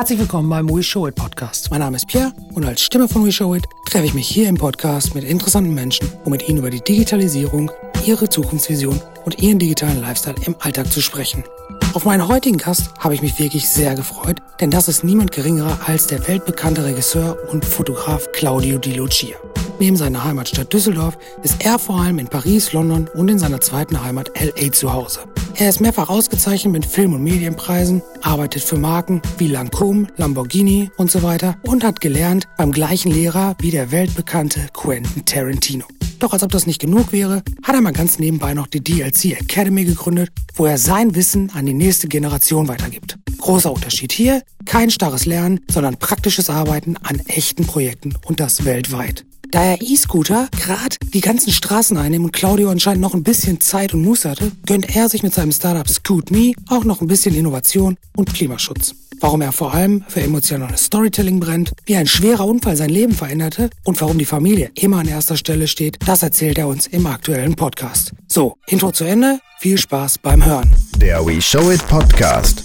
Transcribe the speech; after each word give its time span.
Herzlich 0.00 0.18
willkommen 0.18 0.48
beim 0.48 0.66
We 0.70 0.82
Show 0.82 1.06
It 1.08 1.14
Podcast. 1.14 1.70
Mein 1.70 1.80
Name 1.80 1.98
ist 1.98 2.06
Pierre 2.06 2.32
und 2.54 2.64
als 2.64 2.80
Stimme 2.80 3.06
von 3.06 3.22
We 3.22 3.30
Show 3.30 3.54
It 3.54 3.66
treffe 3.84 4.06
ich 4.06 4.14
mich 4.14 4.26
hier 4.26 4.48
im 4.48 4.56
Podcast 4.56 5.14
mit 5.14 5.24
interessanten 5.24 5.74
Menschen, 5.74 6.10
um 6.24 6.32
mit 6.32 6.48
ihnen 6.48 6.56
über 6.56 6.70
die 6.70 6.80
Digitalisierung, 6.80 7.70
ihre 8.06 8.26
Zukunftsvision 8.26 8.98
und 9.26 9.42
ihren 9.42 9.58
digitalen 9.58 10.00
Lifestyle 10.00 10.36
im 10.46 10.56
Alltag 10.60 10.90
zu 10.90 11.02
sprechen. 11.02 11.44
Auf 11.92 12.06
meinen 12.06 12.26
heutigen 12.26 12.56
Gast 12.56 12.94
habe 12.98 13.12
ich 13.12 13.20
mich 13.20 13.38
wirklich 13.38 13.68
sehr 13.68 13.94
gefreut, 13.94 14.38
denn 14.58 14.70
das 14.70 14.88
ist 14.88 15.04
niemand 15.04 15.32
geringerer 15.32 15.78
als 15.84 16.06
der 16.06 16.26
weltbekannte 16.26 16.82
Regisseur 16.82 17.36
und 17.52 17.66
Fotograf 17.66 18.26
Claudio 18.32 18.78
Di 18.78 18.94
Lucia. 18.94 19.36
Neben 19.80 19.96
seiner 19.96 20.24
Heimatstadt 20.24 20.72
Düsseldorf 20.72 21.18
ist 21.42 21.62
er 21.62 21.78
vor 21.78 22.00
allem 22.00 22.18
in 22.18 22.28
Paris, 22.28 22.72
London 22.72 23.06
und 23.12 23.28
in 23.28 23.38
seiner 23.38 23.60
zweiten 23.60 24.02
Heimat 24.02 24.30
LA 24.40 24.72
zu 24.72 24.94
Hause. 24.94 25.20
Er 25.60 25.68
ist 25.68 25.82
mehrfach 25.82 26.08
ausgezeichnet 26.08 26.72
mit 26.72 26.86
Film- 26.86 27.12
und 27.12 27.22
Medienpreisen, 27.22 28.00
arbeitet 28.22 28.62
für 28.62 28.78
Marken 28.78 29.20
wie 29.36 29.54
Lancôme, 29.54 30.08
Lamborghini 30.16 30.90
und 30.96 31.10
so 31.10 31.22
weiter 31.22 31.58
und 31.64 31.84
hat 31.84 32.00
gelernt 32.00 32.48
beim 32.56 32.72
gleichen 32.72 33.12
Lehrer 33.12 33.56
wie 33.60 33.70
der 33.70 33.90
weltbekannte 33.90 34.68
Quentin 34.72 35.22
Tarantino. 35.26 35.84
Doch 36.18 36.32
als 36.32 36.42
ob 36.42 36.50
das 36.50 36.66
nicht 36.66 36.80
genug 36.80 37.12
wäre, 37.12 37.42
hat 37.62 37.74
er 37.74 37.82
mal 37.82 37.92
ganz 37.92 38.18
nebenbei 38.18 38.54
noch 38.54 38.68
die 38.68 38.82
DLC 38.82 39.38
Academy 39.38 39.84
gegründet, 39.84 40.30
wo 40.54 40.64
er 40.64 40.78
sein 40.78 41.14
Wissen 41.14 41.50
an 41.50 41.66
die 41.66 41.74
nächste 41.74 42.08
Generation 42.08 42.66
weitergibt. 42.66 43.18
Großer 43.36 43.70
Unterschied 43.70 44.12
hier, 44.12 44.42
kein 44.64 44.90
starres 44.90 45.26
Lernen, 45.26 45.60
sondern 45.70 45.98
praktisches 45.98 46.48
Arbeiten 46.48 46.96
an 47.02 47.20
echten 47.26 47.66
Projekten 47.66 48.14
und 48.24 48.40
das 48.40 48.64
weltweit. 48.64 49.26
Da 49.50 49.64
er 49.64 49.82
E-Scooter 49.82 50.48
gerade 50.52 50.96
die 51.12 51.20
ganzen 51.20 51.52
Straßen 51.52 51.96
einnimmt 51.96 52.26
und 52.26 52.32
Claudio 52.32 52.70
anscheinend 52.70 53.00
noch 53.00 53.14
ein 53.14 53.24
bisschen 53.24 53.60
Zeit 53.60 53.92
und 53.94 54.02
Muße 54.02 54.30
hatte, 54.30 54.52
gönnt 54.64 54.94
er 54.94 55.08
sich 55.08 55.22
mit 55.22 55.34
seinem 55.34 55.50
Startup 55.50 55.88
Scoot 55.88 56.30
Me 56.30 56.52
auch 56.68 56.84
noch 56.84 57.00
ein 57.00 57.08
bisschen 57.08 57.34
Innovation 57.34 57.96
und 58.16 58.32
Klimaschutz. 58.32 58.94
Warum 59.18 59.42
er 59.42 59.52
vor 59.52 59.74
allem 59.74 60.04
für 60.08 60.22
emotionales 60.22 60.84
Storytelling 60.84 61.40
brennt, 61.40 61.72
wie 61.84 61.96
ein 61.96 62.06
schwerer 62.06 62.46
Unfall 62.46 62.76
sein 62.76 62.88
Leben 62.88 63.12
veränderte 63.12 63.70
und 63.84 64.00
warum 64.00 64.18
die 64.18 64.24
Familie 64.24 64.70
immer 64.76 64.98
an 64.98 65.08
erster 65.08 65.36
Stelle 65.36 65.68
steht, 65.68 65.98
das 66.06 66.22
erzählt 66.22 66.56
er 66.56 66.68
uns 66.68 66.86
im 66.86 67.06
aktuellen 67.06 67.54
Podcast. 67.54 68.12
So, 68.28 68.56
Intro 68.66 68.92
zu 68.92 69.04
Ende, 69.04 69.40
viel 69.58 69.76
Spaß 69.76 70.18
beim 70.18 70.44
Hören. 70.44 70.74
Der 70.96 71.26
We 71.26 71.42
Show 71.42 71.70
It 71.70 71.86
Podcast. 71.88 72.62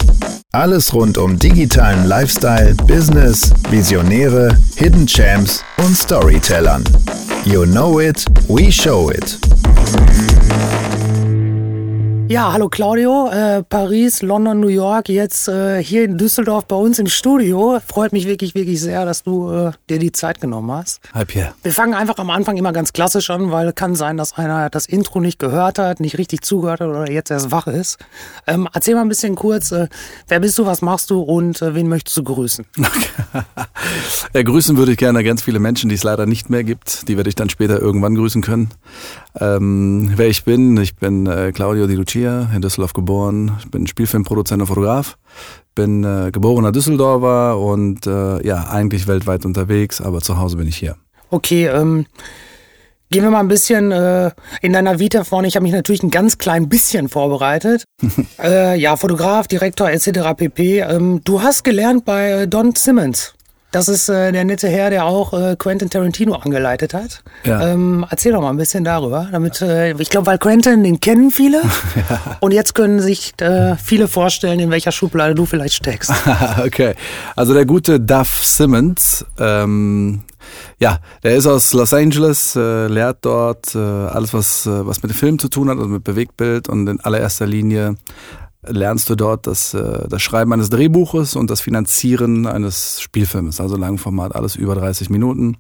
Alles 0.55 0.93
rund 0.93 1.17
um 1.17 1.37
digitalen 1.37 2.07
Lifestyle, 2.07 2.73
Business, 2.87 3.51
Visionäre, 3.69 4.57
Hidden 4.77 5.05
Champs 5.05 5.65
und 5.75 5.97
Storytellern. 5.97 6.81
You 7.43 7.65
know 7.65 7.99
it, 7.99 8.23
we 8.47 8.71
show 8.71 9.09
it. 9.09 9.37
Ja, 12.27 12.51
hallo 12.53 12.69
Claudio, 12.69 13.29
äh, 13.29 13.61
Paris, 13.61 14.23
London, 14.23 14.59
New 14.59 14.67
York, 14.67 15.09
jetzt 15.09 15.47
äh, 15.47 15.83
hier 15.83 16.03
in 16.03 16.17
Düsseldorf 16.17 16.65
bei 16.65 16.75
uns 16.75 16.97
im 16.97 17.05
Studio. 17.05 17.79
Freut 17.85 18.13
mich 18.13 18.25
wirklich, 18.25 18.55
wirklich 18.55 18.81
sehr, 18.81 19.05
dass 19.05 19.21
du 19.21 19.51
äh, 19.51 19.71
dir 19.89 19.99
die 19.99 20.11
Zeit 20.11 20.41
genommen 20.41 20.71
hast. 20.71 21.01
Hi 21.13 21.23
Pierre. 21.23 21.53
Wir 21.61 21.71
fangen 21.71 21.93
einfach 21.93 22.17
am 22.17 22.31
Anfang 22.31 22.57
immer 22.57 22.73
ganz 22.73 22.93
klassisch 22.93 23.29
an, 23.29 23.51
weil 23.51 23.73
kann 23.73 23.93
sein, 23.93 24.17
dass 24.17 24.33
einer 24.37 24.71
das 24.71 24.87
Intro 24.87 25.19
nicht 25.19 25.37
gehört 25.37 25.77
hat, 25.77 25.99
nicht 25.99 26.17
richtig 26.17 26.41
zugehört 26.41 26.79
hat 26.79 26.87
oder 26.87 27.11
jetzt 27.11 27.29
erst 27.29 27.51
wach 27.51 27.67
ist. 27.67 27.99
Ähm, 28.47 28.67
erzähl 28.73 28.95
mal 28.95 29.01
ein 29.01 29.09
bisschen 29.09 29.35
kurz, 29.35 29.71
äh, 29.71 29.87
wer 30.27 30.39
bist 30.39 30.57
du, 30.57 30.65
was 30.65 30.81
machst 30.81 31.11
du 31.11 31.21
und 31.21 31.61
äh, 31.61 31.75
wen 31.75 31.87
möchtest 31.87 32.17
du 32.17 32.23
grüßen? 32.23 32.65
ja, 34.33 34.41
grüßen 34.41 34.77
würde 34.77 34.93
ich 34.93 34.97
gerne 34.97 35.23
ganz 35.23 35.43
viele 35.43 35.59
Menschen, 35.59 35.89
die 35.89 35.95
es 35.95 36.03
leider 36.03 36.25
nicht 36.25 36.49
mehr 36.49 36.63
gibt. 36.63 37.07
Die 37.07 37.17
werde 37.17 37.29
ich 37.29 37.35
dann 37.35 37.49
später 37.49 37.79
irgendwann 37.79 38.15
grüßen 38.15 38.41
können. 38.41 38.69
Ähm, 39.39 40.13
wer 40.15 40.27
ich 40.27 40.43
bin, 40.43 40.77
ich 40.77 40.95
bin 40.95 41.27
äh, 41.27 41.51
Claudio 41.51 41.87
Di 41.87 41.95
Lucia, 41.95 42.14
in 42.23 42.61
Düsseldorf 42.61 42.93
geboren. 42.93 43.57
Ich 43.59 43.69
bin 43.69 43.87
Spielfilmproduzent 43.87 44.61
und 44.61 44.67
Fotograf. 44.67 45.17
Bin 45.75 46.03
äh, 46.03 46.31
geborener 46.31 46.71
Düsseldorfer 46.71 47.59
und 47.59 48.07
äh, 48.07 48.45
ja, 48.45 48.69
eigentlich 48.69 49.07
weltweit 49.07 49.45
unterwegs, 49.45 50.01
aber 50.01 50.21
zu 50.21 50.37
Hause 50.37 50.57
bin 50.57 50.67
ich 50.67 50.77
hier. 50.77 50.95
Okay, 51.29 51.67
ähm, 51.67 52.05
Gehen 53.11 53.23
wir 53.23 53.29
mal 53.29 53.39
ein 53.39 53.47
bisschen 53.47 53.91
äh, 53.91 54.31
in 54.61 54.73
deiner 54.73 54.99
Vita 54.99 55.23
vorne. 55.23 55.47
Ich 55.47 55.55
habe 55.55 55.63
mich 55.63 55.71
natürlich 55.71 56.01
ein 56.01 56.09
ganz 56.09 56.39
klein 56.39 56.69
bisschen 56.69 57.07
vorbereitet. 57.07 57.85
äh, 58.43 58.77
ja, 58.79 58.97
Fotograf, 58.97 59.47
Direktor 59.47 59.89
etc. 59.89 60.33
pp. 60.35 60.79
Ähm, 60.79 61.21
du 61.23 61.41
hast 61.41 61.63
gelernt 61.63 62.03
bei 62.03 62.31
äh, 62.31 62.47
Don 62.47 62.73
Simmons. 62.73 63.35
Das 63.75 63.89
ist 63.89 64.07
äh, 64.07 64.31
der 64.31 64.45
nette 64.45 64.69
Herr, 64.69 64.89
der 64.89 65.03
auch 65.03 65.33
äh, 65.33 65.57
Quentin 65.57 65.89
Tarantino 65.89 66.35
angeleitet 66.35 66.93
hat. 66.93 67.23
Ja. 67.43 67.73
Ähm, 67.73 68.05
erzähl 68.09 68.31
doch 68.31 68.39
mal 68.39 68.49
ein 68.49 68.55
bisschen 68.55 68.85
darüber. 68.85 69.27
Damit, 69.29 69.61
äh, 69.61 69.91
ich 69.97 70.09
glaube, 70.09 70.27
weil 70.27 70.37
Quentin, 70.37 70.81
den 70.85 71.01
kennen 71.01 71.29
viele. 71.29 71.61
ja. 72.09 72.37
Und 72.39 72.53
jetzt 72.53 72.73
können 72.73 73.01
sich 73.01 73.33
äh, 73.41 73.75
viele 73.75 74.07
vorstellen, 74.07 74.61
in 74.61 74.71
welcher 74.71 74.93
Schublade 74.93 75.35
du 75.35 75.45
vielleicht 75.45 75.73
steckst. 75.73 76.13
okay. 76.65 76.95
Also 77.35 77.53
der 77.53 77.65
gute 77.65 77.99
Duff 77.99 78.45
Simmons, 78.45 79.25
ähm, 79.39 80.21
ja, 80.79 80.99
der 81.23 81.35
ist 81.35 81.45
aus 81.45 81.73
Los 81.73 81.93
Angeles, 81.93 82.55
äh, 82.55 82.87
lehrt 82.87 83.17
dort 83.23 83.75
äh, 83.75 83.79
alles, 83.79 84.33
was, 84.33 84.65
äh, 84.67 84.87
was 84.87 85.03
mit 85.03 85.11
dem 85.11 85.17
Film 85.17 85.37
zu 85.37 85.49
tun 85.49 85.69
hat, 85.69 85.79
also 85.79 85.89
mit 85.89 86.05
Bewegtbild 86.05 86.69
und 86.69 86.87
in 86.87 87.01
allererster 87.01 87.45
Linie 87.45 87.97
lernst 88.67 89.09
du 89.09 89.15
dort 89.15 89.47
das, 89.47 89.73
äh, 89.73 90.07
das 90.07 90.21
Schreiben 90.21 90.53
eines 90.53 90.69
Drehbuches 90.69 91.35
und 91.35 91.49
das 91.49 91.61
Finanzieren 91.61 92.47
eines 92.47 93.01
Spielfilms, 93.01 93.59
also 93.59 93.77
Langformat, 93.77 94.35
alles 94.35 94.55
über 94.55 94.75
30 94.75 95.09
Minuten. 95.09 95.57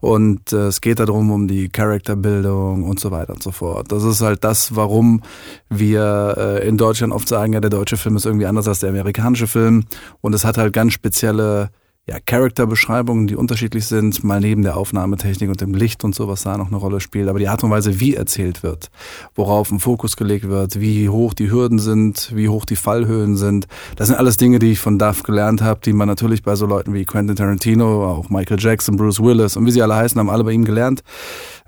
Und 0.00 0.52
äh, 0.52 0.66
es 0.66 0.80
geht 0.80 1.00
darum, 1.00 1.30
um 1.30 1.48
die 1.48 1.68
Charakterbildung 1.68 2.84
und 2.84 3.00
so 3.00 3.10
weiter 3.10 3.32
und 3.34 3.42
so 3.42 3.50
fort. 3.50 3.90
Das 3.92 4.04
ist 4.04 4.20
halt 4.20 4.44
das, 4.44 4.76
warum 4.76 5.22
wir 5.68 6.34
äh, 6.36 6.68
in 6.68 6.76
Deutschland 6.76 7.12
oft 7.12 7.28
sagen, 7.28 7.52
ja, 7.52 7.60
der 7.60 7.70
deutsche 7.70 7.96
Film 7.96 8.16
ist 8.16 8.26
irgendwie 8.26 8.46
anders 8.46 8.68
als 8.68 8.80
der 8.80 8.90
amerikanische 8.90 9.46
Film. 9.46 9.84
Und 10.20 10.34
es 10.34 10.44
hat 10.44 10.58
halt 10.58 10.72
ganz 10.72 10.92
spezielle 10.92 11.70
ja, 12.08 12.16
Charakterbeschreibungen, 12.24 13.26
die 13.26 13.36
unterschiedlich 13.36 13.86
sind, 13.86 14.24
mal 14.24 14.40
neben 14.40 14.62
der 14.62 14.78
Aufnahmetechnik 14.78 15.50
und 15.50 15.60
dem 15.60 15.74
Licht 15.74 16.04
und 16.04 16.14
so, 16.14 16.26
was 16.26 16.42
da 16.42 16.56
noch 16.56 16.68
eine 16.68 16.76
Rolle 16.76 17.00
spielt, 17.00 17.28
aber 17.28 17.38
die 17.38 17.48
Art 17.48 17.62
und 17.62 17.70
Weise, 17.70 18.00
wie 18.00 18.14
erzählt 18.14 18.62
wird, 18.62 18.90
worauf 19.34 19.70
ein 19.70 19.78
Fokus 19.78 20.16
gelegt 20.16 20.48
wird, 20.48 20.80
wie 20.80 21.10
hoch 21.10 21.34
die 21.34 21.50
Hürden 21.50 21.78
sind, 21.78 22.32
wie 22.34 22.48
hoch 22.48 22.64
die 22.64 22.76
Fallhöhen 22.76 23.36
sind, 23.36 23.68
das 23.96 24.08
sind 24.08 24.16
alles 24.16 24.38
Dinge, 24.38 24.58
die 24.58 24.72
ich 24.72 24.78
von 24.78 24.98
Duff 24.98 25.22
gelernt 25.22 25.60
habe, 25.60 25.80
die 25.84 25.92
man 25.92 26.08
natürlich 26.08 26.42
bei 26.42 26.56
so 26.56 26.64
Leuten 26.64 26.94
wie 26.94 27.04
Quentin 27.04 27.36
Tarantino, 27.36 28.06
auch 28.06 28.30
Michael 28.30 28.58
Jackson, 28.58 28.96
Bruce 28.96 29.22
Willis 29.22 29.58
und 29.58 29.66
wie 29.66 29.70
sie 29.70 29.82
alle 29.82 29.96
heißen, 29.96 30.18
haben 30.18 30.30
alle 30.30 30.44
bei 30.44 30.52
ihm 30.52 30.64
gelernt. 30.64 31.02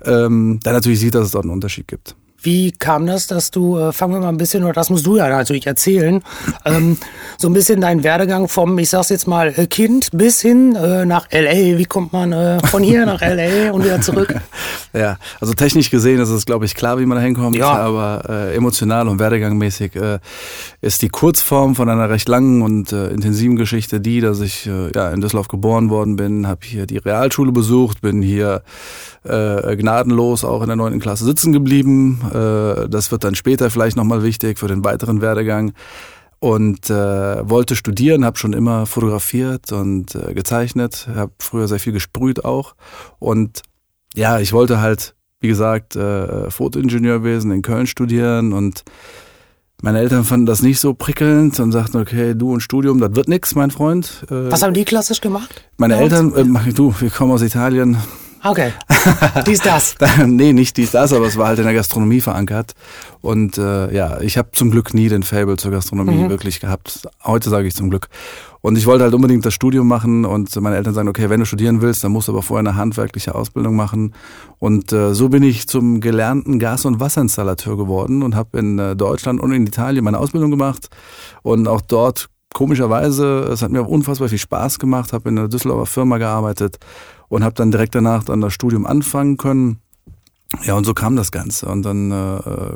Ähm, 0.03 0.59
der 0.65 0.73
natürlich 0.73 0.99
sieht, 0.99 1.13
dass 1.13 1.27
es 1.27 1.31
dort 1.31 1.45
einen 1.45 1.53
Unterschied 1.53 1.87
gibt. 1.87 2.15
Wie 2.43 2.71
kam 2.71 3.05
das, 3.05 3.27
dass 3.27 3.51
du, 3.51 3.77
äh, 3.77 3.93
fangen 3.93 4.13
wir 4.15 4.19
mal 4.19 4.29
ein 4.29 4.37
bisschen, 4.37 4.63
oder 4.63 4.73
das 4.73 4.89
musst 4.89 5.05
du 5.05 5.17
ja 5.17 5.29
natürlich 5.29 5.67
erzählen, 5.67 6.23
ähm, 6.65 6.97
so 7.37 7.47
ein 7.47 7.53
bisschen 7.53 7.81
dein 7.81 8.03
Werdegang 8.03 8.47
vom, 8.47 8.79
ich 8.79 8.89
sag's 8.89 9.09
jetzt 9.09 9.27
mal, 9.27 9.53
äh, 9.55 9.67
Kind 9.67 10.09
bis 10.11 10.41
hin 10.41 10.75
äh, 10.75 11.05
nach 11.05 11.27
L.A. 11.29 11.77
Wie 11.77 11.85
kommt 11.85 12.13
man 12.13 12.31
äh, 12.31 12.59
von 12.67 12.81
hier 12.81 13.05
nach 13.05 13.21
L.A. 13.21 13.71
und 13.71 13.83
wieder 13.83 14.01
zurück? 14.01 14.35
Ja, 14.93 15.17
also 15.39 15.53
technisch 15.53 15.89
gesehen 15.89 16.19
ist 16.19 16.27
es, 16.27 16.45
glaube 16.45 16.65
ich, 16.65 16.75
klar, 16.75 16.99
wie 16.99 17.05
man 17.05 17.17
da 17.17 17.23
hinkommt, 17.23 17.55
ja. 17.55 17.71
aber 17.71 18.23
äh, 18.27 18.55
emotional 18.57 19.07
und 19.07 19.19
werdegangmäßig 19.19 19.95
äh, 19.95 20.19
ist 20.81 21.01
die 21.01 21.07
Kurzform 21.07 21.75
von 21.75 21.87
einer 21.87 22.09
recht 22.09 22.27
langen 22.27 22.61
und 22.61 22.91
intensiven 22.91 23.55
Geschichte 23.55 24.01
die, 24.01 24.19
dass 24.19 24.41
ich 24.41 24.65
ja, 24.65 25.09
in 25.11 25.21
Düsseldorf 25.21 25.47
geboren 25.47 25.89
worden 25.89 26.17
bin, 26.17 26.45
habe 26.45 26.59
hier 26.65 26.87
die 26.87 26.97
Realschule 26.97 27.53
besucht, 27.53 28.01
bin 28.01 28.21
hier 28.21 28.63
gnadenlos 29.23 30.43
auch 30.43 30.61
in 30.61 30.67
der 30.67 30.75
neunten 30.75 30.99
Klasse 30.99 31.23
sitzen 31.23 31.53
geblieben. 31.53 32.19
Äh, 32.31 32.89
das 32.89 33.11
wird 33.11 33.23
dann 33.23 33.35
später 33.35 33.69
vielleicht 33.69 33.97
nochmal 33.97 34.23
wichtig 34.23 34.59
für 34.59 34.67
den 34.67 34.83
weiteren 34.83 35.21
Werdegang. 35.21 35.73
Und 36.39 36.89
äh, 36.89 37.47
wollte 37.47 37.75
studieren, 37.75 38.25
habe 38.25 38.39
schon 38.39 38.53
immer 38.53 38.87
fotografiert 38.87 39.71
und 39.71 40.15
äh, 40.15 40.33
gezeichnet, 40.33 41.07
habe 41.13 41.31
früher 41.37 41.67
sehr 41.67 41.79
viel 41.79 41.93
gesprüht 41.93 42.43
auch. 42.43 42.73
Und 43.19 43.61
ja, 44.15 44.39
ich 44.39 44.51
wollte 44.51 44.81
halt, 44.81 45.13
wie 45.39 45.49
gesagt, 45.49 45.95
äh, 45.95 46.49
Fotoingenieurwesen 46.49 47.51
in 47.51 47.61
Köln 47.61 47.85
studieren 47.85 48.53
und 48.53 48.83
meine 49.83 49.99
Eltern 49.99 50.23
fanden 50.23 50.45
das 50.45 50.61
nicht 50.61 50.79
so 50.79 50.93
prickelnd 50.93 51.59
und 51.59 51.71
sagten, 51.71 51.97
okay, 51.97 52.35
du 52.35 52.53
und 52.53 52.61
Studium, 52.61 52.99
das 52.99 53.15
wird 53.15 53.27
nix, 53.27 53.55
mein 53.55 53.71
Freund. 53.71 54.25
Äh, 54.29 54.51
Was 54.51 54.61
haben 54.61 54.73
die 54.73 54.85
klassisch 54.85 55.21
gemacht? 55.21 55.63
Meine 55.77 55.95
Eltern, 55.95 56.35
äh, 56.35 56.71
du, 56.71 56.93
wir 56.99 57.09
kommen 57.09 57.31
aus 57.31 57.41
Italien, 57.41 57.97
Okay. 58.43 58.73
dies, 59.45 59.59
das. 59.61 59.95
nee, 60.25 60.53
nicht 60.53 60.75
dies, 60.77 60.91
das, 60.91 61.13
aber 61.13 61.27
es 61.27 61.37
war 61.37 61.47
halt 61.47 61.59
in 61.59 61.65
der 61.65 61.73
Gastronomie 61.73 62.21
verankert. 62.21 62.73
Und 63.21 63.57
äh, 63.57 63.93
ja, 63.93 64.19
ich 64.21 64.37
habe 64.37 64.49
zum 64.51 64.71
Glück 64.71 64.93
nie 64.93 65.09
den 65.09 65.23
Fable 65.23 65.57
zur 65.57 65.71
Gastronomie 65.71 66.23
mhm. 66.23 66.29
wirklich 66.29 66.59
gehabt. 66.59 67.07
Heute 67.23 67.49
sage 67.49 67.67
ich 67.67 67.75
zum 67.75 67.89
Glück. 67.89 68.07
Und 68.61 68.77
ich 68.77 68.85
wollte 68.85 69.03
halt 69.03 69.13
unbedingt 69.13 69.45
das 69.45 69.53
Studium 69.53 69.87
machen 69.87 70.25
und 70.25 70.55
meine 70.61 70.75
Eltern 70.75 70.93
sagen, 70.93 71.07
okay, 71.07 71.29
wenn 71.29 71.39
du 71.39 71.45
studieren 71.45 71.81
willst, 71.81 72.03
dann 72.03 72.11
musst 72.11 72.27
du 72.27 72.31
aber 72.31 72.43
vorher 72.43 72.67
eine 72.67 72.77
handwerkliche 72.77 73.33
Ausbildung 73.33 73.75
machen. 73.75 74.13
Und 74.59 74.91
äh, 74.91 75.13
so 75.13 75.29
bin 75.29 75.43
ich 75.43 75.67
zum 75.67 75.99
gelernten 75.99 76.59
Gas- 76.59 76.85
und 76.85 76.99
Wasserinstallateur 76.99 77.77
geworden 77.77 78.23
und 78.23 78.35
habe 78.35 78.59
in 78.59 78.77
äh, 78.79 78.95
Deutschland 78.95 79.39
und 79.39 79.51
in 79.51 79.65
Italien 79.65 80.03
meine 80.03 80.19
Ausbildung 80.19 80.51
gemacht 80.51 80.89
und 81.41 81.67
auch 81.67 81.81
dort 81.81 82.29
komischerweise, 82.53 83.49
es 83.51 83.61
hat 83.61 83.71
mir 83.71 83.83
unfassbar 83.83 84.29
viel 84.29 84.37
Spaß 84.37 84.77
gemacht, 84.77 85.13
habe 85.13 85.29
in 85.29 85.39
einer 85.39 85.47
Düsseldorfer 85.47 85.85
Firma 85.85 86.17
gearbeitet 86.17 86.77
und 87.31 87.45
habe 87.45 87.55
dann 87.55 87.71
direkt 87.71 87.95
danach 87.95 88.25
dann 88.25 88.41
das 88.41 88.53
Studium 88.53 88.85
anfangen 88.85 89.37
können. 89.37 89.77
Ja, 90.63 90.73
und 90.73 90.83
so 90.83 90.93
kam 90.93 91.15
das 91.15 91.31
Ganze. 91.31 91.65
Und 91.67 91.83
dann 91.83 92.11
äh, 92.11 92.73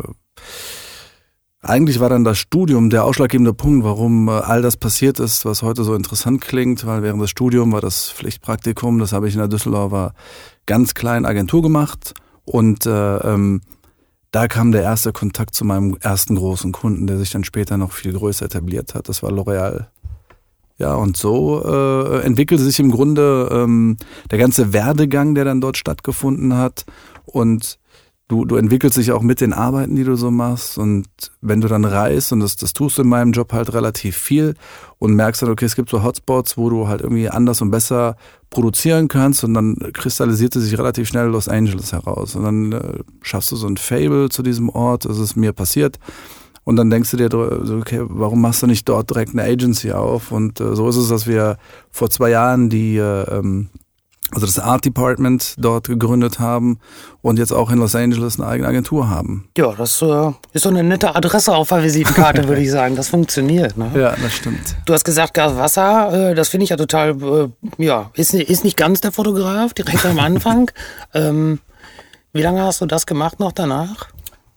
eigentlich 1.62 2.00
war 2.00 2.08
dann 2.08 2.24
das 2.24 2.38
Studium 2.38 2.90
der 2.90 3.04
ausschlaggebende 3.04 3.54
Punkt, 3.54 3.84
warum 3.84 4.30
äh, 4.30 4.32
all 4.32 4.62
das 4.62 4.78
passiert 4.78 5.20
ist, 5.20 5.44
was 5.44 5.62
heute 5.62 5.84
so 5.84 5.94
interessant 5.94 6.40
klingt, 6.40 6.86
weil 6.86 7.04
während 7.04 7.22
des 7.22 7.32
Studiums 7.32 7.74
war 7.74 7.82
das 7.82 8.10
Pflichtpraktikum, 8.10 8.98
das 9.00 9.12
habe 9.12 9.28
ich 9.28 9.34
in 9.34 9.40
der 9.40 9.50
Düsseldorfer 9.50 10.14
ganz 10.66 10.94
kleinen 10.94 11.26
Agentur 11.26 11.62
gemacht 11.62 12.14
und 12.46 12.86
äh, 12.86 13.18
ähm, 13.18 13.60
da 14.32 14.48
kam 14.48 14.72
der 14.72 14.84
erste 14.84 15.12
Kontakt 15.12 15.54
zu 15.54 15.66
meinem 15.66 15.98
ersten 16.00 16.38
großen 16.38 16.72
Kunden, 16.72 17.08
der 17.08 17.18
sich 17.18 17.32
dann 17.32 17.44
später 17.44 17.76
noch 17.76 17.92
viel 17.92 18.14
größer 18.14 18.46
etabliert 18.46 18.96
hat. 18.96 19.10
Das 19.10 19.22
war 19.22 19.32
L'Oreal. 19.32 19.88
Ja, 20.78 20.96
und 20.96 21.16
so 21.16 21.64
äh, 21.64 22.22
entwickelte 22.24 22.64
sich 22.64 22.80
im 22.80 22.92
Grunde 22.92 23.50
ähm, 23.52 23.98
der 24.30 24.40
ganze 24.40 24.74
Werdegang, 24.74 25.34
der 25.34 25.46
dann 25.46 25.62
dort 25.62 25.78
stattgefunden 25.78 26.58
hat. 26.58 26.86
Und 27.26 27.80
du, 28.28 28.44
du 28.44 28.56
entwickelst 28.58 28.98
dich 28.98 29.12
auch 29.14 29.22
mit 29.22 29.40
den 29.40 29.54
Arbeiten, 29.54 29.96
die 29.96 30.04
du 30.04 30.16
so 30.16 30.32
machst. 30.32 30.78
Und 30.78 31.08
wenn 31.42 31.62
du 31.62 31.70
dann 31.70 31.86
reist, 31.86 32.34
und 32.34 32.42
das, 32.42 32.58
das 32.58 32.74
tust 32.74 32.98
du 32.98 33.04
in 33.04 33.08
meinem 33.08 33.32
Job 33.32 33.54
halt 33.54 33.74
relativ 33.74 34.18
viel, 34.18 34.56
und 35.00 35.14
merkst 35.16 35.42
dann, 35.42 35.50
okay, 35.50 35.66
es 35.66 35.76
gibt 35.76 35.90
so 35.90 36.04
Hotspots, 36.04 36.58
wo 36.58 36.70
du 36.70 36.88
halt 36.88 37.02
irgendwie 37.02 37.30
anders 37.30 37.62
und 37.62 37.72
besser 37.72 38.18
produzieren 38.50 39.08
kannst, 39.08 39.44
und 39.46 39.54
dann 39.54 39.78
kristallisierte 39.94 40.60
sich 40.60 40.78
relativ 40.78 41.08
schnell 41.08 41.28
Los 41.28 41.48
Angeles 41.48 41.94
heraus. 41.94 42.36
Und 42.36 42.44
dann 42.44 42.72
äh, 42.74 43.00
schaffst 43.22 43.52
du 43.52 43.56
so 43.56 43.68
ein 43.68 43.78
Fable 43.78 44.30
zu 44.30 44.44
diesem 44.44 44.70
Ort, 44.70 45.06
das 45.06 45.20
ist 45.20 45.36
mir 45.36 45.54
passiert. 45.54 46.00
Und 46.66 46.76
dann 46.76 46.90
denkst 46.90 47.12
du 47.12 47.18
dir, 47.18 47.34
okay, 47.80 48.02
warum 48.02 48.42
machst 48.42 48.64
du 48.64 48.68
nicht 48.68 48.90
dort 48.90 49.10
direkt 49.12 49.32
eine 49.34 49.44
Agency 49.44 49.92
auf? 49.92 50.32
Und 50.32 50.60
äh, 50.60 50.76
so 50.76 50.90
ist 50.90 50.98
es, 50.98 51.08
dass 51.08 51.28
wir 51.28 51.58
vor 51.92 52.10
zwei 52.10 52.32
Jahren 52.32 52.70
die 52.70 52.98
äh, 52.98 53.22
ähm, 53.38 53.70
also 54.32 54.48
das 54.48 54.58
Art 54.60 54.84
Department 54.84 55.54
dort 55.58 55.88
gegründet 55.88 56.40
haben 56.40 56.80
und 57.22 57.38
jetzt 57.38 57.52
auch 57.52 57.70
in 57.70 57.78
Los 57.78 57.96
Angeles 57.96 58.40
eine 58.40 58.50
eigene 58.50 58.68
Agentur 58.68 59.08
haben. 59.08 59.50
Ja, 59.56 59.74
das 59.74 60.02
äh, 60.02 60.32
ist 60.52 60.64
so 60.64 60.70
eine 60.70 60.84
nette 60.84 61.16
Adresse 61.16 61.56
auf 61.56 61.70
der 61.70 61.84
Visitenkarte, 61.84 62.46
würde 62.48 62.62
ich 62.62 62.72
sagen. 62.72 62.96
Das 62.96 63.10
funktioniert. 63.10 63.78
Ne? 63.78 63.92
Ja, 63.96 64.16
das 64.16 64.34
stimmt. 64.34 64.76
Du 64.86 64.94
hast 64.94 65.04
gesagt, 65.04 65.36
Gas 65.36 65.56
Wasser, 65.56 66.32
äh, 66.32 66.36
das 66.36 66.50
finde 66.50 66.64
ich 66.64 66.72
ja 66.72 66.78
total, 66.78 67.12
äh, 67.22 67.84
ja, 67.84 68.10
ist, 68.16 68.34
ist 68.34 68.64
nicht 68.64 68.78
ganz 68.78 69.00
der 69.02 69.12
Fotograf, 69.12 69.74
direkt 69.74 70.06
am 70.06 70.20
Anfang. 70.20 70.72
ähm, 71.14 71.60
wie 72.34 72.42
lange 72.42 72.64
hast 72.64 72.82
du 72.82 72.88
das 72.88 73.06
gemacht 73.06 73.40
noch 73.40 73.52
danach? 73.52 74.08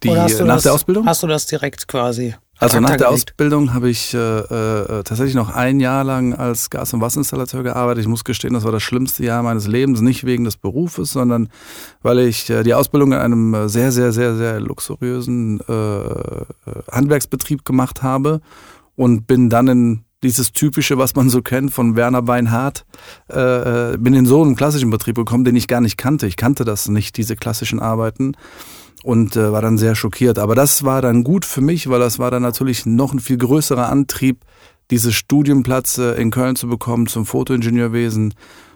Die, 0.03 0.09
nach 0.09 0.27
das, 0.27 0.63
der 0.63 0.73
Ausbildung? 0.73 1.05
Hast 1.05 1.23
du 1.23 1.27
das 1.27 1.45
direkt 1.45 1.87
quasi? 1.87 2.35
Also 2.59 2.81
nach 2.81 2.97
der 2.97 3.09
Ausbildung 3.09 3.73
habe 3.73 3.89
ich 3.89 4.13
äh, 4.13 4.17
äh, 4.17 5.03
tatsächlich 5.03 5.33
noch 5.33 5.49
ein 5.49 5.79
Jahr 5.79 6.03
lang 6.03 6.33
als 6.33 6.69
Gas- 6.69 6.93
und 6.93 6.99
Wasserinstallateur 6.99 7.63
gearbeitet. 7.63 8.01
Ich 8.01 8.07
muss 8.09 8.25
gestehen, 8.25 8.53
das 8.53 8.65
war 8.65 8.73
das 8.73 8.83
schlimmste 8.83 9.23
Jahr 9.23 9.43
meines 9.43 9.65
Lebens, 9.65 10.01
nicht 10.01 10.25
wegen 10.25 10.43
des 10.43 10.57
Berufes, 10.57 11.11
sondern 11.11 11.47
weil 12.01 12.19
ich 12.19 12.49
äh, 12.49 12.63
die 12.63 12.73
Ausbildung 12.73 13.13
in 13.13 13.17
einem 13.17 13.69
sehr, 13.69 13.93
sehr, 13.93 14.11
sehr, 14.11 14.35
sehr 14.35 14.59
luxuriösen 14.59 15.61
äh, 15.69 15.73
äh 15.73 16.45
Handwerksbetrieb 16.91 17.63
gemacht 17.63 18.03
habe 18.03 18.41
und 18.97 19.25
bin 19.25 19.49
dann 19.49 19.67
in 19.69 20.03
dieses 20.21 20.51
typische, 20.51 20.97
was 20.97 21.15
man 21.15 21.29
so 21.29 21.41
kennt 21.41 21.71
von 21.71 21.95
Werner 21.95 22.21
Beinhardt, 22.21 22.85
äh, 23.29 23.93
äh, 23.93 23.97
bin 23.97 24.13
in 24.13 24.25
so 24.25 24.41
einen 24.41 24.57
klassischen 24.57 24.89
Betrieb 24.89 25.15
gekommen, 25.15 25.45
den 25.45 25.55
ich 25.55 25.69
gar 25.69 25.79
nicht 25.79 25.97
kannte. 25.97 26.27
Ich 26.27 26.35
kannte 26.35 26.65
das 26.65 26.89
nicht, 26.89 27.15
diese 27.15 27.37
klassischen 27.37 27.79
Arbeiten 27.79 28.33
und 29.03 29.35
äh, 29.35 29.51
war 29.51 29.61
dann 29.61 29.77
sehr 29.77 29.95
schockiert. 29.95 30.39
Aber 30.39 30.55
das 30.55 30.83
war 30.83 31.01
dann 31.01 31.23
gut 31.23 31.45
für 31.45 31.61
mich, 31.61 31.89
weil 31.89 31.99
das 31.99 32.19
war 32.19 32.31
dann 32.31 32.41
natürlich 32.41 32.85
noch 32.85 33.13
ein 33.13 33.19
viel 33.19 33.37
größerer 33.37 33.89
Antrieb, 33.89 34.45
diese 34.91 35.11
Studienplatz 35.11 35.97
äh, 35.97 36.19
in 36.21 36.31
Köln 36.31 36.55
zu 36.55 36.67
bekommen 36.67 37.07
zum 37.07 37.25
Fotoingenieurwesen. 37.25 38.33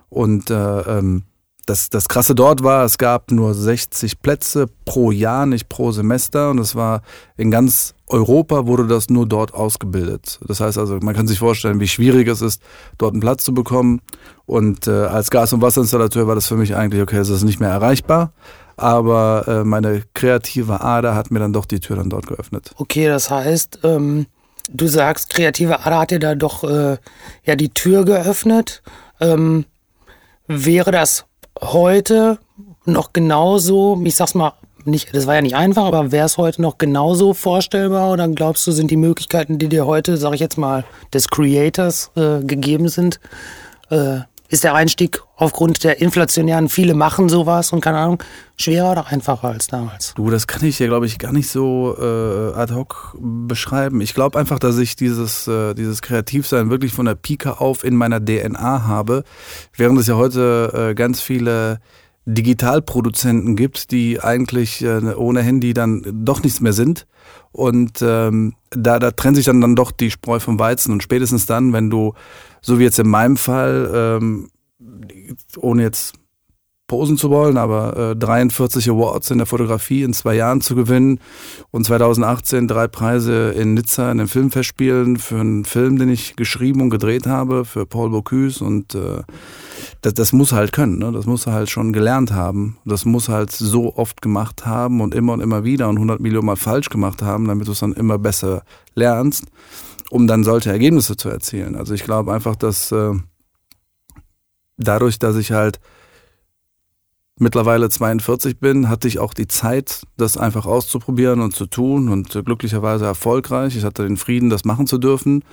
Und 0.10 0.50
äh, 0.50 0.82
ähm, 0.82 1.24
das, 1.66 1.90
das 1.90 2.10
Krasse 2.10 2.36
dort 2.36 2.62
war, 2.64 2.84
es 2.84 2.98
gab 2.98 3.32
nur 3.32 3.54
60 3.54 4.22
Plätze 4.22 4.68
pro 4.86 5.12
Jahr, 5.12 5.46
nicht 5.46 5.70
pro 5.70 5.92
Semester. 5.92 6.52
Und 6.52 6.60
es 6.60 6.76
war 6.76 7.02
in 7.38 7.52
ganz 7.52 7.96
Europa 8.08 8.68
wurde 8.68 8.86
das 8.86 9.10
nur 9.10 9.26
dort 9.26 9.54
ausgebildet. 9.54 10.40
Das 10.46 10.60
heißt 10.60 10.78
also, 10.78 11.00
man 11.02 11.16
kann 11.16 11.26
sich 11.26 11.40
vorstellen, 11.40 11.80
wie 11.80 11.88
schwierig 11.88 12.28
es 12.28 12.42
ist, 12.42 12.62
dort 12.98 13.14
einen 13.14 13.22
Platz 13.22 13.44
zu 13.44 13.54
bekommen. 13.54 14.02
Und 14.46 14.88
äh, 14.88 14.92
als 14.92 15.32
Gas- 15.32 15.54
und 15.54 15.62
Wasserinstallateur 15.62 16.28
war 16.28 16.36
das 16.36 16.48
für 16.48 16.58
mich 16.58 16.76
eigentlich, 16.76 17.02
okay, 17.02 17.18
es 17.18 17.30
ist 17.30 17.44
nicht 17.44 17.60
mehr 17.60 17.70
erreichbar 17.70 18.34
aber 18.78 19.46
äh, 19.48 19.64
meine 19.64 20.04
kreative 20.14 20.82
Ader 20.82 21.16
hat 21.16 21.32
mir 21.32 21.40
dann 21.40 21.54
doch 21.54 21.66
die 21.66 21.80
Tür 21.80 21.98
dann 21.98 22.10
dort 22.10 22.28
geöffnet. 22.28 22.72
Okay, 22.78 23.08
das 23.08 23.30
heißt, 23.30 23.80
ähm, 23.84 24.26
du 24.70 24.88
sagst, 24.88 25.30
kreative 25.30 25.86
Ader 25.86 26.00
hat 26.00 26.12
dir 26.12 26.20
da 26.20 26.36
doch 26.36 26.64
äh, 26.64 26.98
ja 27.44 27.56
die 27.56 27.70
Tür 27.70 28.06
geöffnet. 28.06 28.82
Ähm, 29.20 29.66
wäre 30.48 30.92
das 30.92 31.26
heute 31.62 32.40
noch 32.86 33.14
genauso, 33.14 34.02
ich 34.04 34.16
sag's 34.16 34.36
mal, 34.36 34.54
nicht, 34.86 35.16
das 35.16 35.28
war 35.28 35.36
ja 35.36 35.42
nicht 35.42 35.56
einfach, 35.56 35.86
aber 35.86 36.12
wäre 36.12 36.26
es 36.26 36.38
heute 36.38 36.62
noch 36.62 36.78
genauso 36.78 37.34
vorstellbar 37.34 38.12
oder 38.12 38.28
glaubst 38.28 38.68
du, 38.68 38.72
sind 38.72 38.92
die 38.92 38.98
Möglichkeiten, 38.98 39.58
die 39.58 39.70
dir 39.70 39.86
heute, 39.86 40.18
sag 40.18 40.34
ich 40.34 40.42
jetzt 40.42 40.58
mal, 40.58 40.84
des 41.14 41.30
Creators 41.30 42.12
äh, 42.16 42.42
gegeben 42.42 42.90
sind, 42.90 43.20
äh, 43.90 44.20
ist 44.50 44.64
der 44.64 44.76
Einstieg 44.76 45.24
aufgrund 45.36 45.84
der 45.84 46.00
inflationären, 46.00 46.70
viele 46.70 46.94
machen 46.94 47.28
sowas 47.30 47.74
und 47.74 47.82
keine 47.82 47.98
Ahnung, 47.98 48.22
schwerer 48.56 48.92
oder 48.92 49.08
einfacher 49.08 49.50
als 49.50 49.68
damals? 49.68 50.14
Du, 50.16 50.30
das 50.30 50.48
kann 50.48 50.64
ich 50.64 50.80
ja, 50.80 50.88
glaube 50.88 51.06
ich, 51.06 51.18
gar 51.18 51.32
nicht 51.34 51.50
so 51.50 51.96
äh, 52.00 52.54
ad 52.54 52.74
hoc 52.74 53.18
beschreiben. 53.20 54.00
Ich 54.02 54.14
glaube 54.14 54.38
einfach, 54.38 54.60
dass 54.60 54.78
ich 54.78 54.96
dieses, 54.96 55.48
äh, 55.48 55.74
dieses 55.74 56.02
Kreativsein 56.02 56.70
wirklich 56.70 56.94
von 56.94 57.06
der 57.06 57.16
Pika 57.16 57.54
auf 57.54 57.84
in 57.84 57.96
meiner 57.96 58.24
DNA 58.24 58.86
habe, 58.86 59.24
während 59.76 60.00
es 60.00 60.08
ja 60.08 60.16
heute 60.16 60.90
äh, 60.92 60.94
ganz 60.94 61.20
viele 61.20 61.80
Digitalproduzenten 62.26 63.56
gibt, 63.56 63.92
die 63.92 64.22
eigentlich 64.22 64.84
äh, 64.84 65.14
ohne 65.16 65.42
Handy 65.42 65.74
dann 65.74 66.04
doch 66.26 66.44
nichts 66.44 66.62
mehr 66.62 66.74
sind. 66.74 67.06
Und 67.52 68.02
ähm, 68.02 68.56
da, 68.72 69.00
da 69.00 69.12
trennt 69.12 69.36
sich 69.36 69.46
dann, 69.46 69.62
dann 69.62 69.76
doch 69.76 69.92
die 69.92 70.12
Spreu 70.12 70.40
vom 70.40 70.58
Weizen. 70.60 70.92
Und 70.92 71.04
spätestens 71.04 71.46
dann, 71.46 71.74
wenn 71.74 71.90
du 71.90 72.14
so 72.62 72.80
wie 72.80 72.84
jetzt 72.84 73.00
in 73.00 73.10
meinem 73.10 73.38
Fall, 73.38 73.92
ähm, 73.94 74.50
ohne 75.58 75.84
jetzt 75.84 76.16
posen 76.88 77.18
zu 77.18 77.30
wollen, 77.30 77.58
aber 77.58 78.12
äh, 78.12 78.16
43 78.16 78.90
Awards 78.90 79.32
in 79.32 79.38
der 79.38 79.48
Fotografie 79.48 80.04
in 80.04 80.14
zwei 80.14 80.36
Jahren 80.36 80.62
zu 80.62 80.76
gewinnen 80.76 81.20
und 81.72 81.86
2018 81.86 82.68
drei 82.68 82.88
Preise 82.88 83.52
in 83.52 83.74
Nizza 83.74 84.12
in 84.12 84.18
den 84.18 84.28
Filmfestspielen 84.28 85.18
für 85.18 85.40
einen 85.40 85.66
Film, 85.66 85.98
den 85.98 86.10
ich 86.10 86.36
geschrieben 86.36 86.82
und 86.82 86.90
gedreht 86.90 87.26
habe, 87.26 87.66
für 87.66 87.86
Paul 87.86 88.10
Bocuse 88.10 88.64
und 88.64 88.96
äh, 88.96 89.24
das, 90.02 90.14
das 90.14 90.34
muss 90.34 90.52
halt 90.52 90.72
können, 90.72 91.00
ne? 91.00 91.12
das 91.12 91.26
muss 91.26 91.48
halt 91.48 91.70
schon 91.70 91.94
gelernt 91.94 92.32
haben, 92.32 92.78
das 92.86 93.06
muss 93.06 93.30
halt 93.30 93.52
so 93.52 93.96
oft 93.96 94.22
gemacht 94.22 94.66
haben 94.66 95.02
und 95.02 95.14
immer 95.14 95.34
und 95.34 95.42
immer 95.42 95.64
wieder 95.64 95.90
und 95.90 95.96
100 95.98 96.20
Millionen 96.20 96.48
Mal 96.48 96.56
falsch 96.56 96.90
gemacht 96.90 97.22
haben, 97.22 97.48
damit 97.48 97.68
du 97.68 97.72
es 97.72 97.80
dann 97.80 97.94
immer 97.94 98.18
besser 98.18 98.64
lernst 98.96 99.46
um 100.14 100.28
dann 100.28 100.44
solche 100.44 100.70
Ergebnisse 100.70 101.18
zu 101.18 101.28
erzielen. 101.28 101.76
Also 101.76 101.96
ich 101.96 102.04
glaube 102.04 102.32
einfach, 102.32 102.56
dass 102.56 102.92
äh, 102.92 103.14
dadurch, 104.78 105.18
dass 105.18 105.36
ich 105.36 105.52
halt 105.52 105.80
mittlerweile 107.40 107.90
42 107.90 108.60
bin, 108.60 108.90
hatte 108.90 109.08
ich 109.08 109.18
auch 109.18 109.34
die 109.34 109.48
Zeit, 109.48 110.04
das 110.16 110.38
einfach 110.38 110.68
auszuprobieren 110.68 111.42
und 111.42 111.56
zu 111.56 111.66
tun 111.66 112.10
und 112.10 112.30
glücklicherweise 112.46 113.06
erfolgreich. 113.06 113.76
Ich 113.76 113.84
hatte 113.84 114.04
den 114.04 114.18
Frieden, 114.18 114.52
das 114.52 114.66
machen 114.66 114.86
zu 114.86 115.00
dürfen. 115.00 115.44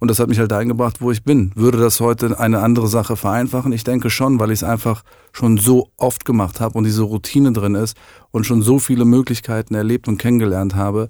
Und 0.00 0.08
das 0.08 0.18
hat 0.20 0.28
mich 0.28 0.38
halt 0.38 0.50
dahin 0.50 0.68
gebracht, 0.68 1.00
wo 1.00 1.10
ich 1.10 1.24
bin. 1.24 1.50
Würde 1.54 1.78
das 1.78 2.00
heute 2.00 2.38
eine 2.38 2.60
andere 2.60 2.88
Sache 2.88 3.16
vereinfachen? 3.16 3.72
Ich 3.72 3.84
denke 3.84 4.10
schon, 4.10 4.38
weil 4.38 4.50
ich 4.50 4.60
es 4.60 4.64
einfach 4.64 5.02
schon 5.32 5.58
so 5.58 5.88
oft 5.96 6.24
gemacht 6.24 6.60
habe 6.60 6.78
und 6.78 6.84
diese 6.84 7.02
Routine 7.02 7.52
drin 7.52 7.74
ist 7.74 7.96
und 8.30 8.44
schon 8.44 8.62
so 8.62 8.78
viele 8.78 9.04
Möglichkeiten 9.04 9.74
erlebt 9.74 10.08
und 10.08 10.18
kennengelernt 10.18 10.74
habe, 10.74 11.08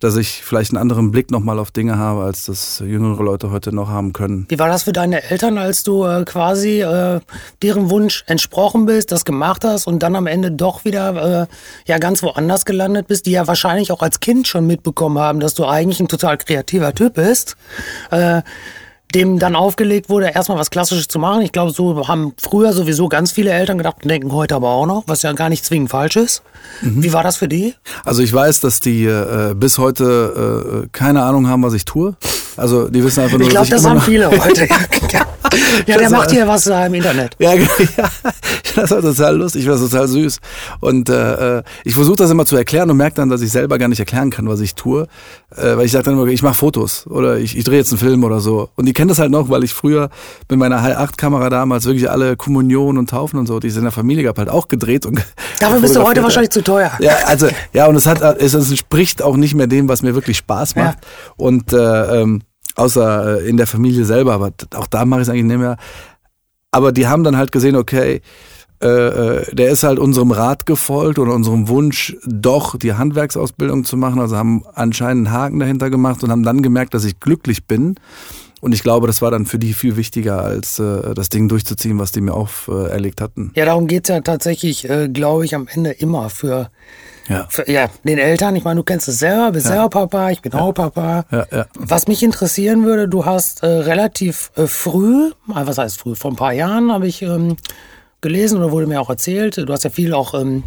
dass 0.00 0.16
ich 0.16 0.42
vielleicht 0.42 0.70
einen 0.70 0.80
anderen 0.80 1.10
Blick 1.10 1.30
nochmal 1.30 1.58
auf 1.58 1.70
Dinge 1.70 1.98
habe, 1.98 2.22
als 2.22 2.46
das 2.46 2.80
jüngere 2.80 3.22
Leute 3.22 3.50
heute 3.50 3.74
noch 3.74 3.88
haben 3.88 4.12
können. 4.12 4.46
Wie 4.48 4.58
war 4.58 4.68
das 4.68 4.84
für 4.84 4.92
deine 4.92 5.22
Eltern, 5.24 5.58
als 5.58 5.82
du 5.82 6.04
äh, 6.04 6.24
quasi 6.24 6.82
äh, 6.82 7.20
deren 7.62 7.90
Wunsch 7.90 8.24
entsprochen 8.26 8.86
bist, 8.86 9.12
das 9.12 9.24
gemacht 9.24 9.64
hast 9.64 9.86
und 9.86 10.02
dann 10.02 10.16
am 10.16 10.26
Ende 10.26 10.50
doch 10.52 10.84
wieder 10.84 11.42
äh, 11.42 11.46
ja 11.86 11.98
ganz 11.98 12.22
woanders 12.22 12.64
gelandet 12.64 13.08
bist, 13.08 13.26
die 13.26 13.32
ja 13.32 13.46
wahrscheinlich 13.46 13.92
auch 13.92 14.02
als 14.02 14.20
Kind 14.20 14.46
schon 14.46 14.66
mitbekommen 14.66 15.18
haben, 15.18 15.40
dass 15.40 15.54
du 15.54 15.64
eigentlich 15.64 16.00
ein 16.00 16.08
total 16.08 16.38
kreativer 16.38 16.94
Typ 16.94 17.14
bist? 17.14 17.56
Äh, 18.10 18.42
dem 19.14 19.38
dann 19.38 19.56
aufgelegt 19.56 20.08
wurde, 20.10 20.30
erstmal 20.34 20.58
was 20.58 20.70
Klassisches 20.70 21.08
zu 21.08 21.18
machen. 21.18 21.42
Ich 21.42 21.52
glaube, 21.52 21.72
so 21.72 22.06
haben 22.08 22.34
früher 22.40 22.72
sowieso 22.72 23.08
ganz 23.08 23.32
viele 23.32 23.50
Eltern 23.50 23.78
gedacht 23.78 23.96
und 24.02 24.08
denken 24.08 24.32
heute 24.32 24.54
aber 24.54 24.68
auch 24.68 24.86
noch, 24.86 25.04
was 25.06 25.22
ja 25.22 25.32
gar 25.32 25.48
nicht 25.48 25.64
zwingend 25.64 25.90
falsch 25.90 26.16
ist. 26.16 26.42
Mhm. 26.82 27.02
Wie 27.02 27.12
war 27.12 27.22
das 27.22 27.36
für 27.36 27.48
die? 27.48 27.74
Also 28.04 28.22
ich 28.22 28.32
weiß, 28.32 28.60
dass 28.60 28.80
die 28.80 29.04
äh, 29.04 29.54
bis 29.54 29.78
heute 29.78 30.84
äh, 30.84 30.88
keine 30.92 31.22
Ahnung 31.22 31.48
haben, 31.48 31.62
was 31.62 31.72
ich 31.72 31.84
tue. 31.84 32.16
Also 32.56 32.88
die 32.88 33.02
wissen 33.02 33.22
einfach 33.22 33.38
nur, 33.38 33.46
ich 33.46 33.52
glaube, 33.52 33.68
das 33.68 33.86
haben 33.86 34.00
viele 34.00 34.30
heute. 34.44 34.66
ja, 35.10 35.20
ja 35.86 35.98
der 35.98 36.10
macht 36.10 36.30
hier 36.30 36.46
was 36.46 36.64
da 36.64 36.86
im 36.86 36.94
Internet. 36.94 37.36
Ja, 37.38 37.54
ja, 37.54 37.64
das 38.74 38.90
war 38.90 39.00
total 39.00 39.36
lustig, 39.36 39.68
war 39.68 39.76
total 39.76 40.08
süß. 40.08 40.38
Und 40.80 41.08
äh, 41.08 41.58
äh 41.58 41.62
ich 41.84 41.94
versuche 41.94 42.16
das 42.16 42.30
immer 42.30 42.46
zu 42.46 42.56
erklären 42.56 42.90
und 42.90 42.96
merke 42.96 43.16
dann, 43.16 43.28
dass 43.28 43.40
ich 43.40 43.50
selber 43.50 43.78
gar 43.78 43.88
nicht 43.88 44.00
erklären 44.00 44.30
kann, 44.30 44.48
was 44.48 44.60
ich 44.60 44.74
tue. 44.74 45.06
Äh, 45.56 45.76
weil 45.76 45.86
ich 45.86 45.92
sage 45.92 46.04
dann 46.04 46.14
immer, 46.14 46.26
ich 46.26 46.42
mache 46.42 46.54
Fotos 46.54 47.06
oder 47.06 47.38
ich, 47.38 47.56
ich 47.56 47.64
drehe 47.64 47.78
jetzt 47.78 47.90
einen 47.92 47.98
Film 47.98 48.24
oder 48.24 48.40
so. 48.40 48.68
Und 48.76 48.86
die 48.86 48.92
kennen 48.92 49.08
das 49.08 49.18
halt 49.18 49.30
noch, 49.30 49.48
weil 49.48 49.64
ich 49.64 49.72
früher 49.72 50.10
mit 50.48 50.58
meiner 50.58 50.82
H8-Kamera 50.82 51.48
damals 51.50 51.86
wirklich 51.86 52.10
alle 52.10 52.36
Kommunionen 52.36 52.98
und 52.98 53.10
Taufen 53.10 53.38
und 53.38 53.46
so, 53.46 53.58
die 53.60 53.68
ich 53.68 53.76
in 53.76 53.82
der 53.82 53.92
Familie 53.92 54.24
gab, 54.24 54.38
halt 54.38 54.48
auch 54.48 54.68
gedreht. 54.68 55.06
Und 55.06 55.20
Dafür 55.60 55.80
bist 55.80 55.96
du 55.96 56.02
heute 56.02 56.22
wahrscheinlich 56.22 56.50
zu 56.50 56.62
teuer. 56.62 56.92
Ja, 57.00 57.12
also, 57.26 57.48
ja, 57.72 57.86
und 57.86 57.96
es 57.96 58.06
hat, 58.06 58.20
es, 58.40 58.54
es 58.54 58.70
entspricht 58.70 59.22
auch 59.22 59.36
nicht 59.36 59.54
mehr 59.54 59.66
dem, 59.66 59.88
was 59.88 60.02
mir 60.02 60.14
wirklich 60.14 60.36
Spaß 60.38 60.76
macht. 60.76 60.98
Ja. 61.02 61.34
Und 61.36 61.72
äh, 61.72 62.20
ähm, 62.22 62.42
außer 62.78 63.40
äh, 63.40 63.48
in 63.48 63.56
der 63.56 63.66
Familie 63.66 64.04
selber, 64.04 64.34
aber 64.34 64.52
auch 64.74 64.86
da 64.86 65.04
mache 65.04 65.20
ich 65.20 65.26
es 65.26 65.30
eigentlich 65.30 65.44
nicht 65.44 65.58
mehr. 65.58 65.76
Aber 66.70 66.92
die 66.92 67.06
haben 67.06 67.24
dann 67.24 67.36
halt 67.36 67.52
gesehen, 67.52 67.76
okay, 67.76 68.20
äh, 68.80 68.86
äh, 68.86 69.54
der 69.54 69.70
ist 69.70 69.82
halt 69.82 69.98
unserem 69.98 70.30
Rat 70.30 70.64
gefolgt 70.64 71.18
oder 71.18 71.34
unserem 71.34 71.68
Wunsch, 71.68 72.16
doch 72.24 72.76
die 72.76 72.94
Handwerksausbildung 72.94 73.84
zu 73.84 73.96
machen. 73.96 74.20
Also 74.20 74.36
haben 74.36 74.62
anscheinend 74.74 75.26
einen 75.26 75.36
Haken 75.36 75.58
dahinter 75.58 75.90
gemacht 75.90 76.22
und 76.22 76.30
haben 76.30 76.44
dann 76.44 76.62
gemerkt, 76.62 76.94
dass 76.94 77.04
ich 77.04 77.18
glücklich 77.18 77.66
bin. 77.66 77.96
Und 78.60 78.72
ich 78.72 78.82
glaube, 78.82 79.06
das 79.06 79.22
war 79.22 79.30
dann 79.30 79.46
für 79.46 79.58
die 79.58 79.72
viel 79.72 79.96
wichtiger, 79.96 80.42
als 80.42 80.78
äh, 80.78 81.14
das 81.14 81.28
Ding 81.28 81.48
durchzuziehen, 81.48 81.98
was 81.98 82.12
die 82.12 82.20
mir 82.20 82.34
auferlegt 82.34 83.20
äh, 83.20 83.24
hatten. 83.24 83.52
Ja, 83.54 83.64
darum 83.64 83.86
geht's 83.86 84.08
ja 84.08 84.20
tatsächlich, 84.20 84.88
äh, 84.88 85.08
glaube 85.08 85.44
ich, 85.44 85.54
am 85.54 85.68
Ende 85.68 85.90
immer 85.90 86.28
für, 86.28 86.70
ja. 87.28 87.46
für 87.48 87.70
ja, 87.70 87.88
den 88.04 88.18
Eltern. 88.18 88.56
Ich 88.56 88.64
meine, 88.64 88.76
du 88.76 88.84
kennst 88.84 89.08
es 89.08 89.18
selber, 89.18 89.52
bist 89.52 89.66
ja. 89.66 89.72
selber 89.72 89.90
Papa, 89.90 90.30
ich 90.30 90.42
bin 90.42 90.52
ja. 90.52 90.60
auch 90.60 90.72
Papa. 90.72 91.24
Ja, 91.30 91.46
ja. 91.50 91.66
Was 91.74 92.08
mich 92.08 92.22
interessieren 92.22 92.84
würde, 92.84 93.08
du 93.08 93.24
hast 93.24 93.62
äh, 93.62 93.66
relativ 93.66 94.50
äh, 94.56 94.66
früh, 94.66 95.32
was 95.46 95.78
heißt 95.78 96.00
früh, 96.00 96.14
vor 96.14 96.32
ein 96.32 96.36
paar 96.36 96.52
Jahren 96.52 96.92
habe 96.92 97.06
ich 97.06 97.22
ähm, 97.22 97.56
gelesen 98.20 98.58
oder 98.58 98.72
wurde 98.72 98.86
mir 98.86 99.00
auch 99.00 99.10
erzählt. 99.10 99.56
Du 99.56 99.72
hast 99.72 99.84
ja 99.84 99.90
viel 99.90 100.14
auch 100.14 100.34
ähm, 100.34 100.64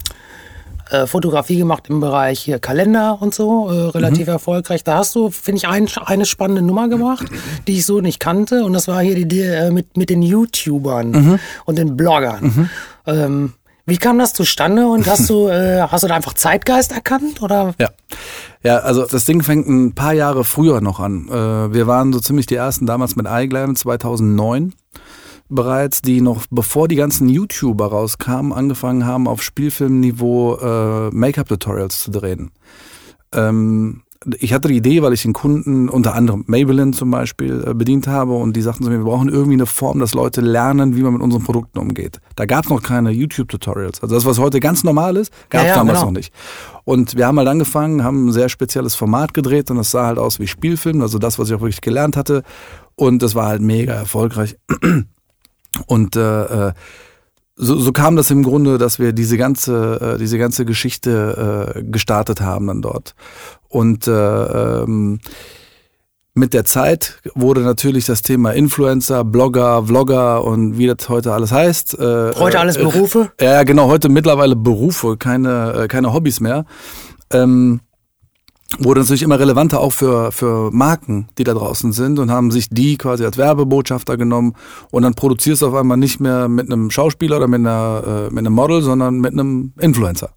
äh, 0.92 1.08
Fotografie 1.08 1.58
gemacht 1.58 1.86
im 1.90 2.02
Bereich 2.02 2.42
hier 2.42 2.60
Kalender 2.60 3.18
und 3.22 3.34
so, 3.34 3.70
äh, 3.70 3.90
relativ 3.90 4.28
mhm. 4.28 4.34
erfolgreich. 4.34 4.84
Da 4.84 4.98
hast 4.98 5.16
du, 5.16 5.30
finde 5.30 5.60
ich, 5.60 5.68
ein, 5.68 5.88
eine 6.06 6.26
spannende 6.26 6.62
Nummer 6.62 6.90
gemacht, 6.90 7.28
die 7.68 7.78
ich 7.78 7.86
so 7.86 8.02
nicht 8.02 8.20
kannte. 8.20 8.66
Und 8.66 8.74
das 8.74 8.88
war 8.88 9.02
hier 9.02 9.16
die 9.16 9.22
Idee 9.22 9.48
äh, 9.48 9.72
mit, 9.72 9.96
mit 9.96 10.10
den 10.10 10.22
YouTubern 10.22 11.12
mhm. 11.12 11.40
und 11.66 11.78
den 11.78 11.96
Bloggern. 11.96 12.44
Mhm. 12.44 12.70
Ähm, 13.08 13.54
wie 13.86 13.98
kam 13.98 14.20
das 14.20 14.34
zustande 14.34 14.88
und 14.88 15.08
hast 15.08 15.30
du, 15.30 15.48
äh, 15.48 15.82
hast 15.82 16.04
du 16.04 16.08
da 16.08 16.16
einfach 16.16 16.34
Zeitgeist 16.34 16.92
erkannt 16.92 17.42
oder? 17.42 17.74
Ja. 17.80 17.90
Ja, 18.64 18.78
also 18.78 19.06
das 19.06 19.26
Ding 19.26 19.42
fängt 19.42 19.68
ein 19.68 19.96
paar 19.96 20.14
Jahre 20.14 20.44
früher 20.44 20.82
noch 20.82 21.00
an. 21.00 21.28
Äh, 21.30 21.74
wir 21.74 21.88
waren 21.88 22.14
so 22.14 22.20
ziemlich 22.20 22.46
die 22.46 22.56
ersten 22.56 22.86
damals 22.86 23.16
mit 23.16 23.26
iGlam 23.28 23.76
2009 23.76 24.74
bereits, 25.50 26.02
die 26.02 26.22
noch 26.22 26.46
bevor 26.50 26.88
die 26.88 26.96
ganzen 26.96 27.28
YouTuber 27.28 27.88
rauskamen, 27.88 28.54
angefangen 28.54 29.06
haben, 29.06 29.28
auf 29.28 29.44
Spielfilmniveau 29.44 30.58
äh, 30.58 31.10
Make-up-Tutorials 31.12 32.04
zu 32.04 32.12
drehen. 32.12 32.52
Ähm, 33.34 34.04
ich 34.40 34.54
hatte 34.54 34.68
die 34.68 34.78
Idee, 34.78 35.02
weil 35.02 35.14
ich 35.14 35.24
den 35.24 35.34
Kunden, 35.34 35.90
unter 35.90 36.14
anderem 36.14 36.44
Maybelline 36.48 36.92
zum 36.92 37.10
Beispiel, 37.10 37.64
äh, 37.66 37.74
bedient 37.74 38.08
habe 38.08 38.34
und 38.34 38.56
die 38.56 38.62
sagten 38.62 38.84
zu 38.84 38.90
mir, 38.92 39.00
wir 39.00 39.06
brauchen 39.06 39.30
irgendwie 39.30 39.54
eine 39.54 39.66
Form, 39.66 40.00
dass 40.00 40.14
Leute 40.14 40.42
lernen, 40.42 40.96
wie 40.96 41.02
man 41.02 41.14
mit 41.14 41.22
unseren 41.24 41.44
Produkten 41.44 41.80
umgeht. 41.80 42.20
Da 42.36 42.46
gab 42.46 42.66
es 42.66 42.70
noch 42.70 42.84
keine 42.84 43.10
YouTube-Tutorials. 43.10 44.02
Also 44.04 44.14
das, 44.14 44.26
was 44.26 44.38
heute 44.38 44.60
ganz 44.60 44.84
normal 44.84 45.18
ist, 45.18 45.34
gab 45.50 45.62
es 45.62 45.68
ja, 45.68 45.74
ja, 45.74 45.76
damals 45.78 46.00
genau. 46.00 46.12
noch 46.12 46.18
nicht. 46.18 46.34
Und 46.84 47.18
wir 47.18 47.26
haben 47.26 47.38
halt 47.40 47.48
angefangen, 47.48 48.04
haben 48.04 48.28
ein 48.28 48.32
sehr 48.32 48.50
spezielles 48.50 48.94
Format 48.94 49.34
gedreht 49.34 49.72
und 49.72 49.78
das 49.78 49.92
sah 49.92 50.06
halt 50.06 50.20
aus 50.20 50.40
wie 50.40 50.48
Spielfilm, 50.48 51.02
also 51.02 51.18
das, 51.18 51.40
was 51.40 51.50
ich 51.50 51.56
auch 51.56 51.62
wirklich 51.62 51.82
gelernt 51.82 52.16
hatte. 52.16 52.44
Und 52.96 53.24
das 53.24 53.34
war 53.34 53.48
halt 53.48 53.62
mega 53.62 53.94
erfolgreich. 53.94 54.58
Und 55.88 56.18
äh, 56.18 56.68
äh, 56.68 56.74
so, 57.56 57.76
so 57.76 57.92
kam 57.92 58.16
das 58.16 58.32
im 58.32 58.44
Grunde, 58.44 58.78
dass 58.78 59.00
wir 59.00 59.14
diese 59.14 59.38
ganze, 59.38 60.16
äh, 60.16 60.18
diese 60.18 60.38
ganze 60.38 60.66
Geschichte 60.66 61.74
äh, 61.76 61.84
gestartet 61.84 62.42
haben 62.42 62.68
dann 62.68 62.82
dort. 62.82 63.16
Und 63.68 64.08
äh, 64.08 64.12
ähm, 64.12 65.20
mit 66.34 66.54
der 66.54 66.64
Zeit 66.64 67.20
wurde 67.36 67.62
natürlich 67.62 68.06
das 68.06 68.22
Thema 68.22 68.52
Influencer, 68.52 69.26
Blogger, 69.26 69.84
Vlogger 69.86 70.44
und 70.46 70.78
wie 70.78 70.88
das 70.88 71.10
heute 71.10 71.34
alles 71.34 71.52
heißt. 71.52 72.00
Äh, 72.00 72.32
heute 72.36 72.60
alles 72.60 72.78
äh, 72.78 72.84
Berufe? 72.84 73.32
Äh, 73.38 73.46
ja, 73.46 73.64
genau, 73.64 73.88
heute 73.88 74.08
mittlerweile 74.08 74.56
Berufe, 74.56 75.18
keine, 75.18 75.74
äh, 75.74 75.88
keine 75.88 76.14
Hobbys 76.14 76.40
mehr. 76.40 76.66
Ähm, 77.32 77.82
wurde 78.80 79.02
natürlich 79.02 79.24
immer 79.24 79.40
relevanter 79.40 79.80
auch 79.80 79.92
für, 79.92 80.32
für 80.32 80.72
Marken, 80.72 81.28
die 81.38 81.44
da 81.44 81.54
draußen 81.54 81.92
sind 81.92 82.20
und 82.20 82.32
haben 82.32 82.52
sich 82.52 82.70
die 82.70 82.98
quasi 82.98 83.26
als 83.26 83.38
Werbebotschafter 83.38 84.18
genommen 84.18 84.54
und 84.92 85.04
dann 85.04 85.14
produzierst 85.14 85.62
du 85.62 85.68
auf 85.68 85.76
einmal 85.76 85.98
nicht 85.98 86.20
mehr 86.20 86.48
mit 86.48 86.72
einem 86.72 86.90
Schauspieler 86.90 87.38
oder 87.38 87.48
mit, 87.48 87.60
einer, 87.60 88.28
äh, 88.30 88.34
mit 88.34 88.40
einem 88.40 88.54
Model, 88.54 88.82
sondern 88.82 89.20
mit 89.20 89.34
einem 89.34 89.74
Influencer. 89.80 90.32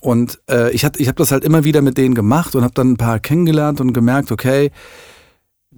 Und 0.00 0.40
äh, 0.48 0.70
ich, 0.70 0.84
hab, 0.84 1.00
ich 1.00 1.08
habe 1.08 1.16
das 1.16 1.32
halt 1.32 1.44
immer 1.44 1.64
wieder 1.64 1.82
mit 1.82 1.98
denen 1.98 2.14
gemacht 2.14 2.54
und 2.54 2.62
habe 2.62 2.74
dann 2.74 2.92
ein 2.92 2.96
paar 2.96 3.18
kennengelernt 3.18 3.80
und 3.80 3.92
gemerkt, 3.92 4.30
okay, 4.30 4.70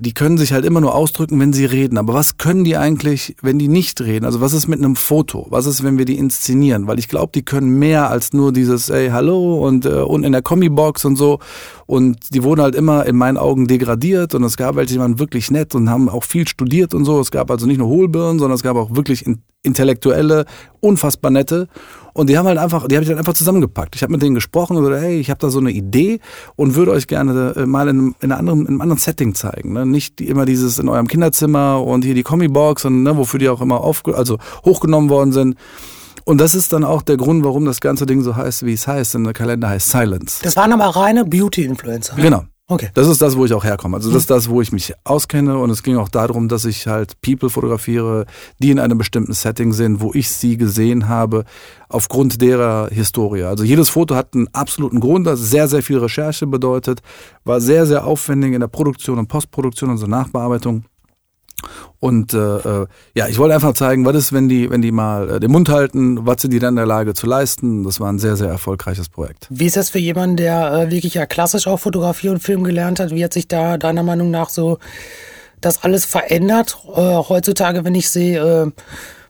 die 0.00 0.14
können 0.14 0.38
sich 0.38 0.52
halt 0.52 0.64
immer 0.64 0.80
nur 0.80 0.94
ausdrücken, 0.94 1.40
wenn 1.40 1.52
sie 1.52 1.64
reden. 1.64 1.98
Aber 1.98 2.14
was 2.14 2.38
können 2.38 2.62
die 2.62 2.76
eigentlich, 2.76 3.34
wenn 3.42 3.58
die 3.58 3.66
nicht 3.66 4.00
reden? 4.00 4.24
Also 4.24 4.40
was 4.40 4.52
ist 4.52 4.68
mit 4.68 4.78
einem 4.78 4.94
Foto? 4.94 5.46
Was 5.50 5.66
ist, 5.66 5.82
wenn 5.82 5.98
wir 5.98 6.04
die 6.04 6.18
inszenieren? 6.18 6.86
Weil 6.86 7.00
ich 7.00 7.08
glaube, 7.08 7.32
die 7.34 7.42
können 7.42 7.78
mehr 7.80 8.08
als 8.08 8.32
nur 8.32 8.52
dieses, 8.52 8.90
ey, 8.90 9.08
hallo 9.08 9.66
und, 9.66 9.86
äh, 9.86 9.88
und 9.88 10.22
in 10.22 10.30
der 10.30 10.42
Kombi-Box 10.42 11.04
und 11.04 11.16
so. 11.16 11.40
Und 11.86 12.32
die 12.32 12.44
wurden 12.44 12.60
halt 12.60 12.76
immer 12.76 13.06
in 13.06 13.16
meinen 13.16 13.38
Augen 13.38 13.66
degradiert 13.66 14.34
und 14.34 14.44
es 14.44 14.56
gab 14.56 14.76
welche, 14.76 14.94
die 14.94 15.00
waren 15.00 15.18
wirklich 15.18 15.50
nett 15.50 15.74
und 15.74 15.90
haben 15.90 16.08
auch 16.08 16.24
viel 16.24 16.46
studiert 16.46 16.94
und 16.94 17.04
so. 17.04 17.18
Es 17.18 17.32
gab 17.32 17.50
also 17.50 17.66
nicht 17.66 17.78
nur 17.78 17.88
Hohlbirnen, 17.88 18.38
sondern 18.38 18.54
es 18.54 18.62
gab 18.62 18.76
auch 18.76 18.94
wirklich 18.94 19.24
intellektuelle, 19.62 20.44
unfassbar 20.80 21.32
nette. 21.32 21.68
Und 22.18 22.28
die 22.28 22.36
haben 22.36 22.48
halt 22.48 22.58
einfach, 22.58 22.88
die 22.88 22.96
habe 22.96 23.04
ich 23.04 23.08
dann 23.08 23.16
einfach 23.16 23.34
zusammengepackt. 23.34 23.94
Ich 23.94 24.02
habe 24.02 24.10
mit 24.10 24.20
denen 24.22 24.34
gesprochen 24.34 24.76
und 24.76 24.82
gesagt, 24.82 25.02
hey, 25.04 25.20
ich 25.20 25.30
habe 25.30 25.38
da 25.38 25.50
so 25.50 25.60
eine 25.60 25.70
Idee 25.70 26.18
und 26.56 26.74
würde 26.74 26.90
euch 26.90 27.06
gerne 27.06 27.54
äh, 27.54 27.64
mal 27.64 27.86
in 27.86 27.96
einem, 27.96 28.14
in, 28.18 28.32
einer 28.32 28.40
anderen, 28.40 28.60
in 28.62 28.66
einem 28.66 28.80
anderen 28.80 28.98
Setting 28.98 29.36
zeigen. 29.36 29.72
Ne? 29.72 29.86
Nicht 29.86 30.20
immer 30.20 30.44
dieses 30.44 30.80
in 30.80 30.88
eurem 30.88 31.06
Kinderzimmer 31.06 31.80
und 31.80 32.04
hier 32.04 32.14
die 32.14 32.24
Kombi-Box 32.24 32.86
und 32.86 33.04
ne, 33.04 33.16
wofür 33.16 33.38
die 33.38 33.48
auch 33.48 33.60
immer 33.60 33.82
auf, 33.82 34.02
also 34.12 34.38
hochgenommen 34.64 35.10
worden 35.10 35.30
sind. 35.30 35.54
Und 36.24 36.40
das 36.40 36.56
ist 36.56 36.72
dann 36.72 36.82
auch 36.82 37.02
der 37.02 37.18
Grund, 37.18 37.44
warum 37.44 37.64
das 37.64 37.80
ganze 37.80 38.04
Ding 38.04 38.22
so 38.22 38.34
heißt, 38.34 38.66
wie 38.66 38.72
es 38.72 38.88
heißt. 38.88 39.14
Denn 39.14 39.22
der 39.22 39.32
Kalender 39.32 39.68
heißt 39.68 39.88
Silence. 39.88 40.40
Das 40.42 40.56
waren 40.56 40.72
aber 40.72 40.86
reine 40.86 41.24
Beauty-Influencer. 41.24 42.16
Genau. 42.16 42.42
Okay. 42.70 42.90
Das 42.92 43.08
ist 43.08 43.22
das, 43.22 43.34
wo 43.34 43.46
ich 43.46 43.54
auch 43.54 43.64
herkomme. 43.64 43.96
Also 43.96 44.10
das 44.10 44.22
ist 44.22 44.30
das, 44.30 44.50
wo 44.50 44.60
ich 44.60 44.72
mich 44.72 44.92
auskenne 45.04 45.56
und 45.56 45.70
es 45.70 45.82
ging 45.82 45.96
auch 45.96 46.10
darum, 46.10 46.48
dass 46.48 46.66
ich 46.66 46.86
halt 46.86 47.18
People 47.22 47.48
fotografiere, 47.48 48.26
die 48.58 48.70
in 48.70 48.78
einem 48.78 48.98
bestimmten 48.98 49.32
Setting 49.32 49.72
sind, 49.72 50.02
wo 50.02 50.12
ich 50.12 50.28
sie 50.28 50.58
gesehen 50.58 51.08
habe, 51.08 51.44
aufgrund 51.88 52.42
derer 52.42 52.90
Historie. 52.90 53.44
Also 53.44 53.64
jedes 53.64 53.88
Foto 53.88 54.14
hat 54.14 54.34
einen 54.34 54.48
absoluten 54.52 55.00
Grund, 55.00 55.26
das 55.26 55.40
sehr, 55.40 55.66
sehr 55.66 55.82
viel 55.82 55.96
Recherche 55.96 56.46
bedeutet, 56.46 57.00
war 57.44 57.62
sehr, 57.62 57.86
sehr 57.86 58.06
aufwendig 58.06 58.52
in 58.52 58.60
der 58.60 58.68
Produktion 58.68 59.18
und 59.18 59.28
Postproduktion, 59.28 59.88
also 59.88 60.06
Nachbearbeitung. 60.06 60.84
Und 62.00 62.32
äh, 62.32 62.38
äh, 62.38 62.86
ja, 63.14 63.26
ich 63.26 63.38
wollte 63.38 63.54
einfach 63.54 63.74
zeigen, 63.74 64.04
was 64.04 64.14
ist, 64.14 64.32
wenn 64.32 64.48
die, 64.48 64.70
wenn 64.70 64.82
die 64.82 64.92
mal 64.92 65.30
äh, 65.30 65.40
den 65.40 65.50
Mund 65.50 65.68
halten, 65.68 66.26
was 66.26 66.42
sind 66.42 66.52
die 66.52 66.58
dann 66.58 66.70
in 66.70 66.76
der 66.76 66.86
Lage 66.86 67.14
zu 67.14 67.26
leisten. 67.26 67.82
Das 67.82 67.98
war 68.00 68.10
ein 68.12 68.18
sehr, 68.18 68.36
sehr 68.36 68.48
erfolgreiches 68.48 69.08
Projekt. 69.08 69.46
Wie 69.50 69.66
ist 69.66 69.76
das 69.76 69.90
für 69.90 69.98
jemanden, 69.98 70.36
der 70.36 70.72
äh, 70.72 70.90
wirklich 70.90 71.14
ja 71.14 71.26
klassisch 71.26 71.66
auch 71.66 71.78
Fotografie 71.78 72.28
und 72.28 72.40
Film 72.40 72.62
gelernt 72.64 73.00
hat? 73.00 73.10
Wie 73.10 73.24
hat 73.24 73.32
sich 73.32 73.48
da 73.48 73.78
deiner 73.78 74.02
Meinung 74.02 74.30
nach 74.30 74.48
so 74.48 74.78
das 75.60 75.82
alles 75.82 76.04
verändert? 76.04 76.78
Äh, 76.94 77.00
heutzutage, 77.00 77.84
wenn 77.84 77.94
ich 77.94 78.08
sehe, 78.10 78.38
äh, 78.40 78.70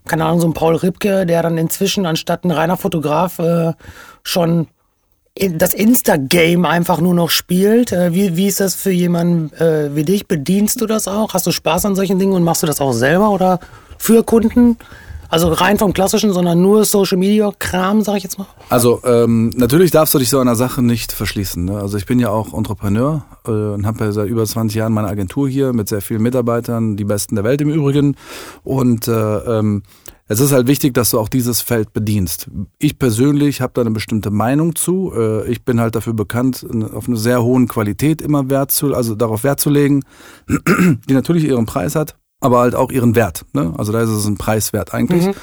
keine 0.07 0.27
Ahnung, 0.27 0.41
so 0.41 0.49
ein 0.49 0.55
Paul 0.55 0.77
Ripke, 0.77 1.25
der 1.25 1.43
dann 1.43 1.57
inzwischen 1.57 2.05
anstatt 2.07 2.45
ein 2.45 2.51
reiner 2.51 2.77
Fotograf 2.77 3.39
äh, 3.39 3.73
schon 4.23 4.69
das 5.57 5.75
Insta-Game 5.75 6.65
einfach 6.65 7.01
nur 7.01 7.15
noch 7.15 7.31
spielt. 7.31 7.93
Äh, 7.93 8.13
wie, 8.13 8.37
wie 8.37 8.47
ist 8.47 8.61
das 8.61 8.75
für 8.75 8.91
jemanden 8.91 9.53
äh, 9.57 9.95
wie 9.95 10.05
dich? 10.05 10.27
Bedienst 10.27 10.81
du 10.81 10.87
das 10.87 11.09
auch? 11.09 11.35
Hast 11.35 11.47
du 11.47 11.53
Spaß 11.53 11.87
an 11.87 11.95
solchen 11.95 12.19
Dingen 12.19 12.33
und 12.33 12.43
machst 12.43 12.63
du 12.63 12.67
das 12.67 12.81
auch 12.81 12.93
selber 12.93 13.31
oder 13.31 13.61
für 13.99 14.25
Kunden? 14.25 14.77
Also 15.31 15.49
rein 15.49 15.77
vom 15.77 15.93
Klassischen, 15.93 16.33
sondern 16.33 16.63
nur 16.63 16.87
Social 16.87 17.19
Media 17.19 17.53
Kram, 17.59 18.01
sag 18.01 18.17
ich 18.17 18.23
jetzt 18.23 18.39
mal. 18.39 18.47
Also 18.71 19.03
ähm, 19.05 19.51
natürlich 19.57 19.91
darfst 19.91 20.15
du 20.15 20.19
dich 20.19 20.31
so 20.31 20.39
einer 20.39 20.57
Sache 20.57 20.83
nicht 20.83 21.13
verschließen. 21.13 21.67
Ne? 21.67 21.79
Also 21.79 21.99
ich 21.99 22.07
bin 22.07 22.19
ja 22.19 22.31
auch 22.31 22.55
Entrepreneur 22.55 23.27
äh, 23.47 23.51
und 23.51 23.87
habe 23.87 24.07
ja 24.07 24.13
seit 24.13 24.29
über 24.29 24.47
20 24.47 24.77
Jahren 24.77 24.95
meine 24.95 25.09
Agentur 25.09 25.47
hier 25.47 25.75
mit 25.75 25.89
sehr 25.89 26.01
vielen 26.01 26.23
Mitarbeitern, 26.23 26.97
die 26.97 27.05
besten 27.05 27.35
der 27.35 27.45
Welt 27.45 27.61
im 27.61 27.69
Übrigen. 27.69 28.17
Und 28.65 29.07
äh, 29.07 29.13
ähm, 29.13 29.83
es 30.29 30.41
ist 30.41 30.53
halt 30.53 30.67
wichtig, 30.67 30.93
dass 30.93 31.11
du 31.11 31.19
auch 31.19 31.31
dieses 31.31 31.63
Feld 31.63 31.95
bedienst. 31.95 32.51
Ich 32.79 32.99
persönlich 32.99 33.63
habe 33.63 33.73
da 33.75 33.81
eine 33.81 33.91
bestimmte 33.91 34.31
Meinung 34.31 34.77
zu. 34.77 35.13
Äh, 35.17 35.51
ich 35.51 35.65
bin 35.65 35.81
halt 35.81 35.95
dafür 35.95 36.13
bekannt, 36.13 36.67
auf 36.93 37.09
eine 37.09 37.17
sehr 37.17 37.43
hohen 37.43 37.67
Qualität 37.67 38.21
immer 38.21 38.51
Wert 38.51 38.71
zu, 38.71 38.95
also 38.95 39.15
darauf 39.15 39.43
Wert 39.43 39.59
zu 39.59 39.71
legen, 39.71 40.05
die 41.09 41.15
natürlich 41.15 41.45
ihren 41.45 41.65
Preis 41.65 41.95
hat. 41.95 42.18
Aber 42.41 42.61
halt 42.61 42.75
auch 42.75 42.93
ihren 42.93 43.15
Wert. 43.17 43.45
Ne? 43.53 43.75
Also 43.77 43.93
da 43.93 44.01
ist 44.01 44.11
es 44.11 44.27
ein 44.27 44.37
Preiswert 44.37 44.95
eigentlich. 44.95 45.27
Mhm. 45.27 45.35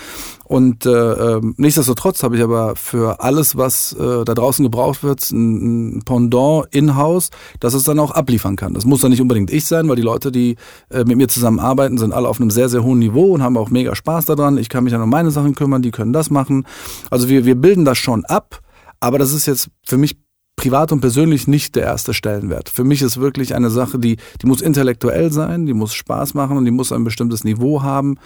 Und 0.46 0.86
äh, 0.86 0.92
äh, 0.92 1.42
nichtsdestotrotz 1.58 2.24
habe 2.24 2.38
ich 2.38 2.44
aber 2.44 2.76
für 2.76 3.20
alles, 3.20 3.58
was 3.58 3.94
äh, 3.94 4.24
da 4.24 4.34
draußen 4.34 4.64
gebraucht 4.64 5.04
wird, 5.04 5.30
ein, 5.32 5.98
ein 5.98 6.02
Pendant 6.06 6.68
in-house, 6.72 7.32
dass 7.60 7.74
es 7.74 7.84
dann 7.84 8.00
auch 8.00 8.12
abliefern 8.12 8.56
kann. 8.56 8.74
Das 8.74 8.86
muss 8.86 9.02
dann 9.02 9.10
nicht 9.12 9.22
unbedingt 9.22 9.52
ich 9.52 9.66
sein, 9.66 9.90
weil 9.90 9.96
die 9.96 10.04
Leute, 10.04 10.32
die 10.32 10.56
äh, 10.90 11.04
mit 11.04 11.18
mir 11.18 11.28
zusammenarbeiten, 11.28 11.98
sind 11.98 12.14
alle 12.14 12.30
auf 12.30 12.40
einem 12.40 12.52
sehr, 12.52 12.70
sehr 12.70 12.84
hohen 12.84 13.00
Niveau 13.00 13.34
und 13.34 13.42
haben 13.42 13.58
auch 13.58 13.70
mega 13.70 13.96
Spaß 13.96 14.26
daran. 14.26 14.58
Ich 14.58 14.70
kann 14.70 14.84
mich 14.84 14.94
dann 14.94 15.02
um 15.02 15.10
meine 15.10 15.32
Sachen 15.32 15.56
kümmern, 15.56 15.82
die 15.82 15.92
können 15.92 16.14
das 16.14 16.30
machen. 16.30 16.66
Also 17.10 17.28
wir, 17.28 17.46
wir 17.46 17.56
bilden 17.56 17.84
das 17.84 17.98
schon 17.98 18.24
ab, 18.26 18.62
aber 19.00 19.18
das 19.18 19.34
ist 19.34 19.48
jetzt 19.48 19.70
für 19.86 19.98
mich 19.98 20.16
privat 20.66 20.92
und 20.92 21.00
persönlich 21.00 21.48
nicht 21.48 21.76
der 21.76 21.84
erste 21.84 22.16
Stellenwert. 22.16 22.70
Für 22.70 22.84
mich 22.84 23.04
ist 23.04 23.20
wirklich 23.20 23.54
eine 23.54 23.70
Sache, 23.70 24.00
die, 24.00 24.18
die 24.42 24.48
muss 24.48 24.62
intellektuell 24.62 25.32
sein, 25.32 25.68
die 25.68 25.76
muss 25.76 25.94
Spaß 25.94 26.34
machen 26.34 26.58
und 26.58 26.66
die 26.66 26.72
muss 26.72 26.92
ein 26.92 27.04
bestimmtes 27.04 27.44
Niveau 27.44 27.84
haben, 27.84 28.18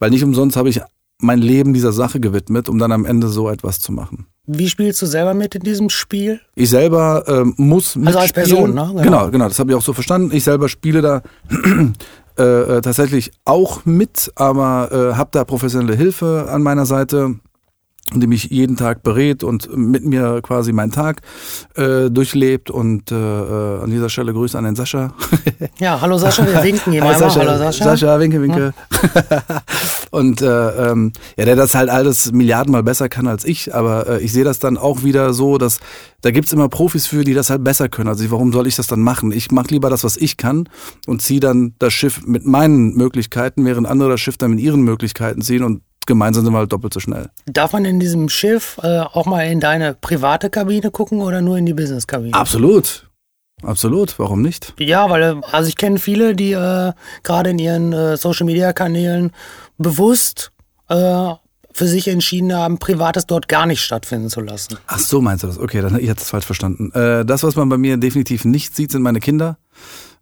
weil 0.00 0.10
nicht 0.10 0.24
umsonst 0.24 0.56
habe 0.56 0.68
ich 0.68 0.80
mein 1.20 1.38
Leben 1.38 1.72
dieser 1.72 1.92
Sache 1.92 2.18
gewidmet, 2.18 2.68
um 2.68 2.80
dann 2.80 2.90
am 2.90 3.04
Ende 3.04 3.28
so 3.28 3.48
etwas 3.48 3.78
zu 3.78 3.92
machen. 3.92 4.26
Wie 4.44 4.68
spielst 4.68 5.00
du 5.02 5.06
selber 5.06 5.34
mit 5.34 5.54
in 5.54 5.62
diesem 5.62 5.88
Spiel? 5.88 6.40
Ich 6.56 6.70
selber 6.70 7.22
ähm, 7.28 7.54
muss 7.58 7.96
Also 8.04 8.18
als 8.18 8.32
Person, 8.32 8.74
ne? 8.74 8.88
Genau, 8.88 9.02
genau, 9.02 9.30
genau 9.30 9.46
das 9.46 9.60
habe 9.60 9.70
ich 9.70 9.76
auch 9.76 9.82
so 9.82 9.92
verstanden. 9.92 10.34
Ich 10.34 10.42
selber 10.42 10.68
spiele 10.68 11.00
da 11.00 11.22
äh, 12.36 12.42
äh, 12.42 12.80
tatsächlich 12.80 13.30
auch 13.44 13.84
mit, 13.84 14.32
aber 14.34 14.88
äh, 14.90 15.14
habe 15.14 15.30
da 15.32 15.44
professionelle 15.44 15.94
Hilfe 15.94 16.48
an 16.50 16.64
meiner 16.64 16.86
Seite 16.86 17.36
die 18.12 18.26
mich 18.26 18.44
jeden 18.44 18.76
Tag 18.76 19.02
berät 19.02 19.42
und 19.42 19.74
mit 19.74 20.04
mir 20.04 20.40
quasi 20.42 20.72
meinen 20.72 20.92
Tag 20.92 21.22
äh, 21.74 22.10
durchlebt. 22.10 22.70
Und 22.70 23.10
äh, 23.10 23.14
äh 23.14 23.82
an 23.82 23.90
dieser 23.90 24.08
Stelle 24.08 24.32
Grüße 24.32 24.56
an 24.58 24.64
den 24.64 24.76
Sascha. 24.76 25.14
Ja, 25.78 26.00
hallo 26.00 26.18
Sascha, 26.18 26.46
wir 26.46 26.62
winken 26.62 26.92
hier 26.92 27.02
mal. 27.02 27.18
Sascha, 27.18 27.40
hallo 27.40 27.58
Sascha. 27.58 27.84
Sascha, 27.84 28.20
winke, 28.20 28.40
winke. 28.40 28.74
Ja. 29.30 29.62
und 30.10 30.40
äh, 30.40 30.90
ähm, 30.90 31.12
ja, 31.36 31.44
der 31.46 31.56
das 31.56 31.74
halt 31.74 31.90
alles 31.90 32.32
Milliardenmal 32.32 32.82
besser 32.82 33.08
kann 33.08 33.26
als 33.26 33.44
ich. 33.44 33.74
Aber 33.74 34.08
äh, 34.08 34.20
ich 34.20 34.32
sehe 34.32 34.44
das 34.44 34.58
dann 34.58 34.76
auch 34.76 35.02
wieder 35.02 35.32
so, 35.32 35.58
dass 35.58 35.80
da 36.20 36.30
gibt's 36.30 36.52
immer 36.52 36.68
Profis 36.68 37.06
für, 37.06 37.24
die 37.24 37.34
das 37.34 37.50
halt 37.50 37.64
besser 37.64 37.88
können. 37.88 38.08
Also 38.08 38.30
warum 38.30 38.52
soll 38.52 38.66
ich 38.66 38.76
das 38.76 38.86
dann 38.86 39.00
machen? 39.00 39.32
Ich 39.32 39.50
mache 39.50 39.68
lieber 39.68 39.90
das, 39.90 40.04
was 40.04 40.16
ich 40.16 40.36
kann 40.36 40.68
und 41.06 41.22
ziehe 41.22 41.40
dann 41.40 41.74
das 41.78 41.92
Schiff 41.92 42.24
mit 42.26 42.46
meinen 42.46 42.94
Möglichkeiten, 42.94 43.64
während 43.64 43.86
andere 43.86 44.10
das 44.10 44.20
Schiff 44.20 44.36
dann 44.36 44.52
mit 44.52 44.60
ihren 44.60 44.82
Möglichkeiten 44.82 45.40
ziehen 45.40 45.64
und 45.64 45.82
gemeinsam 46.06 46.44
sind 46.44 46.52
wir 46.52 46.58
halt 46.58 46.72
doppelt 46.72 46.92
so 46.94 47.00
schnell. 47.00 47.30
Darf 47.46 47.72
man 47.72 47.84
in 47.84 48.00
diesem 48.00 48.28
Schiff 48.28 48.78
äh, 48.82 49.00
auch 49.00 49.26
mal 49.26 49.42
in 49.42 49.60
deine 49.60 49.94
private 49.94 50.50
Kabine 50.50 50.90
gucken 50.90 51.20
oder 51.20 51.40
nur 51.40 51.56
in 51.58 51.66
die 51.66 51.74
Business-Kabine? 51.74 52.34
Absolut. 52.34 53.08
Absolut, 53.62 54.18
warum 54.18 54.42
nicht? 54.42 54.74
Ja, 54.78 55.08
weil 55.08 55.22
äh, 55.22 55.40
also 55.52 55.68
ich 55.68 55.76
kenne 55.76 55.98
viele, 55.98 56.34
die 56.34 56.52
äh, 56.52 56.92
gerade 57.22 57.50
in 57.50 57.58
ihren 57.58 57.92
äh, 57.92 58.16
Social-Media-Kanälen 58.16 59.32
bewusst 59.78 60.52
äh, 60.88 61.32
für 61.72 61.86
sich 61.86 62.08
entschieden 62.08 62.54
haben, 62.54 62.78
Privates 62.78 63.26
dort 63.26 63.48
gar 63.48 63.66
nicht 63.66 63.80
stattfinden 63.80 64.28
zu 64.28 64.40
lassen. 64.40 64.78
Ach 64.86 64.98
so, 64.98 65.20
meinst 65.20 65.42
du 65.42 65.48
das? 65.48 65.58
Okay, 65.58 65.80
dann 65.80 65.98
ich 65.98 66.08
hatte 66.08 66.22
es 66.22 66.30
falsch 66.30 66.44
verstanden. 66.44 66.92
Äh, 66.92 67.24
das, 67.24 67.42
was 67.42 67.56
man 67.56 67.68
bei 67.68 67.78
mir 67.78 67.96
definitiv 67.96 68.44
nicht 68.44 68.76
sieht, 68.76 68.92
sind 68.92 69.02
meine 69.02 69.20
Kinder. 69.20 69.58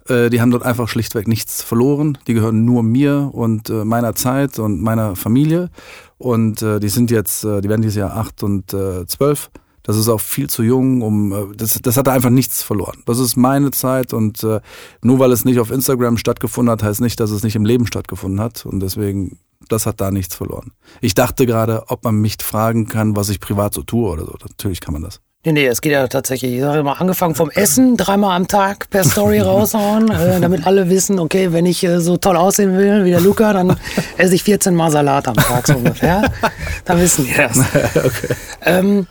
Äh, 0.09 0.31
die 0.31 0.41
haben 0.41 0.51
dort 0.51 0.65
einfach 0.65 0.89
schlichtweg 0.89 1.29
nichts 1.29 1.63
verloren. 1.63 2.19
Die 2.27 2.35
gehören 2.35 2.65
nur 2.65 2.83
mir 2.83 3.31
und 3.33 3.71
äh, 3.71 3.85
meiner 3.85 4.15
Zeit 4.15 4.59
und 4.59 4.81
meiner 4.81 5.17
Familie. 5.17 5.71
Und 6.19 6.63
äh, 6.63 6.81
die 6.81 6.89
sind 6.89 7.11
jetzt, 7.11 7.43
die 7.43 7.49
werden 7.49 7.83
dieses 7.83 7.97
Jahr 7.97 8.17
acht 8.17 8.43
und 8.43 8.71
zwölf. 8.71 9.51
Das 9.83 9.97
ist 9.97 10.09
auch 10.09 10.21
viel 10.21 10.49
zu 10.49 10.63
jung, 10.63 11.03
um 11.03 11.55
das, 11.57 11.81
das 11.83 11.97
hat 11.97 12.09
einfach 12.09 12.31
nichts 12.31 12.63
verloren. 12.63 13.03
Das 13.05 13.19
ist 13.19 13.37
meine 13.37 13.73
Zeit 13.73 14.13
und 14.13 14.45
äh, 14.45 14.61
nur 15.03 15.19
weil 15.19 15.33
es 15.33 15.45
nicht 15.45 15.59
auf 15.59 15.73
Instagram 15.73 16.19
stattgefunden 16.19 16.71
hat, 16.71 16.85
heißt 16.85 17.01
nicht, 17.01 17.19
dass 17.19 17.33
es 17.33 17.43
nicht 17.43 17.57
im 17.57 17.65
Leben 17.65 17.87
stattgefunden 17.87 18.41
hat. 18.41 18.65
Und 18.65 18.81
deswegen, 18.81 19.41
das 19.69 19.87
hat 19.87 20.01
da 20.01 20.13
nichts 20.13 20.37
verloren. 20.37 20.73
Ich 21.01 21.15
dachte 21.15 21.47
gerade, 21.47 21.85
ob 21.89 22.05
man 22.05 22.15
mich 22.17 22.37
fragen 22.41 22.87
kann, 22.87 23.17
was 23.17 23.29
ich 23.29 23.41
privat 23.41 23.75
so 23.75 23.83
tue 23.83 24.09
oder 24.09 24.25
so. 24.25 24.37
Natürlich 24.41 24.81
kann 24.81 24.93
man 24.93 25.03
das. 25.03 25.21
Nee, 25.45 25.51
nee, 25.51 25.67
es 25.67 25.81
geht 25.81 25.91
ja 25.91 26.07
tatsächlich. 26.07 26.55
Ich 26.55 26.63
habe 26.63 26.85
mal 26.85 26.93
angefangen 26.93 27.35
vom 27.35 27.51
Essen, 27.51 27.97
dreimal 27.97 28.37
am 28.37 28.47
Tag 28.47 28.89
per 28.91 29.03
Story 29.03 29.41
raushauen, 29.41 30.09
äh, 30.09 30.41
damit 30.41 30.69
alle 30.69 30.89
wissen, 30.89 31.19
okay, 31.19 31.53
wenn 31.53 31.67
ich 31.67 31.83
äh, 31.83 31.99
so 31.99 32.17
toll 32.17 32.37
aussehen 32.37 32.79
will 32.79 33.05
wie 33.05 33.11
der 33.11 33.21
Luca, 33.21 33.53
dann 33.53 33.77
esse 34.19 34.37
ich 34.37 34.45
14 34.45 34.73
Mal 34.73 34.93
Salat 34.93 35.27
am 35.27 35.35
Tag 35.35 35.67
so 35.67 35.75
ungefähr. 35.75 36.31
Dann 36.85 37.01
wissen 37.01 37.25
die 37.25 37.35
das. 37.35 37.59
okay. 37.59 38.35
Ähm, 38.65 39.07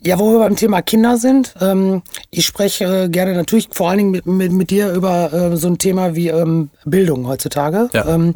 ja, 0.00 0.18
wo 0.18 0.32
wir 0.32 0.40
beim 0.40 0.56
Thema 0.56 0.82
Kinder 0.82 1.16
sind, 1.16 1.54
ähm, 1.60 2.02
ich 2.30 2.44
spreche 2.44 3.04
äh, 3.04 3.08
gerne 3.08 3.34
natürlich 3.34 3.68
vor 3.70 3.88
allen 3.88 3.98
Dingen 3.98 4.10
mit, 4.10 4.26
mit, 4.26 4.52
mit 4.52 4.70
dir 4.70 4.92
über 4.92 5.32
äh, 5.32 5.56
so 5.56 5.68
ein 5.68 5.78
Thema 5.78 6.14
wie 6.14 6.28
ähm, 6.28 6.70
Bildung 6.84 7.26
heutzutage. 7.26 7.88
Ja. 7.92 8.06
Ähm, 8.08 8.34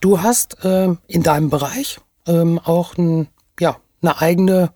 du 0.00 0.22
hast 0.22 0.56
ähm, 0.64 0.98
in 1.06 1.22
deinem 1.22 1.50
Bereich 1.50 1.98
ähm, 2.26 2.58
auch 2.62 2.96
ein, 2.96 3.28
ja, 3.60 3.76
eine 4.02 4.20
eigene 4.20 4.70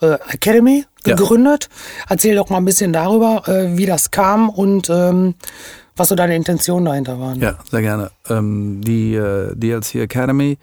äh, 0.00 0.16
Academy 0.28 0.84
gegründet. 1.04 1.68
Ja. 1.70 2.06
Erzähl 2.10 2.36
doch 2.36 2.50
mal 2.50 2.58
ein 2.58 2.64
bisschen 2.64 2.92
darüber, 2.92 3.46
äh, 3.48 3.76
wie 3.76 3.86
das 3.86 4.10
kam 4.10 4.48
und 4.48 4.90
ähm, 4.90 5.34
was 5.96 6.08
so 6.08 6.16
deine 6.16 6.34
Intentionen 6.34 6.86
dahinter 6.86 7.20
waren. 7.20 7.40
Ja, 7.40 7.56
sehr 7.70 7.82
gerne. 7.82 8.10
Ähm, 8.28 8.80
die 8.80 9.14
äh, 9.14 9.54
DLC 9.54 9.96
Academy 9.96 10.58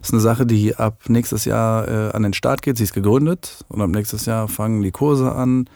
ist 0.00 0.12
eine 0.12 0.20
Sache, 0.20 0.46
die 0.46 0.76
ab 0.76 1.00
nächstes 1.08 1.44
Jahr 1.44 1.88
äh, 1.88 2.12
an 2.12 2.22
den 2.22 2.34
Start 2.34 2.62
geht. 2.62 2.78
Sie 2.78 2.84
ist 2.84 2.94
gegründet 2.94 3.64
und 3.68 3.80
ab 3.80 3.90
nächstes 3.90 4.26
Jahr 4.26 4.46
fangen 4.46 4.82
die 4.82 4.92
Kurse 4.92 5.32
an. 5.32 5.68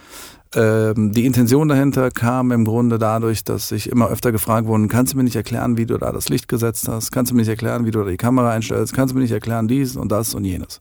Ähm, 0.55 1.13
die 1.13 1.27
Intention 1.27 1.69
dahinter 1.69 2.11
kam 2.11 2.51
im 2.51 2.65
Grunde 2.65 2.99
dadurch, 2.99 3.45
dass 3.45 3.71
ich 3.73 3.89
immer 3.89 4.09
öfter 4.09 4.33
gefragt 4.33 4.67
wurde, 4.67 4.87
kannst 4.89 5.13
du 5.13 5.17
mir 5.17 5.25
nicht 5.25 5.37
erklären, 5.37 5.77
wie 5.77 5.87
du 5.87 5.97
da 5.97 6.13
das 6.13 6.29
Licht 6.29 6.49
gesetzt 6.49 6.89
hast? 6.89 7.13
Kannst 7.13 7.31
du 7.31 7.37
mir 7.37 7.43
nicht 7.43 7.49
erklären, 7.49 7.87
wie 7.87 7.93
du 7.93 8.03
da 8.03 8.11
die 8.11 8.17
Kamera 8.17 8.51
einstellst? 8.51 8.93
Kannst 8.93 9.13
du 9.13 9.17
mir 9.17 9.23
nicht 9.23 9.33
erklären 9.33 9.69
dies 9.69 9.97
und 9.97 10.11
das 10.11 10.35
und 10.35 10.45
jenes? 10.45 10.81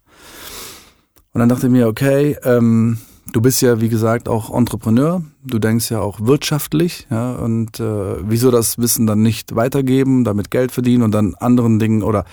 Und 1.33 1.39
dann 1.39 1.49
dachte 1.49 1.67
ich 1.67 1.71
mir, 1.71 1.87
okay, 1.87 2.35
ähm, 2.43 2.97
du 3.31 3.41
bist 3.41 3.61
ja, 3.61 3.81
wie 3.81 3.89
gesagt, 3.89 4.27
auch 4.27 4.55
Entrepreneur. 4.55 5.21
Du 5.43 5.59
denkst 5.59 5.91
ja 5.91 6.01
auch 6.01 6.19
wirtschaftlich, 6.21 7.07
ja. 7.09 7.33
Und 7.33 7.79
äh, 7.79 8.15
wieso 8.21 8.51
das 8.51 8.77
Wissen 8.77 9.07
dann 9.07 9.21
nicht 9.21 9.55
weitergeben, 9.55 10.23
damit 10.23 10.51
Geld 10.51 10.71
verdienen 10.71 11.03
und 11.03 11.11
dann 11.11 11.35
anderen 11.35 11.79
Dingen 11.79 12.03
oder 12.03 12.25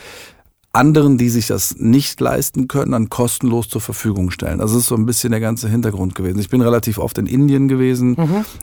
anderen, 0.76 1.16
die 1.16 1.30
sich 1.30 1.46
das 1.46 1.76
nicht 1.78 2.20
leisten 2.20 2.68
können, 2.68 2.92
dann 2.92 3.08
kostenlos 3.08 3.68
zur 3.68 3.80
Verfügung 3.80 4.30
stellen. 4.30 4.58
Das 4.58 4.74
ist 4.74 4.86
so 4.86 4.94
ein 4.94 5.06
bisschen 5.06 5.30
der 5.30 5.40
ganze 5.40 5.68
Hintergrund 5.68 6.14
gewesen. 6.14 6.38
Ich 6.38 6.50
bin 6.50 6.60
relativ 6.60 6.98
oft 6.98 7.16
in 7.18 7.26
Indien 7.26 7.66
gewesen, 7.66 8.16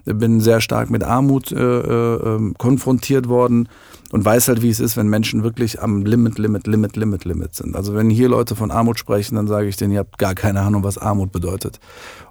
mhm. 0.05 0.17
bin 0.19 0.39
sehr 0.39 0.61
stark 0.61 0.91
mit 0.91 1.03
Armut 1.03 1.51
äh, 1.51 1.57
äh, 1.57 2.35
ähm, 2.35 2.53
konfrontiert 2.57 3.29
worden 3.29 3.67
und 4.11 4.23
weiß 4.23 4.47
halt, 4.47 4.61
wie 4.61 4.69
es 4.69 4.79
ist, 4.79 4.95
wenn 4.95 5.07
Menschen 5.07 5.43
wirklich 5.43 5.81
am 5.81 6.05
Limit, 6.05 6.37
Limit, 6.37 6.67
Limit, 6.67 6.95
Limit, 6.95 7.25
Limit 7.25 7.55
sind. 7.55 7.75
Also 7.75 7.95
wenn 7.95 8.11
hier 8.11 8.29
Leute 8.29 8.55
von 8.55 8.69
Armut 8.69 8.99
sprechen, 8.99 9.35
dann 9.35 9.47
sage 9.47 9.67
ich 9.67 9.75
denen, 9.75 9.93
ihr 9.93 9.99
habt 9.99 10.19
gar 10.19 10.35
keine 10.35 10.61
Ahnung, 10.61 10.83
was 10.83 10.99
Armut 10.99 11.31
bedeutet. 11.31 11.79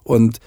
Und 0.04 0.38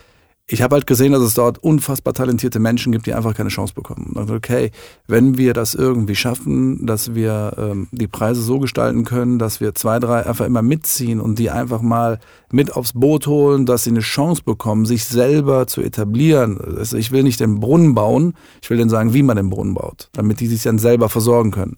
ich 0.47 0.61
habe 0.61 0.75
halt 0.75 0.85
gesehen, 0.85 1.11
dass 1.11 1.23
es 1.23 1.33
dort 1.33 1.57
unfassbar 1.57 2.13
talentierte 2.13 2.59
Menschen 2.59 2.91
gibt, 2.91 3.07
die 3.07 3.15
einfach 3.15 3.33
keine 3.33 3.49
Chance 3.49 3.73
bekommen. 3.73 4.11
Und 4.13 4.29
okay, 4.29 4.69
wenn 5.07 5.39
wir 5.39 5.53
das 5.53 5.73
irgendwie 5.73 6.15
schaffen, 6.15 6.85
dass 6.85 7.15
wir 7.15 7.55
ähm, 7.57 7.87
die 7.91 8.07
Preise 8.07 8.43
so 8.43 8.59
gestalten 8.59 9.05
können, 9.05 9.39
dass 9.39 9.59
wir 9.59 9.73
zwei, 9.73 9.99
drei 9.99 10.23
einfach 10.23 10.45
immer 10.45 10.61
mitziehen 10.61 11.19
und 11.19 11.39
die 11.39 11.49
einfach 11.49 11.81
mal 11.81 12.19
mit 12.51 12.75
aufs 12.75 12.93
Boot 12.93 13.25
holen, 13.25 13.65
dass 13.65 13.85
sie 13.85 13.89
eine 13.89 14.01
Chance 14.01 14.43
bekommen, 14.45 14.85
sich 14.85 15.05
selber 15.05 15.65
zu 15.65 15.81
etablieren. 15.81 16.59
Also 16.77 16.95
ich 16.95 17.11
will 17.11 17.23
nicht 17.23 17.39
den 17.39 17.59
Brunnen 17.59 17.95
bauen, 17.95 18.35
ich 18.61 18.69
will 18.69 18.77
denen 18.77 18.91
sagen, 18.91 19.15
wie 19.15 19.23
man 19.23 19.37
den 19.37 19.49
Brunnen 19.49 19.73
baut, 19.73 20.09
damit 20.13 20.39
die 20.41 20.47
sich 20.47 20.61
dann 20.61 20.77
selber 20.77 21.09
versorgen 21.09 21.49
können. 21.49 21.77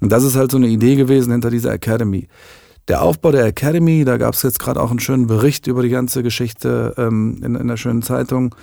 Und 0.00 0.10
das 0.10 0.24
ist 0.24 0.34
halt 0.34 0.50
so 0.50 0.56
eine 0.56 0.66
Idee 0.66 0.96
gewesen 0.96 1.30
hinter 1.30 1.50
dieser 1.50 1.72
Academy. 1.72 2.26
Der 2.88 3.02
Aufbau 3.02 3.32
der 3.32 3.44
Academy, 3.44 4.04
da 4.04 4.16
gab 4.16 4.34
es 4.34 4.42
jetzt 4.42 4.58
gerade 4.58 4.80
auch 4.80 4.90
einen 4.90 5.00
schönen 5.00 5.26
Bericht 5.26 5.66
über 5.66 5.82
die 5.82 5.90
ganze 5.90 6.22
Geschichte 6.22 6.94
ähm, 6.96 7.40
in, 7.44 7.54
in 7.54 7.68
der 7.68 7.76
schönen 7.76 8.02
Zeitung, 8.02 8.54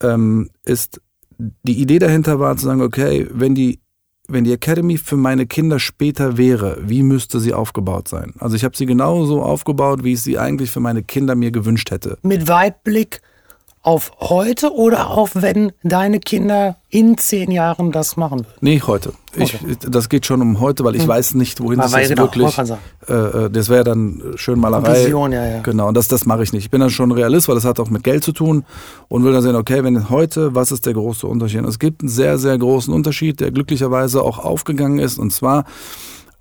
ähm, 0.00 0.48
ist 0.64 1.00
die 1.38 1.80
Idee 1.80 1.98
dahinter 1.98 2.38
war 2.38 2.56
zu 2.56 2.66
sagen, 2.66 2.82
okay, 2.82 3.26
wenn 3.32 3.54
die 3.54 3.80
wenn 4.26 4.44
die 4.44 4.52
Academy 4.52 4.96
für 4.96 5.16
meine 5.16 5.44
Kinder 5.44 5.78
später 5.78 6.38
wäre, 6.38 6.78
wie 6.80 7.02
müsste 7.02 7.40
sie 7.40 7.52
aufgebaut 7.52 8.08
sein? 8.08 8.32
Also 8.38 8.56
ich 8.56 8.64
habe 8.64 8.74
sie 8.74 8.86
genauso 8.86 9.42
aufgebaut, 9.42 10.02
wie 10.02 10.14
ich 10.14 10.22
sie 10.22 10.38
eigentlich 10.38 10.70
für 10.70 10.80
meine 10.80 11.02
Kinder 11.02 11.34
mir 11.34 11.50
gewünscht 11.50 11.90
hätte. 11.90 12.16
Mit 12.22 12.48
Weitblick 12.48 13.20
auf 13.84 14.12
heute 14.18 14.72
oder 14.74 15.10
auf 15.10 15.32
wenn 15.34 15.70
deine 15.82 16.18
Kinder 16.18 16.76
in 16.88 17.18
zehn 17.18 17.50
Jahren 17.50 17.92
das 17.92 18.16
machen 18.16 18.40
würden? 18.40 18.56
Nee, 18.62 18.80
heute. 18.86 19.12
Ich, 19.36 19.58
das 19.78 20.08
geht 20.08 20.24
schon 20.24 20.40
um 20.40 20.60
heute, 20.60 20.84
weil 20.84 20.96
ich 20.96 21.02
hm. 21.02 21.08
weiß 21.08 21.34
nicht, 21.34 21.60
wohin 21.60 21.80
das 21.80 21.92
jetzt 21.92 22.08
genau, 22.08 22.22
wirklich. 22.22 22.58
Äh, 22.58 23.12
äh, 23.12 23.50
das 23.50 23.68
wäre 23.68 23.84
dann 23.84 24.22
schön 24.36 24.58
Malerei. 24.58 25.04
Vision, 25.04 25.32
ja, 25.32 25.46
ja. 25.46 25.60
Genau, 25.60 25.88
und 25.88 25.96
das, 25.96 26.08
das 26.08 26.24
mache 26.24 26.42
ich 26.42 26.54
nicht. 26.54 26.64
Ich 26.64 26.70
bin 26.70 26.80
dann 26.80 26.88
schon 26.88 27.12
Realist, 27.12 27.46
weil 27.48 27.56
das 27.56 27.66
hat 27.66 27.78
auch 27.78 27.90
mit 27.90 28.04
Geld 28.04 28.24
zu 28.24 28.32
tun 28.32 28.64
und 29.08 29.22
will 29.22 29.32
dann 29.32 29.42
sehen, 29.42 29.54
okay, 29.54 29.84
wenn 29.84 30.08
heute, 30.08 30.54
was 30.54 30.72
ist 30.72 30.86
der 30.86 30.94
große 30.94 31.26
Unterschied? 31.26 31.60
Und 31.60 31.68
es 31.68 31.78
gibt 31.78 32.00
einen 32.00 32.08
sehr, 32.08 32.38
sehr 32.38 32.56
großen 32.56 32.92
Unterschied, 32.92 33.40
der 33.40 33.50
glücklicherweise 33.50 34.22
auch 34.22 34.38
aufgegangen 34.38 34.98
ist. 34.98 35.18
Und 35.18 35.30
zwar 35.30 35.64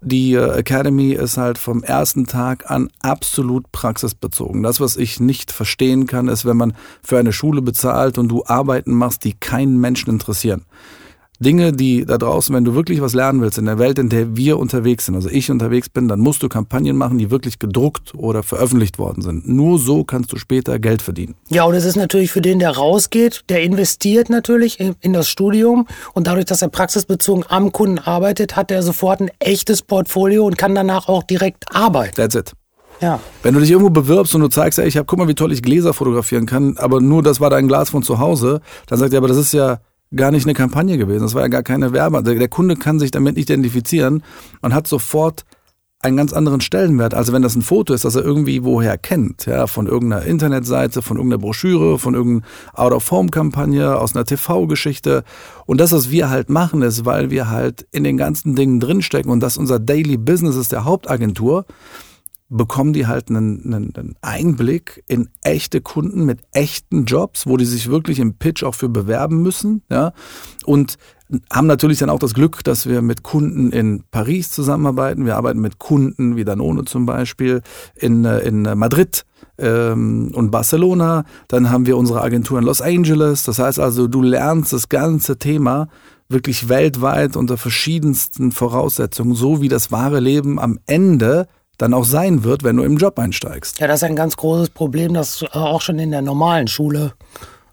die 0.04 0.34
äh, 0.34 0.58
Academy 0.58 1.14
ist 1.14 1.38
halt 1.38 1.58
vom 1.58 1.84
ersten 1.84 2.26
Tag 2.26 2.70
an 2.70 2.90
absolut 3.02 3.72
praxisbezogen. 3.72 4.64
Das, 4.64 4.80
was 4.80 4.98
ich 4.98 5.20
nicht 5.20 5.52
verstehen 5.52 6.08
kann, 6.08 6.28
ist, 6.28 6.46
wenn 6.46 6.58
man 6.58 6.74
für 7.02 7.18
eine 7.18 7.34
Schule 7.34 7.62
bezahlt 7.62 8.18
und 8.18 8.28
du 8.30 8.44
Arbeiten 8.46 8.94
machst, 8.94 9.24
die 9.24 9.34
keinen 9.34 9.80
Menschen 9.80 10.10
interessieren. 10.10 10.64
Dinge, 11.40 11.74
die 11.74 12.06
da 12.06 12.18
draußen, 12.18 12.56
wenn 12.56 12.64
du 12.64 12.76
wirklich 12.76 13.02
was 13.02 13.14
lernen 13.14 13.42
willst 13.42 13.58
in 13.58 13.66
der 13.66 13.80
Welt, 13.80 14.00
in 14.00 14.10
der 14.10 14.38
wir 14.38 14.58
unterwegs 14.60 15.06
sind, 15.06 15.16
also 15.16 15.30
ich 15.30 15.50
unterwegs 15.50 15.90
bin, 15.90 16.08
dann 16.08 16.20
musst 16.20 16.44
du 16.44 16.50
Kampagnen 16.50 16.96
machen, 16.96 17.18
die 17.18 17.32
wirklich 17.32 17.60
gedruckt 17.60 18.14
oder 18.16 18.44
veröffentlicht 18.44 19.00
worden 19.00 19.22
sind. 19.22 19.48
Nur 19.48 19.80
so 19.80 20.04
kannst 20.04 20.32
du 20.32 20.38
später 20.38 20.80
Geld 20.80 21.02
verdienen. 21.02 21.36
Ja, 21.50 21.64
und 21.64 21.74
es 21.74 21.86
ist 21.86 21.96
natürlich 21.96 22.32
für 22.32 22.42
den, 22.42 22.60
der 22.60 22.72
rausgeht, 22.72 23.44
der 23.50 23.64
investiert 23.64 24.30
natürlich 24.30 24.80
in, 24.80 25.14
das 25.14 25.30
Studium 25.30 25.88
und 26.14 26.28
dadurch, 26.28 26.46
dass 26.46 26.62
er 26.62 26.70
praxisbezogen 26.70 27.46
am 27.50 27.72
Kunden 27.72 28.00
arbeitet, 28.00 28.56
hat 28.56 28.72
er 28.72 28.82
sofort 28.82 29.22
ein 29.22 29.30
echtes 29.40 29.82
Portfolio 29.82 30.46
und 30.46 30.58
kann 30.58 30.74
danach 30.76 31.08
auch 31.08 31.24
direkt 31.24 31.76
arbeiten. 31.76 32.16
That's 32.16 32.36
it. 32.36 32.54
Ja. 33.02 33.20
Wenn 33.42 33.54
du 33.54 33.60
dich 33.60 33.72
irgendwo 33.72 33.90
bewirbst 33.90 34.34
und 34.34 34.42
du 34.42 34.48
zeigst, 34.48 34.80
ey, 34.80 34.88
ich 34.88 34.96
habe, 34.96 35.06
guck 35.06 35.20
mal, 35.20 35.28
wie 35.28 35.36
toll 35.36 35.52
ich 35.52 35.62
Gläser 35.62 35.94
fotografieren 35.94 36.46
kann, 36.46 36.78
aber 36.78 37.02
nur 37.02 37.22
das 37.22 37.42
war 37.42 37.50
dein 37.50 37.68
Glas 37.68 37.90
von 37.90 38.02
zu 38.02 38.20
Hause, 38.20 38.62
dann 38.88 38.98
sagt 38.98 39.14
er, 39.14 39.18
aber 39.18 39.28
das 39.28 39.38
ist 39.38 39.54
ja 39.54 39.80
gar 40.16 40.32
nicht 40.32 40.46
eine 40.46 40.54
Kampagne 40.54 40.98
gewesen, 40.98 41.24
das 41.24 41.34
war 41.34 41.42
ja 41.42 41.48
gar 41.48 41.64
keine 41.64 41.94
Werbe. 41.94 42.24
Der, 42.24 42.36
der 42.36 42.48
Kunde 42.48 42.76
kann 42.76 43.00
sich 43.00 43.12
damit 43.12 43.36
nicht 43.36 43.50
identifizieren 43.50 44.24
und 44.62 44.74
hat 44.74 44.88
sofort 44.88 45.46
einen 46.04 46.18
ganz 46.18 46.34
anderen 46.34 46.60
Stellenwert, 46.60 47.14
als 47.14 47.32
wenn 47.32 47.42
das 47.42 47.56
ein 47.56 47.62
Foto 47.62 47.94
ist, 47.94 48.04
das 48.04 48.16
er 48.16 48.24
irgendwie 48.24 48.64
woher 48.64 48.98
kennt, 48.98 49.46
ja, 49.46 49.68
von 49.68 49.88
irgendeiner 49.88 50.26
Internetseite, 50.26 51.02
von 51.02 51.18
irgendeiner 51.18 51.42
Broschüre, 51.42 51.98
von 51.98 52.14
irgendeiner 52.14 52.46
Out-of-Home-Kampagne, 52.74 53.98
aus 53.98 54.14
einer 54.16 54.26
TV-Geschichte. 54.26 55.24
Und 55.66 55.80
das, 55.80 55.94
was 55.94 56.12
wir 56.12 56.30
halt 56.30 56.50
machen, 56.50 56.82
ist, 56.82 57.06
weil 57.06 57.32
wir 57.32 57.50
halt 57.50 57.88
in 57.92 58.04
den 58.04 58.18
ganzen 58.18 58.56
Dingen 58.56 58.82
drinstecken 58.82 59.32
und 59.32 59.40
das 59.40 59.58
unser 59.58 59.80
Daily 59.80 60.18
Business 60.18 60.58
ist 60.58 60.74
der 60.74 60.84
Hauptagentur, 60.84 61.66
bekommen 62.56 62.94
die 62.94 63.08
halt 63.08 63.30
einen, 63.30 63.74
einen, 63.74 64.16
Einblick 64.22 65.04
in 65.08 65.30
echte 65.44 65.82
Kunden 65.82 66.26
mit 66.26 66.40
echten 66.52 67.06
Jobs, 67.06 67.48
wo 67.48 67.58
die 67.58 67.66
sich 67.66 67.90
wirklich 67.90 68.20
im 68.20 68.36
Pitch 68.36 68.64
auch 68.64 68.76
für 68.76 68.90
bewerben 68.90 69.42
müssen, 69.42 69.82
ja, 69.90 70.14
und 70.66 70.98
haben 71.52 71.68
natürlich 71.68 71.98
dann 71.98 72.10
auch 72.10 72.20
das 72.20 72.34
Glück, 72.34 72.64
dass 72.64 72.88
wir 72.88 73.02
mit 73.02 73.24
Kunden 73.24 73.72
in 73.72 74.04
Paris 74.12 74.52
zusammenarbeiten. 74.52 75.26
Wir 75.26 75.36
arbeiten 75.36 75.62
mit 75.62 75.80
Kunden 75.80 76.36
wie 76.36 76.46
Danone 76.46 76.86
zum 76.86 77.08
Beispiel 77.08 77.62
in, 77.96 78.24
äh, 78.24 78.40
in 78.40 78.62
Madrid 78.62 79.26
ähm, 79.58 80.32
und 80.36 80.52
Barcelona. 80.52 81.24
Dann 81.48 81.72
haben 81.72 81.88
wir 81.88 81.98
unsere 81.98 82.22
Agentur 82.22 82.60
in 82.60 82.66
Los 82.66 82.82
Angeles. 82.82 83.44
Das 83.44 83.58
heißt 83.58 83.80
also, 83.80 84.08
du 84.08 84.22
lernst 84.22 84.74
das 84.74 84.90
ganze 84.90 85.40
Thema 85.40 85.88
wirklich 86.30 86.70
weltweit 86.70 87.36
unter 87.36 87.58
verschiedensten 87.58 88.52
Voraussetzungen, 88.52 89.34
so 89.34 89.62
wie 89.62 89.70
das 89.70 89.92
wahre 89.92 90.20
Leben 90.20 90.60
am 90.60 90.78
Ende 90.86 91.48
dann 91.78 91.94
auch 91.94 92.06
sein 92.06 92.44
wird, 92.44 92.64
wenn 92.64 92.78
du 92.78 92.84
im 92.84 92.98
Job 92.98 93.20
einsteigst. 93.20 93.80
Ja, 93.80 93.88
das 93.88 94.02
ist 94.02 94.04
ein 94.04 94.16
ganz 94.16 94.38
großes 94.38 94.70
Problem, 94.70 95.14
das 95.14 95.44
auch 95.52 95.82
schon 95.82 96.00
in 96.00 96.12
der 96.12 96.22
normalen 96.22 96.68
Schule 96.68 97.14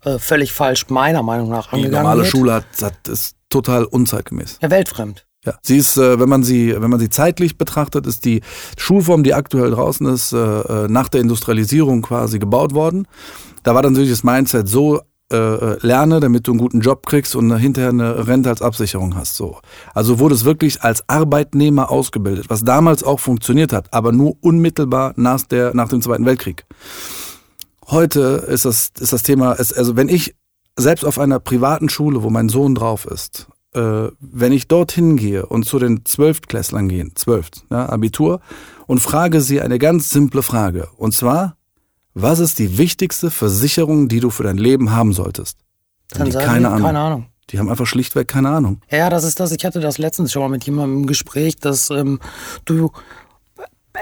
äh, 0.05 0.19
völlig 0.19 0.53
falsch, 0.53 0.89
meiner 0.89 1.23
Meinung 1.23 1.51
nach, 1.51 1.73
angegangen 1.73 1.91
Die 1.91 1.97
normale 1.97 2.23
wird. 2.23 2.31
Schule 2.31 2.53
hat, 2.55 2.65
hat, 2.81 3.09
ist 3.09 3.37
total 3.51 3.85
unzeitgemäß. 3.85 4.59
Ja, 4.63 4.71
weltfremd. 4.71 5.27
Ja, 5.45 5.55
sie 5.63 5.79
ist, 5.79 5.97
äh, 5.97 6.21
wenn 6.21 6.29
man 6.29 6.43
sie, 6.43 6.75
wenn 6.79 6.91
man 6.91 7.01
sie 7.01 7.09
zeitlich 7.09 7.57
betrachtet, 7.57 8.07
ist 8.07 8.25
die 8.25 8.43
Schulform, 8.77 9.23
die 9.23 9.33
aktuell 9.33 9.71
draußen 9.71 10.07
ist, 10.07 10.33
äh, 10.33 10.37
äh 10.37 10.89
nach 10.89 11.09
der 11.09 11.23
Industrialisierung 11.23 12.03
quasi 12.03 12.39
gebaut 12.39 12.75
worden. 12.75 13.07
Da 13.63 13.75
war 13.75 13.83
dann 13.83 13.93
natürlich 13.93 14.11
das 14.11 14.23
Mindset 14.23 14.69
so, 14.69 15.01
äh, 15.31 15.87
lerne, 15.87 16.21
damit 16.21 16.47
du 16.47 16.53
einen 16.53 16.59
guten 16.59 16.81
Job 16.81 17.07
kriegst 17.07 17.37
und 17.37 17.55
hinterher 17.57 17.91
eine 17.91 18.27
Rente 18.27 18.49
als 18.49 18.63
Absicherung 18.63 19.17
hast. 19.17 19.37
So. 19.37 19.59
Also 19.95 20.19
wurde 20.19 20.35
es 20.35 20.45
wirklich 20.45 20.83
als 20.83 21.09
Arbeitnehmer 21.09 21.91
ausgebildet, 21.91 22.47
was 22.49 22.65
damals 22.65 23.05
auch 23.05 23.21
funktioniert 23.21 23.73
hat, 23.73 23.93
aber 23.93 24.13
nur 24.13 24.37
unmittelbar 24.41 25.13
nach, 25.17 25.43
der, 25.43 25.75
nach 25.75 25.89
dem 25.89 26.03
Zweiten 26.03 26.27
Weltkrieg. 26.27 26.65
Heute 27.89 28.45
ist 28.49 28.65
das, 28.65 28.93
ist 28.99 29.13
das 29.13 29.23
Thema, 29.23 29.53
also 29.53 29.97
wenn 29.97 30.09
ich 30.09 30.35
selbst 30.77 31.05
auf 31.05 31.19
einer 31.19 31.41
privaten 31.41 31.89
Schule, 31.89 32.23
wo 32.23 32.31
mein 32.31 32.49
Sohn 32.49 32.75
drauf 32.75 33.05
ist, 33.05 33.49
äh, 33.75 34.09
wenn 34.21 34.53
ich 34.53 34.69
dorthin 34.69 35.17
gehe 35.17 35.47
und 35.47 35.65
zu 35.65 35.79
den 35.79 36.05
Zwölftklässlern 36.05 36.89
gehe, 36.89 37.13
zwölf, 37.15 37.51
ja, 37.71 37.89
Abitur, 37.89 38.41
und 38.87 38.99
frage 38.99 39.41
sie 39.41 39.61
eine 39.61 39.79
ganz 39.79 40.11
simple 40.11 40.43
Frage, 40.43 40.89
und 40.97 41.15
zwar, 41.15 41.57
was 42.15 42.39
ist 42.39 42.59
die 42.59 42.79
wichtigste 42.79 43.31
Versicherung, 43.31 44.09
die 44.09 44.21
du 44.21 44.31
für 44.31 44.43
dein 44.43 44.57
Leben 44.57 44.93
haben 44.93 45.13
solltest? 45.13 45.59
Dann 46.09 46.27
die 46.27 46.33
keine, 46.33 46.69
Ahnung. 46.69 46.83
keine 46.83 46.99
Ahnung. 46.99 47.27
Die 47.51 47.59
haben 47.59 47.69
einfach 47.69 47.87
schlichtweg 47.87 48.29
keine 48.29 48.49
Ahnung. 48.51 48.81
Ja, 48.91 49.11
das 49.11 49.25
ist 49.25 49.41
das. 49.41 49.53
Ich 49.53 49.65
hatte 49.65 49.81
das 49.81 49.99
letztens 49.99 50.33
schon 50.33 50.43
mal 50.43 50.49
mit 50.49 50.65
jemandem 50.65 51.01
im 51.01 51.07
Gespräch, 51.07 51.57
dass 51.57 51.91
ähm, 51.91 52.21
du, 52.65 52.91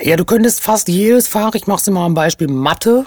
ja, 0.03 0.16
du 0.16 0.25
könntest 0.25 0.61
fast 0.61 0.88
jedes 0.88 1.29
Fach, 1.29 1.55
ich 1.55 1.66
mach's 1.66 1.85
dir 1.85 1.92
mal 1.92 2.05
am 2.05 2.14
Beispiel 2.14 2.49
Mathe, 2.49 3.07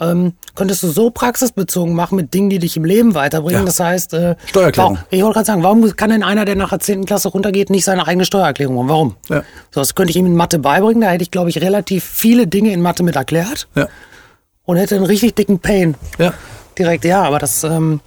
ähm, 0.00 0.32
könntest 0.54 0.82
du 0.82 0.88
so 0.88 1.10
praxisbezogen 1.10 1.94
machen 1.94 2.16
mit 2.16 2.32
Dingen, 2.32 2.48
die 2.48 2.58
dich 2.58 2.76
im 2.76 2.84
Leben 2.84 3.14
weiterbringen. 3.14 3.60
Ja. 3.62 3.66
Das 3.66 3.80
heißt, 3.80 4.14
äh, 4.14 4.36
Steuererklärung. 4.46 4.94
Warum, 4.94 5.06
ich 5.10 5.22
wollte 5.22 5.34
gerade 5.34 5.46
sagen, 5.46 5.62
warum 5.62 5.96
kann 5.96 6.10
denn 6.10 6.22
einer, 6.22 6.44
der 6.44 6.56
nach 6.56 6.70
der 6.70 6.80
10. 6.80 7.04
Klasse 7.04 7.28
runtergeht, 7.28 7.68
nicht 7.70 7.84
seine 7.84 8.06
eigene 8.06 8.24
Steuererklärung 8.24 8.74
machen? 8.76 8.88
Warum? 8.88 9.16
Ja. 9.28 9.42
So, 9.70 9.80
das 9.80 9.94
könnte 9.94 10.10
ich 10.10 10.16
ihm 10.16 10.26
in 10.26 10.36
Mathe 10.36 10.58
beibringen. 10.58 11.02
Da 11.02 11.10
hätte 11.10 11.22
ich, 11.22 11.30
glaube 11.30 11.50
ich, 11.50 11.60
relativ 11.60 12.04
viele 12.04 12.46
Dinge 12.46 12.72
in 12.72 12.80
Mathe 12.80 13.02
mit 13.02 13.16
erklärt. 13.16 13.68
Ja. 13.74 13.88
Und 14.64 14.76
hätte 14.76 14.96
einen 14.96 15.04
richtig 15.04 15.34
dicken 15.34 15.58
Pain. 15.58 15.96
Ja. 16.18 16.34
Direkt, 16.78 17.04
ja, 17.04 17.22
aber 17.22 17.38
das. 17.38 17.64
Ähm, 17.64 18.00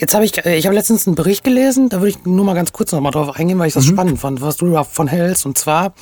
Jetzt 0.00 0.14
habe 0.14 0.24
ich, 0.24 0.44
äh, 0.46 0.56
ich 0.56 0.64
habe 0.64 0.74
letztens 0.74 1.06
einen 1.06 1.14
Bericht 1.14 1.44
gelesen, 1.44 1.90
da 1.90 1.98
würde 1.98 2.08
ich 2.08 2.24
nur 2.24 2.44
mal 2.44 2.54
ganz 2.54 2.72
kurz 2.72 2.90
noch 2.90 3.02
mal 3.02 3.10
drauf 3.10 3.36
eingehen, 3.36 3.58
weil 3.58 3.68
ich 3.68 3.74
das 3.74 3.84
mhm. 3.84 3.90
spannend 3.90 4.18
fand, 4.18 4.40
was 4.40 4.56
du 4.56 4.70
davon 4.70 5.08
hältst. 5.08 5.44
Und 5.44 5.58
zwar 5.58 5.92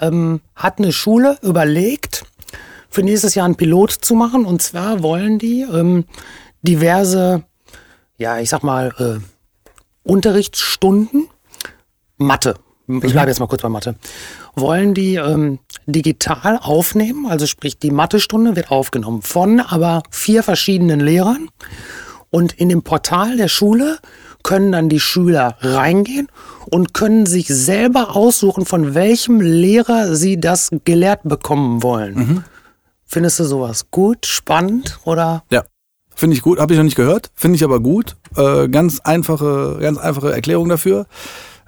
ähm, 0.00 0.40
hat 0.54 0.78
eine 0.78 0.92
Schule 0.92 1.36
überlegt, 1.42 2.24
für 2.88 3.02
nächstes 3.02 3.34
Jahr 3.34 3.44
einen 3.44 3.56
Pilot 3.56 3.90
zu 3.90 4.14
machen. 4.14 4.46
Und 4.46 4.62
zwar 4.62 5.02
wollen 5.02 5.40
die 5.40 5.62
ähm, 5.62 6.04
diverse, 6.62 7.42
ja, 8.18 8.38
ich 8.38 8.50
sag 8.50 8.62
mal, 8.62 8.94
äh, 8.98 10.08
Unterrichtsstunden, 10.08 11.28
Mathe, 12.18 12.54
ich 12.88 13.12
bleibe 13.12 13.30
jetzt 13.30 13.38
mal 13.38 13.46
kurz 13.46 13.62
bei 13.62 13.68
Mathe, 13.68 13.96
wollen 14.54 14.94
die 14.94 15.16
ähm, 15.16 15.58
digital 15.86 16.58
aufnehmen. 16.60 17.26
Also 17.26 17.46
sprich, 17.46 17.78
die 17.78 17.90
Mathestunde 17.90 18.56
wird 18.56 18.70
aufgenommen 18.70 19.22
von 19.22 19.60
aber 19.60 20.02
vier 20.10 20.42
verschiedenen 20.42 21.00
Lehrern. 21.00 21.48
Und 22.30 22.52
in 22.54 22.68
dem 22.68 22.82
Portal 22.82 23.36
der 23.36 23.48
Schule 23.48 23.98
können 24.42 24.72
dann 24.72 24.88
die 24.88 25.00
Schüler 25.00 25.56
reingehen 25.60 26.28
und 26.70 26.94
können 26.94 27.26
sich 27.26 27.48
selber 27.48 28.16
aussuchen, 28.16 28.64
von 28.64 28.94
welchem 28.94 29.40
Lehrer 29.40 30.14
sie 30.14 30.38
das 30.38 30.70
gelehrt 30.84 31.20
bekommen 31.24 31.82
wollen. 31.82 32.14
Mhm. 32.14 32.44
Findest 33.04 33.40
du 33.40 33.44
sowas 33.44 33.90
gut, 33.90 34.26
spannend 34.26 34.98
oder? 35.04 35.42
Ja, 35.50 35.64
finde 36.14 36.36
ich 36.36 36.42
gut. 36.42 36.58
Habe 36.58 36.72
ich 36.72 36.78
noch 36.78 36.84
nicht 36.84 36.96
gehört, 36.96 37.30
finde 37.34 37.56
ich 37.56 37.64
aber 37.64 37.80
gut. 37.80 38.16
Äh, 38.36 38.68
ganz 38.68 39.00
einfache, 39.00 39.78
ganz 39.80 39.98
einfache 39.98 40.32
Erklärung 40.32 40.68
dafür. 40.68 41.06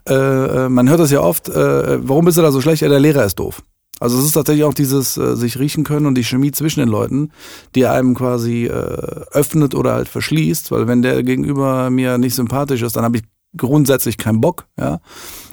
Äh, 0.08 0.14
äh, 0.14 0.68
man 0.68 0.88
hört 0.88 1.00
das 1.00 1.10
ja 1.10 1.20
oft. 1.20 1.48
Äh, 1.48 2.06
warum 2.06 2.24
bist 2.24 2.38
du 2.38 2.42
da 2.42 2.52
so 2.52 2.60
schlecht? 2.60 2.82
Ja, 2.82 2.88
der 2.88 3.00
Lehrer 3.00 3.24
ist 3.24 3.38
doof. 3.38 3.62
Also 4.00 4.18
es 4.18 4.24
ist 4.24 4.32
tatsächlich 4.32 4.64
auch 4.64 4.74
dieses 4.74 5.18
äh, 5.18 5.36
sich 5.36 5.58
riechen 5.58 5.84
können 5.84 6.06
und 6.06 6.14
die 6.14 6.24
Chemie 6.24 6.52
zwischen 6.52 6.80
den 6.80 6.88
Leuten, 6.88 7.32
die 7.74 7.86
einem 7.86 8.14
quasi 8.14 8.64
äh, 8.64 8.70
öffnet 8.70 9.74
oder 9.74 9.92
halt 9.92 10.08
verschließt, 10.08 10.70
weil 10.70 10.88
wenn 10.88 11.02
der 11.02 11.22
gegenüber 11.22 11.90
mir 11.90 12.16
nicht 12.16 12.34
sympathisch 12.34 12.80
ist, 12.80 12.96
dann 12.96 13.04
habe 13.04 13.18
ich 13.18 13.24
grundsätzlich 13.56 14.16
keinen 14.16 14.40
Bock, 14.40 14.66
ja. 14.78 15.00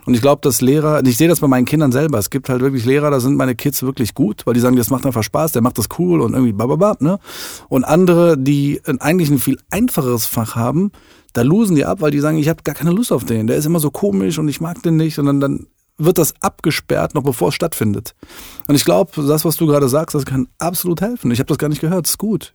Und 0.06 0.14
ich 0.14 0.22
glaube, 0.22 0.40
dass 0.42 0.62
Lehrer, 0.62 1.06
ich 1.06 1.18
sehe 1.18 1.28
das 1.28 1.42
bei 1.42 1.48
meinen 1.48 1.66
Kindern 1.66 1.92
selber, 1.92 2.18
es 2.20 2.30
gibt 2.30 2.48
halt 2.48 2.62
wirklich 2.62 2.86
Lehrer, 2.86 3.12
da 3.12 3.20
sind 3.20 3.36
meine 3.36 3.56
Kids 3.56 3.84
wirklich 3.84 4.14
gut, 4.14 4.46
weil 4.46 4.54
die 4.54 4.62
sagen, 4.62 4.78
das 4.78 4.90
macht 4.90 5.06
einfach 5.06 5.24
Spaß, 5.24 5.52
der 5.52 5.62
macht 5.62 5.78
das 5.78 5.90
cool 6.00 6.22
und 6.22 6.34
irgendwie 6.34 6.54
bababab, 6.54 7.02
ne? 7.02 7.20
Und 7.68 7.84
andere, 7.84 8.38
die 8.38 8.80
eigentlich 9.00 9.30
ein 9.30 9.40
viel 9.40 9.58
einfacheres 9.72 10.26
Fach 10.26 10.56
haben, 10.56 10.92
da 11.38 11.44
losen 11.44 11.76
die 11.76 11.86
ab, 11.86 12.02
weil 12.02 12.10
die 12.10 12.20
sagen, 12.20 12.40
ich 12.40 12.50
habe 12.50 12.64
gar 12.64 12.74
keine 12.74 12.90
Lust 12.90 13.12
auf 13.12 13.24
den, 13.24 13.46
der 13.46 13.58
ist 13.58 13.66
immer 13.66 13.80
so 13.80 13.92
komisch 13.92 14.40
und 14.40 14.48
ich 14.48 14.60
mag 14.60 14.82
den 14.82 14.98
nicht 14.98 15.20
und 15.20 15.28
dann, 15.28 15.40
dann 15.40 15.68
wird 16.00 16.18
das 16.18 16.34
abgesperrt, 16.42 17.14
noch 17.14 17.22
bevor 17.22 17.50
es 17.50 17.54
stattfindet. 17.54 18.16
Und 18.68 18.74
ich 18.74 18.84
glaube, 18.84 19.12
das, 19.28 19.46
was 19.46 19.56
du 19.56 19.68
gerade 19.68 19.88
sagst, 19.88 20.16
das 20.16 20.26
kann 20.26 20.48
absolut 20.58 21.00
helfen. 21.02 21.30
Ich 21.30 21.40
habe 21.40 21.48
das 21.48 21.60
gar 21.60 21.70
nicht 21.70 21.82
gehört, 21.82 22.08
ist 22.08 22.18
gut. 22.18 22.54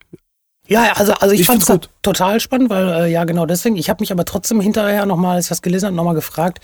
Ja, 0.67 0.93
also, 0.95 1.13
also 1.15 1.33
ich, 1.33 1.43
ich 1.43 1.47
fand 1.47 1.69
es 1.69 1.79
total 2.03 2.41
spannend, 2.41 2.71
weil 2.71 2.89
äh, 2.89 3.13
ja 3.13 3.25
genau 3.25 3.47
deswegen. 3.47 3.77
Ich 3.77 3.89
habe 3.89 4.03
mich 4.03 4.11
aber 4.13 4.25
trotzdem 4.25 4.61
hinterher 4.61 5.07
nochmal, 5.07 5.37
als 5.37 5.47
ich 5.47 5.49
das 5.51 5.63
gelesen 5.63 5.87
habe, 5.87 5.97
nochmal 5.97 6.15
gefragt, 6.15 6.61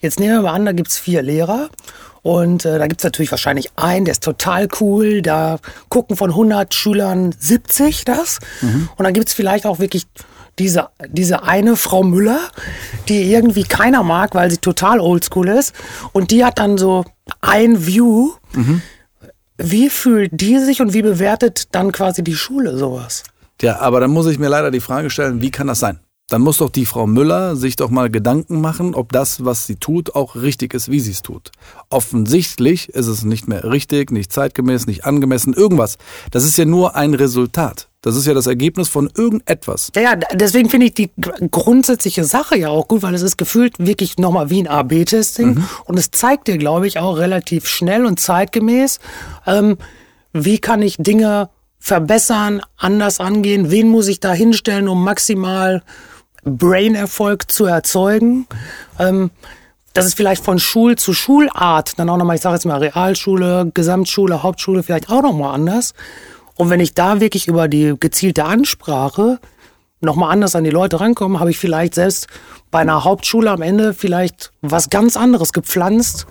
Jetzt 0.00 0.20
nehmen 0.20 0.34
wir 0.34 0.42
mal 0.42 0.54
an, 0.54 0.64
da 0.64 0.72
gibt's 0.72 0.96
vier 0.96 1.22
Lehrer 1.22 1.70
und 2.22 2.64
äh, 2.64 2.78
da 2.78 2.86
gibt's 2.86 3.02
natürlich 3.02 3.32
wahrscheinlich 3.32 3.70
einen, 3.76 4.04
der 4.04 4.12
ist 4.12 4.22
total 4.22 4.68
cool. 4.80 5.22
Da 5.22 5.58
gucken 5.88 6.16
von 6.16 6.30
100 6.30 6.72
Schülern 6.72 7.34
70 7.36 8.04
das. 8.04 8.38
Mhm. 8.60 8.88
Und 8.96 9.04
dann 9.04 9.12
gibt's 9.12 9.34
vielleicht 9.34 9.66
auch 9.66 9.80
wirklich 9.80 10.06
diese, 10.58 10.88
diese 11.08 11.42
eine 11.42 11.76
Frau 11.76 12.02
Müller, 12.02 12.40
die 13.08 13.32
irgendwie 13.32 13.64
keiner 13.64 14.02
mag, 14.02 14.34
weil 14.34 14.50
sie 14.50 14.58
total 14.58 15.00
oldschool 15.00 15.48
ist. 15.48 15.74
Und 16.12 16.30
die 16.30 16.44
hat 16.44 16.58
dann 16.58 16.78
so 16.78 17.04
ein 17.40 17.86
View. 17.86 18.32
Mhm. 18.54 18.82
Wie 19.56 19.90
fühlt 19.90 20.30
die 20.32 20.58
sich 20.58 20.80
und 20.80 20.92
wie 20.92 21.02
bewertet 21.02 21.74
dann 21.74 21.92
quasi 21.92 22.22
die 22.22 22.36
Schule 22.36 22.76
sowas? 22.76 23.24
Ja, 23.60 23.80
aber 23.80 24.00
dann 24.00 24.10
muss 24.10 24.26
ich 24.26 24.38
mir 24.38 24.48
leider 24.48 24.70
die 24.70 24.80
Frage 24.80 25.10
stellen, 25.10 25.42
wie 25.42 25.50
kann 25.50 25.66
das 25.66 25.80
sein? 25.80 25.98
Dann 26.28 26.42
muss 26.42 26.58
doch 26.58 26.68
die 26.70 26.86
Frau 26.86 27.06
Müller 27.06 27.56
sich 27.56 27.76
doch 27.76 27.88
mal 27.88 28.10
Gedanken 28.10 28.60
machen, 28.60 28.94
ob 28.94 29.12
das, 29.12 29.44
was 29.44 29.66
sie 29.66 29.76
tut, 29.76 30.14
auch 30.14 30.36
richtig 30.36 30.74
ist, 30.74 30.90
wie 30.90 31.00
sie 31.00 31.12
es 31.12 31.22
tut. 31.22 31.50
Offensichtlich 31.88 32.90
ist 32.90 33.06
es 33.06 33.24
nicht 33.24 33.48
mehr 33.48 33.64
richtig, 33.64 34.10
nicht 34.12 34.32
zeitgemäß, 34.32 34.86
nicht 34.86 35.04
angemessen, 35.04 35.54
irgendwas. 35.54 35.96
Das 36.30 36.44
ist 36.44 36.58
ja 36.58 36.66
nur 36.66 36.96
ein 36.96 37.14
Resultat. 37.14 37.88
Das 38.02 38.14
ist 38.14 38.26
ja 38.26 38.34
das 38.34 38.46
Ergebnis 38.46 38.88
von 38.88 39.10
irgendetwas. 39.16 39.90
Ja, 39.96 40.02
ja, 40.02 40.16
deswegen 40.16 40.68
finde 40.70 40.86
ich 40.86 40.94
die 40.94 41.10
grundsätzliche 41.50 42.24
Sache 42.24 42.56
ja 42.56 42.68
auch 42.68 42.86
gut, 42.86 43.02
weil 43.02 43.14
es 43.14 43.22
ist 43.22 43.38
gefühlt 43.38 43.74
wirklich 43.78 44.18
nochmal 44.18 44.50
wie 44.50 44.62
ein 44.62 44.68
AB-Testing 44.68 45.54
mhm. 45.54 45.68
und 45.86 45.98
es 45.98 46.10
zeigt 46.10 46.46
dir, 46.46 46.58
glaube 46.58 46.86
ich, 46.86 46.98
auch 46.98 47.16
relativ 47.16 47.66
schnell 47.66 48.06
und 48.06 48.20
zeitgemäß, 48.20 49.00
ähm, 49.46 49.78
wie 50.32 50.58
kann 50.58 50.82
ich 50.82 50.96
Dinge 50.98 51.48
verbessern, 51.80 52.60
anders 52.76 53.18
angehen, 53.18 53.70
wen 53.70 53.88
muss 53.88 54.08
ich 54.08 54.20
da 54.20 54.32
hinstellen, 54.32 54.88
um 54.88 55.02
maximal 55.02 55.82
Brain-Erfolg 56.50 57.50
zu 57.50 57.66
erzeugen. 57.66 58.46
Ähm, 58.98 59.30
das 59.94 60.06
ist 60.06 60.14
vielleicht 60.14 60.44
von 60.44 60.58
Schul 60.58 60.96
zu 60.96 61.12
Schulart 61.12 61.98
dann 61.98 62.08
auch 62.08 62.16
nochmal, 62.16 62.36
ich 62.36 62.42
sage 62.42 62.54
jetzt 62.54 62.66
mal 62.66 62.78
Realschule, 62.78 63.70
Gesamtschule, 63.74 64.42
Hauptschule 64.42 64.82
vielleicht 64.82 65.10
auch 65.10 65.22
nochmal 65.22 65.54
anders. 65.54 65.94
Und 66.54 66.70
wenn 66.70 66.80
ich 66.80 66.94
da 66.94 67.20
wirklich 67.20 67.48
über 67.48 67.68
die 67.68 67.94
gezielte 67.98 68.44
Ansprache 68.44 69.40
nochmal 70.00 70.32
anders 70.32 70.54
an 70.54 70.64
die 70.64 70.70
Leute 70.70 71.00
rankomme, 71.00 71.40
habe 71.40 71.50
ich 71.50 71.58
vielleicht 71.58 71.94
selbst 71.94 72.28
bei 72.70 72.80
einer 72.80 73.04
Hauptschule 73.04 73.50
am 73.50 73.62
Ende 73.62 73.94
vielleicht 73.94 74.52
was 74.60 74.90
ganz 74.90 75.16
anderes 75.16 75.52
gepflanzt 75.52 76.26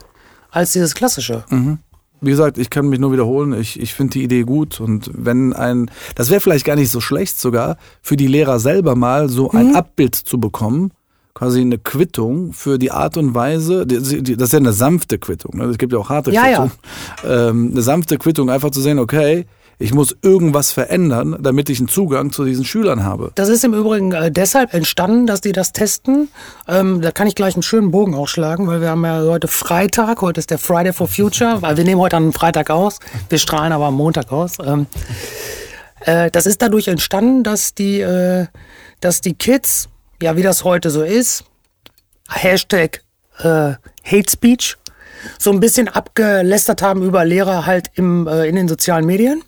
als 0.52 0.72
dieses 0.72 0.96
klassische. 0.96 1.44
Mhm 1.50 1.80
wie 2.22 2.32
gesagt, 2.32 2.58
ich 2.58 2.70
kann 2.70 2.88
mich 2.88 3.00
nur 3.00 3.12
wiederholen. 3.12 3.54
Ich, 3.54 3.80
ich 3.80 3.94
finde 3.94 4.14
die 4.14 4.24
Idee 4.24 4.44
gut. 4.44 4.80
Und 4.80 5.12
wenn 5.14 5.54
ein, 5.54 5.92
das 6.16 6.30
wäre 6.30 6.42
vielleicht 6.42 6.66
gar 6.66 6.76
nicht 6.76 6.90
so 6.90 7.02
schlecht 7.02 7.40
sogar, 7.40 7.78
für 8.02 8.18
die 8.18 8.28
Lehrer 8.28 8.60
selber 8.60 8.96
mal 8.96 9.30
so 9.30 9.52
ein 9.52 9.70
mhm. 9.70 9.76
Abbild 9.76 10.16
zu 10.16 10.40
bekommen, 10.40 10.92
quasi 11.38 11.62
eine 11.62 11.78
Quittung 11.78 12.52
für 12.52 12.80
die 12.80 12.90
Art 12.90 13.16
und 13.16 13.36
Weise, 13.36 13.86
das 13.86 14.12
ist 14.12 14.54
ja 14.54 14.58
eine 14.58 14.74
sanfte 14.74 15.20
Quittung, 15.20 15.56
ne? 15.58 15.66
es 15.66 15.78
gibt 15.78 15.94
ja 15.94 16.00
auch 16.00 16.10
harte 16.10 16.32
ja, 16.32 16.48
Quittung, 16.48 16.72
ja. 17.24 17.50
Ähm, 17.50 17.70
eine 17.74 17.82
sanfte 17.84 18.18
Quittung, 18.18 18.50
einfach 18.50 18.72
zu 18.72 18.82
sehen, 18.82 18.98
okay, 18.98 19.46
ich 19.80 19.94
muss 19.94 20.16
irgendwas 20.24 20.72
verändern, 20.72 21.38
damit 21.40 21.70
ich 21.70 21.80
einen 21.80 21.88
Zugang 21.88 22.32
zu 22.32 22.46
diesen 22.46 22.66
Schülern 22.66 23.04
habe. 23.04 23.32
Das 23.36 23.48
ist 23.48 23.64
im 23.64 23.74
Übrigen 23.74 24.12
äh, 24.12 24.32
deshalb 24.32 24.74
entstanden, 24.74 25.28
dass 25.28 25.42
die 25.42 25.52
das 25.52 25.72
testen. 25.72 26.30
Ähm, 26.68 27.02
da 27.02 27.12
kann 27.12 27.28
ich 27.28 27.36
gleich 27.36 27.56
einen 27.56 27.64
schönen 27.64 27.92
Bogen 27.92 28.16
ausschlagen, 28.16 28.68
weil 28.68 28.82
wir 28.82 28.90
haben 28.90 29.06
ja 29.06 29.22
heute 29.22 29.48
Freitag, 29.48 30.22
heute 30.22 30.40
ist 30.40 30.50
der 30.50 30.58
Friday 30.58 30.94
for 30.94 31.08
Future, 31.08 31.62
weil 31.62 31.78
wir 31.78 31.84
nehmen 31.84 32.02
heute 32.02 32.18
an 32.18 32.34
Freitag 32.34 32.72
aus, 32.72 33.00
wir 33.30 33.38
strahlen 33.38 33.72
aber 33.72 33.86
am 33.86 33.94
Montag 33.94 34.32
aus. 34.32 34.54
Ähm, 34.66 34.88
äh, 36.02 36.32
das 36.32 36.48
ist 36.48 36.62
dadurch 36.62 36.88
entstanden, 36.88 37.44
dass 37.44 37.76
die, 37.76 38.02
äh, 38.02 38.48
dass 39.00 39.22
die 39.22 39.36
Kids, 39.36 39.90
ja 40.22 40.36
wie 40.36 40.44
das 40.44 40.64
heute 40.64 40.90
so 40.90 41.04
ist, 41.04 41.44
Hashtag 42.30 43.04
äh, 43.40 43.74
Hate 44.04 44.32
Speech, 44.32 44.76
so 45.38 45.52
ein 45.52 45.60
bisschen 45.60 45.88
abgelästert 45.88 46.82
haben 46.82 47.04
über 47.04 47.26
Lehrer 47.26 47.66
halt 47.66 47.92
im, 47.96 48.28
äh, 48.28 48.48
in 48.48 48.56
den 48.56 48.68
sozialen 48.68 49.06
Medien. 49.06 49.44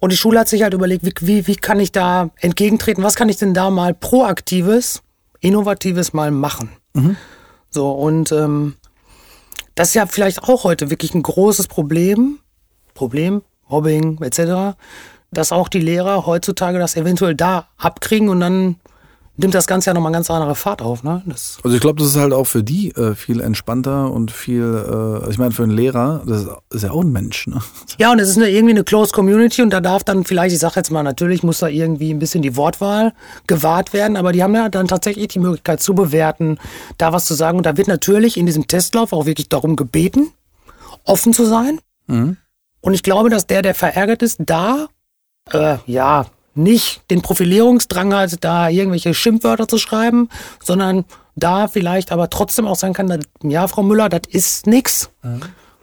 Und 0.00 0.12
die 0.12 0.16
Schule 0.16 0.40
hat 0.40 0.48
sich 0.48 0.62
halt 0.62 0.74
überlegt, 0.74 1.04
wie, 1.04 1.14
wie, 1.20 1.46
wie 1.46 1.56
kann 1.56 1.80
ich 1.80 1.92
da 1.92 2.30
entgegentreten? 2.40 3.02
Was 3.02 3.14
kann 3.14 3.28
ich 3.28 3.36
denn 3.36 3.54
da 3.54 3.70
mal 3.70 3.94
proaktives, 3.94 5.02
innovatives 5.40 6.12
mal 6.12 6.30
machen? 6.30 6.70
Mhm. 6.92 7.16
So, 7.70 7.90
und 7.90 8.30
ähm, 8.32 8.74
das 9.74 9.88
ist 9.88 9.94
ja 9.94 10.06
vielleicht 10.06 10.42
auch 10.42 10.64
heute 10.64 10.90
wirklich 10.90 11.14
ein 11.14 11.22
großes 11.22 11.68
Problem, 11.68 12.38
Problem, 12.94 13.42
Mobbing 13.68 14.20
etc., 14.22 14.76
dass 15.32 15.50
auch 15.50 15.68
die 15.68 15.80
Lehrer 15.80 16.26
heutzutage 16.26 16.78
das 16.78 16.96
eventuell 16.96 17.34
da 17.34 17.68
abkriegen 17.76 18.28
und 18.28 18.40
dann 18.40 18.76
nimmt 19.36 19.54
das 19.54 19.66
Ganze 19.66 19.90
ja 19.90 19.94
nochmal 19.94 20.12
ganz 20.12 20.30
andere 20.30 20.54
Fahrt 20.54 20.80
auf. 20.80 21.02
Ne? 21.02 21.22
Das 21.26 21.58
also 21.62 21.74
ich 21.74 21.80
glaube, 21.80 21.98
das 21.98 22.10
ist 22.10 22.16
halt 22.16 22.32
auch 22.32 22.46
für 22.46 22.62
die 22.62 22.90
äh, 22.92 23.14
viel 23.14 23.40
entspannter 23.40 24.10
und 24.10 24.30
viel, 24.30 25.22
äh, 25.24 25.30
ich 25.30 25.38
meine 25.38 25.52
für 25.52 25.64
einen 25.64 25.72
Lehrer, 25.72 26.22
das 26.26 26.46
ist 26.70 26.82
ja 26.82 26.90
auch 26.90 27.02
ein 27.02 27.12
Mensch. 27.12 27.46
Ne? 27.46 27.60
Ja, 27.98 28.10
und 28.10 28.18
es 28.18 28.28
ist 28.28 28.36
eine, 28.36 28.48
irgendwie 28.48 28.74
eine 28.74 28.84
Closed 28.84 29.12
Community 29.12 29.62
und 29.62 29.70
da 29.70 29.80
darf 29.80 30.04
dann 30.04 30.24
vielleicht, 30.24 30.54
ich 30.54 30.60
sage 30.60 30.74
jetzt 30.76 30.90
mal, 30.90 31.02
natürlich 31.02 31.42
muss 31.42 31.58
da 31.58 31.68
irgendwie 31.68 32.12
ein 32.12 32.18
bisschen 32.18 32.42
die 32.42 32.56
Wortwahl 32.56 33.12
gewahrt 33.46 33.92
werden, 33.92 34.16
aber 34.16 34.32
die 34.32 34.42
haben 34.42 34.54
ja 34.54 34.68
dann 34.68 34.88
tatsächlich 34.88 35.28
die 35.28 35.38
Möglichkeit 35.38 35.80
zu 35.80 35.94
bewerten, 35.94 36.58
da 36.98 37.12
was 37.12 37.24
zu 37.24 37.34
sagen 37.34 37.58
und 37.58 37.66
da 37.66 37.76
wird 37.76 37.88
natürlich 37.88 38.36
in 38.36 38.46
diesem 38.46 38.66
Testlauf 38.66 39.12
auch 39.12 39.26
wirklich 39.26 39.48
darum 39.48 39.76
gebeten, 39.76 40.32
offen 41.04 41.32
zu 41.32 41.44
sein. 41.44 41.80
Mhm. 42.06 42.36
Und 42.80 42.94
ich 42.94 43.02
glaube, 43.02 43.30
dass 43.30 43.46
der, 43.46 43.62
der 43.62 43.74
verärgert 43.74 44.22
ist, 44.22 44.40
da 44.44 44.88
äh, 45.52 45.76
ja, 45.86 46.26
nicht 46.54 47.02
den 47.10 47.22
Profilierungsdrang 47.22 48.14
hat, 48.14 48.44
da 48.44 48.68
irgendwelche 48.68 49.14
Schimpfwörter 49.14 49.68
zu 49.68 49.78
schreiben, 49.78 50.28
sondern 50.62 51.04
da 51.36 51.68
vielleicht 51.68 52.12
aber 52.12 52.30
trotzdem 52.30 52.66
auch 52.66 52.76
sagen 52.76 52.94
kann, 52.94 53.24
ja, 53.42 53.66
Frau 53.66 53.82
Müller, 53.82 54.08
das 54.08 54.22
ist 54.28 54.66
nix. 54.66 55.10
Mhm. 55.22 55.40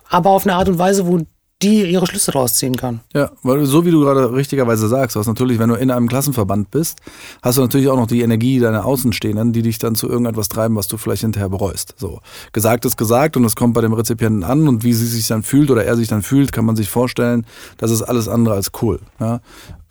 Aber 0.10 0.30
auf 0.32 0.46
eine 0.46 0.56
Art 0.56 0.70
und 0.70 0.78
Weise, 0.78 1.08
wo 1.08 1.20
die 1.62 1.84
ihre 1.84 2.08
Schlüsse 2.08 2.32
daraus 2.32 2.56
ziehen 2.56 2.76
kann. 2.76 3.02
Ja, 3.14 3.32
weil 3.44 3.66
so 3.66 3.86
wie 3.86 3.92
du 3.92 4.02
gerade 4.02 4.34
richtigerweise 4.34 4.88
sagst, 4.88 5.16
was 5.16 5.28
natürlich, 5.28 5.60
wenn 5.60 5.70
du 5.70 5.76
in 5.76 5.92
einem 5.92 6.08
Klassenverband 6.08 6.72
bist, 6.72 7.00
hast 7.42 7.58
du 7.58 7.62
natürlich 7.62 7.88
auch 7.88 7.98
noch 7.98 8.08
die 8.08 8.22
Energie 8.22 8.60
deiner 8.60 8.86
Außenstehenden, 8.86 9.54
die 9.54 9.62
dich 9.62 9.78
dann 9.78 9.96
zu 9.96 10.10
irgendetwas 10.10 10.50
treiben, 10.50 10.76
was 10.76 10.88
du 10.88 10.98
vielleicht 10.98 11.22
hinterher 11.22 11.50
bereust. 11.50 11.94
So 11.98 12.20
gesagt 12.52 12.86
ist 12.86 12.98
gesagt 12.98 13.38
und 13.38 13.46
es 13.46 13.56
kommt 13.56 13.74
bei 13.74 13.82
dem 13.82 13.94
Rezipienten 13.94 14.44
an 14.44 14.68
und 14.68 14.84
wie 14.84 14.94
sie 14.94 15.06
sich 15.06 15.28
dann 15.28 15.44
fühlt 15.44 15.70
oder 15.70 15.86
er 15.86 15.96
sich 15.96 16.08
dann 16.08 16.24
fühlt, 16.24 16.52
kann 16.52 16.66
man 16.66 16.76
sich 16.76 16.90
vorstellen, 16.90 17.46
das 17.78 17.92
ist 17.92 18.02
alles 18.02 18.28
andere 18.28 18.56
als 18.56 18.72
cool. 18.82 19.00
Ja? 19.20 19.42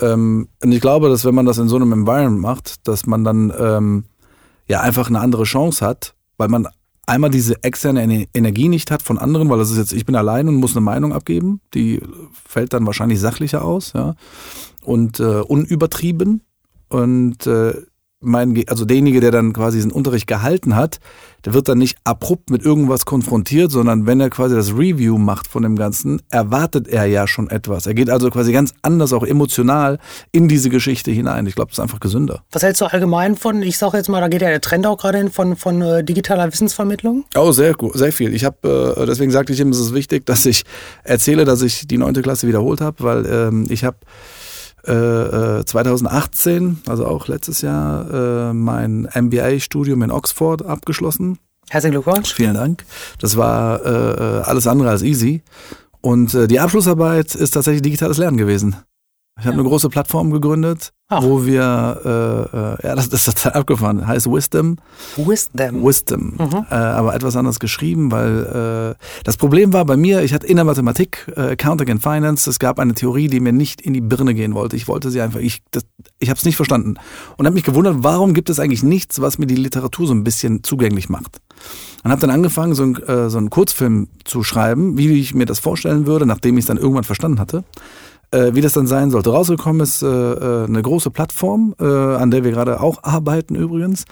Ähm, 0.00 0.48
und 0.62 0.72
ich 0.72 0.80
glaube, 0.80 1.08
dass 1.08 1.24
wenn 1.24 1.34
man 1.34 1.46
das 1.46 1.58
in 1.58 1.68
so 1.68 1.76
einem 1.76 1.92
Environment 1.92 2.40
macht, 2.40 2.86
dass 2.88 3.06
man 3.06 3.24
dann 3.24 3.52
ähm, 3.58 4.04
ja 4.68 4.80
einfach 4.80 5.08
eine 5.08 5.20
andere 5.20 5.44
Chance 5.44 5.84
hat, 5.84 6.14
weil 6.36 6.48
man 6.48 6.68
einmal 7.06 7.30
diese 7.30 7.62
externe 7.64 8.26
Energie 8.32 8.68
nicht 8.68 8.90
hat 8.90 9.02
von 9.02 9.18
anderen, 9.18 9.50
weil 9.50 9.58
das 9.58 9.70
ist 9.70 9.78
jetzt, 9.78 9.92
ich 9.92 10.06
bin 10.06 10.14
allein 10.14 10.48
und 10.48 10.54
muss 10.54 10.76
eine 10.76 10.80
Meinung 10.82 11.12
abgeben, 11.12 11.60
die 11.74 12.00
fällt 12.46 12.72
dann 12.72 12.86
wahrscheinlich 12.86 13.20
sachlicher 13.20 13.64
aus, 13.64 13.92
ja, 13.94 14.14
und 14.82 15.18
äh, 15.20 15.40
unübertrieben. 15.40 16.42
Und 16.88 17.46
äh, 17.46 17.74
mein, 18.20 18.62
also 18.68 18.84
derjenige, 18.84 19.20
der 19.20 19.30
dann 19.30 19.52
quasi 19.52 19.78
diesen 19.78 19.92
Unterricht 19.92 20.26
gehalten 20.26 20.76
hat, 20.76 21.00
der 21.44 21.54
wird 21.54 21.68
dann 21.68 21.78
nicht 21.78 21.96
abrupt 22.04 22.50
mit 22.50 22.62
irgendwas 22.62 23.06
konfrontiert, 23.06 23.70
sondern 23.72 24.06
wenn 24.06 24.20
er 24.20 24.28
quasi 24.28 24.54
das 24.54 24.72
Review 24.72 25.16
macht 25.16 25.46
von 25.46 25.62
dem 25.62 25.76
Ganzen, 25.76 26.20
erwartet 26.28 26.86
er 26.86 27.06
ja 27.06 27.26
schon 27.26 27.48
etwas. 27.48 27.86
Er 27.86 27.94
geht 27.94 28.10
also 28.10 28.30
quasi 28.30 28.52
ganz 28.52 28.74
anders, 28.82 29.14
auch 29.14 29.24
emotional, 29.24 29.98
in 30.32 30.48
diese 30.48 30.68
Geschichte 30.68 31.10
hinein. 31.10 31.46
Ich 31.46 31.54
glaube, 31.54 31.70
das 31.70 31.78
ist 31.78 31.82
einfach 31.82 32.00
gesünder. 32.00 32.42
Was 32.52 32.62
hältst 32.62 32.82
du 32.82 32.86
allgemein 32.86 33.36
von, 33.36 33.62
ich 33.62 33.78
sage 33.78 33.96
jetzt 33.96 34.08
mal, 34.08 34.20
da 34.20 34.28
geht 34.28 34.42
ja 34.42 34.48
der 34.48 34.60
Trend 34.60 34.86
auch 34.86 34.98
gerade 34.98 35.16
hin, 35.16 35.30
von, 35.30 35.56
von 35.56 35.80
äh, 35.80 36.04
digitaler 36.04 36.52
Wissensvermittlung? 36.52 37.24
Oh, 37.34 37.52
sehr 37.52 37.74
gut, 37.74 37.94
sehr 37.94 38.12
viel. 38.12 38.34
Ich 38.34 38.44
habe, 38.44 38.96
äh, 38.98 39.06
deswegen 39.06 39.30
sagte 39.30 39.54
ich 39.54 39.60
ihm, 39.60 39.70
es 39.70 39.80
ist 39.80 39.94
wichtig, 39.94 40.26
dass 40.26 40.44
ich 40.44 40.64
erzähle, 41.04 41.46
dass 41.46 41.62
ich 41.62 41.86
die 41.86 41.96
neunte 41.96 42.20
Klasse 42.20 42.46
wiederholt 42.46 42.82
habe, 42.82 43.02
weil 43.02 43.26
ähm, 43.26 43.66
ich 43.70 43.84
habe 43.84 43.96
2018, 44.84 46.82
äh, 46.86 46.90
also 46.90 47.06
auch 47.06 47.28
letztes 47.28 47.60
Jahr, 47.62 48.50
äh, 48.50 48.52
mein 48.52 49.08
MBA-Studium 49.14 50.02
in 50.02 50.10
Oxford 50.10 50.64
abgeschlossen. 50.64 51.38
Herzlichen 51.68 51.92
Glückwunsch. 51.92 52.34
Vielen 52.34 52.54
Dank. 52.54 52.84
Das 53.20 53.36
war 53.36 53.84
äh, 53.84 54.42
alles 54.42 54.66
andere 54.66 54.90
als 54.90 55.02
easy. 55.02 55.42
Und 56.00 56.34
äh, 56.34 56.48
die 56.48 56.60
Abschlussarbeit 56.60 57.34
ist 57.34 57.52
tatsächlich 57.52 57.82
digitales 57.82 58.18
Lernen 58.18 58.36
gewesen. 58.36 58.76
Ich 59.38 59.46
habe 59.46 59.56
ja. 59.56 59.60
eine 59.60 59.68
große 59.68 59.88
Plattform 59.88 60.30
gegründet, 60.32 60.92
Ach. 61.08 61.22
wo 61.22 61.46
wir, 61.46 62.00
äh, 62.04 62.56
äh, 62.56 62.88
ja, 62.88 62.94
das, 62.94 63.08
das 63.08 63.26
ist 63.26 63.42
total 63.42 63.60
abgefahren, 63.60 64.06
heißt 64.06 64.30
Wisdom. 64.30 64.76
Wisdom. 65.16 65.82
Wisdom. 65.82 66.34
Mhm. 66.38 66.66
Äh, 66.70 66.74
aber 66.74 67.14
etwas 67.14 67.36
anders 67.36 67.58
geschrieben, 67.58 68.12
weil 68.12 68.96
äh, 68.98 69.22
das 69.24 69.38
Problem 69.38 69.72
war 69.72 69.86
bei 69.86 69.96
mir, 69.96 70.22
ich 70.22 70.34
hatte 70.34 70.46
in 70.46 70.56
der 70.56 70.66
Mathematik 70.66 71.32
äh, 71.36 71.52
Accounting 71.52 71.90
and 71.90 72.02
Finance, 72.02 72.50
es 72.50 72.58
gab 72.58 72.78
eine 72.78 72.92
Theorie, 72.92 73.28
die 73.28 73.40
mir 73.40 73.52
nicht 73.52 73.80
in 73.80 73.94
die 73.94 74.02
Birne 74.02 74.34
gehen 74.34 74.54
wollte. 74.54 74.76
Ich 74.76 74.88
wollte 74.88 75.10
sie 75.10 75.22
einfach, 75.22 75.40
ich, 75.40 75.62
das, 75.70 75.86
ich 76.18 76.28
habe 76.28 76.36
es 76.36 76.44
nicht 76.44 76.56
verstanden. 76.56 76.96
Und 77.38 77.46
habe 77.46 77.54
mich 77.54 77.64
gewundert, 77.64 77.96
warum 78.00 78.34
gibt 78.34 78.50
es 78.50 78.60
eigentlich 78.60 78.82
nichts, 78.82 79.22
was 79.22 79.38
mir 79.38 79.46
die 79.46 79.56
Literatur 79.56 80.06
so 80.06 80.12
ein 80.12 80.22
bisschen 80.22 80.62
zugänglich 80.64 81.08
macht. 81.08 81.40
Und 82.04 82.10
habe 82.10 82.20
dann 82.20 82.30
angefangen, 82.30 82.74
so, 82.74 82.82
ein, 82.82 83.02
äh, 83.04 83.30
so 83.30 83.38
einen 83.38 83.48
Kurzfilm 83.48 84.08
zu 84.24 84.42
schreiben, 84.42 84.98
wie 84.98 85.18
ich 85.18 85.34
mir 85.34 85.46
das 85.46 85.60
vorstellen 85.60 86.06
würde, 86.06 86.26
nachdem 86.26 86.58
ich 86.58 86.64
es 86.64 86.66
dann 86.66 86.76
irgendwann 86.76 87.04
verstanden 87.04 87.40
hatte 87.40 87.64
äh, 88.30 88.54
wie 88.54 88.60
das 88.60 88.72
dann 88.72 88.86
sein 88.86 89.10
sollte. 89.10 89.30
Rausgekommen 89.30 89.82
ist 89.82 90.02
äh, 90.02 90.06
äh, 90.06 90.64
eine 90.66 90.82
große 90.82 91.10
Plattform, 91.10 91.74
äh, 91.80 91.84
an 91.84 92.30
der 92.30 92.44
wir 92.44 92.50
gerade 92.50 92.80
auch 92.80 93.02
arbeiten 93.02 93.54
übrigens, 93.54 94.04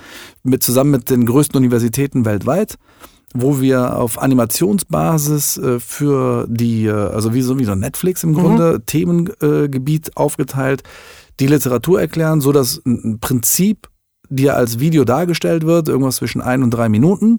mit, 0.43 0.63
zusammen 0.63 0.91
mit 0.91 1.11
den 1.11 1.27
größten 1.27 1.57
Universitäten 1.57 2.25
weltweit 2.25 2.77
wo 3.35 3.61
wir 3.61 3.97
auf 3.97 4.21
Animationsbasis 4.21 5.59
äh, 5.59 5.81
für 5.81 6.47
die, 6.49 6.87
äh, 6.87 6.93
also 6.93 7.35
wie 7.35 7.43
so 7.43 7.59
wie 7.59 7.65
so 7.65 7.75
Netflix 7.75 8.25
im 8.25 8.35
Grunde, 8.35 8.75
mhm. 8.79 8.87
Themengebiet 8.87 10.17
aufgeteilt, 10.17 10.83
die 11.39 11.47
Literatur 11.47 12.01
erklären, 12.01 12.41
so 12.41 12.53
dass 12.53 12.81
ein 12.87 13.19
Prinzip 13.21 13.89
dir 14.31 14.57
als 14.57 14.81
Video 14.81 15.05
dargestellt 15.05 15.65
wird, 15.65 15.89
irgendwas 15.89 16.17
zwischen 16.17 16.41
ein 16.41 16.63
und 16.63 16.71
drei 16.71 16.89
Minuten, 16.89 17.39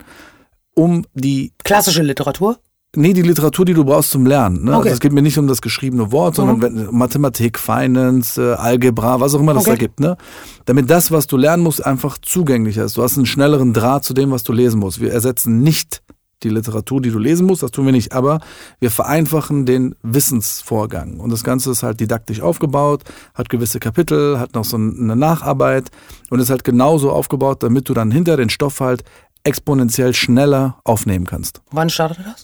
um 0.76 1.06
die 1.14 1.54
klassische 1.64 2.04
Literatur 2.04 2.60
Nee, 2.96 3.14
die 3.14 3.22
Literatur, 3.22 3.66
die 3.66 3.76
du 3.76 3.86
brauchst 3.86 4.10
zum 4.10 4.26
Lernen. 4.26 4.64
Ne? 4.64 4.72
Okay. 4.72 4.78
Also 4.78 4.90
es 4.94 5.00
geht 5.00 5.14
mir 5.14 5.22
nicht 5.22 5.38
um 5.38 5.46
das 5.46 5.62
geschriebene 5.62 6.12
Wort, 6.12 6.36
sondern 6.36 6.58
Mhm. 6.88 6.88
Mathematik, 6.98 7.60
Finance, 7.60 8.42
äh, 8.42 8.56
Algebra, 8.56 9.20
was 9.20 9.36
auch 9.36 9.40
immer 9.42 9.54
das 9.54 9.64
Okay. 9.64 9.72
da 9.72 9.78
gibt. 9.78 10.00
Ne? 10.00 10.18
Damit 10.66 10.90
das, 10.90 11.12
was 11.12 11.28
du 11.28 11.38
lernen 11.38 11.62
musst, 11.62 11.86
einfach 11.86 12.18
zugänglicher 12.18 12.84
ist. 12.84 12.98
Du 12.98 13.04
hast 13.04 13.16
einen 13.16 13.28
schnelleren 13.28 13.74
Draht 13.74 14.06
zu 14.06 14.16
dem, 14.16 14.32
was 14.32 14.44
du 14.44 14.54
lesen 14.54 14.80
musst. 14.80 15.00
Wir 15.00 15.12
ersetzen 15.14 15.60
nicht 15.62 16.02
die 16.42 16.50
Literatur, 16.50 17.02
die 17.02 17.12
du 17.12 17.20
lesen 17.20 17.46
musst, 17.46 17.64
das 17.64 17.72
tun 17.72 17.86
wir 17.86 17.92
nicht, 17.92 18.14
aber 18.14 18.40
wir 18.80 18.90
vereinfachen 18.92 19.66
den 19.66 19.94
Wissensvorgang. 20.04 21.20
Und 21.20 21.32
das 21.32 21.44
Ganze 21.44 21.70
ist 21.72 21.84
halt 21.84 22.00
didaktisch 22.00 22.42
aufgebaut, 22.42 23.04
hat 23.36 23.50
gewisse 23.50 23.80
Kapitel, 23.80 24.40
hat 24.40 24.56
noch 24.56 24.64
so 24.64 24.78
eine 24.78 25.18
Nacharbeit 25.18 25.90
und 26.30 26.40
ist 26.40 26.50
halt 26.50 26.64
genauso 26.64 27.12
aufgebaut, 27.12 27.62
damit 27.62 27.90
du 27.90 27.94
dann 27.94 28.10
hinter 28.10 28.38
den 28.38 28.50
Stoff 28.50 28.80
halt 28.80 29.04
exponentiell 29.44 30.14
schneller 30.14 30.78
aufnehmen 30.84 31.26
kannst. 31.26 31.62
Wann 31.72 31.90
startet 31.90 32.26
das? 32.26 32.44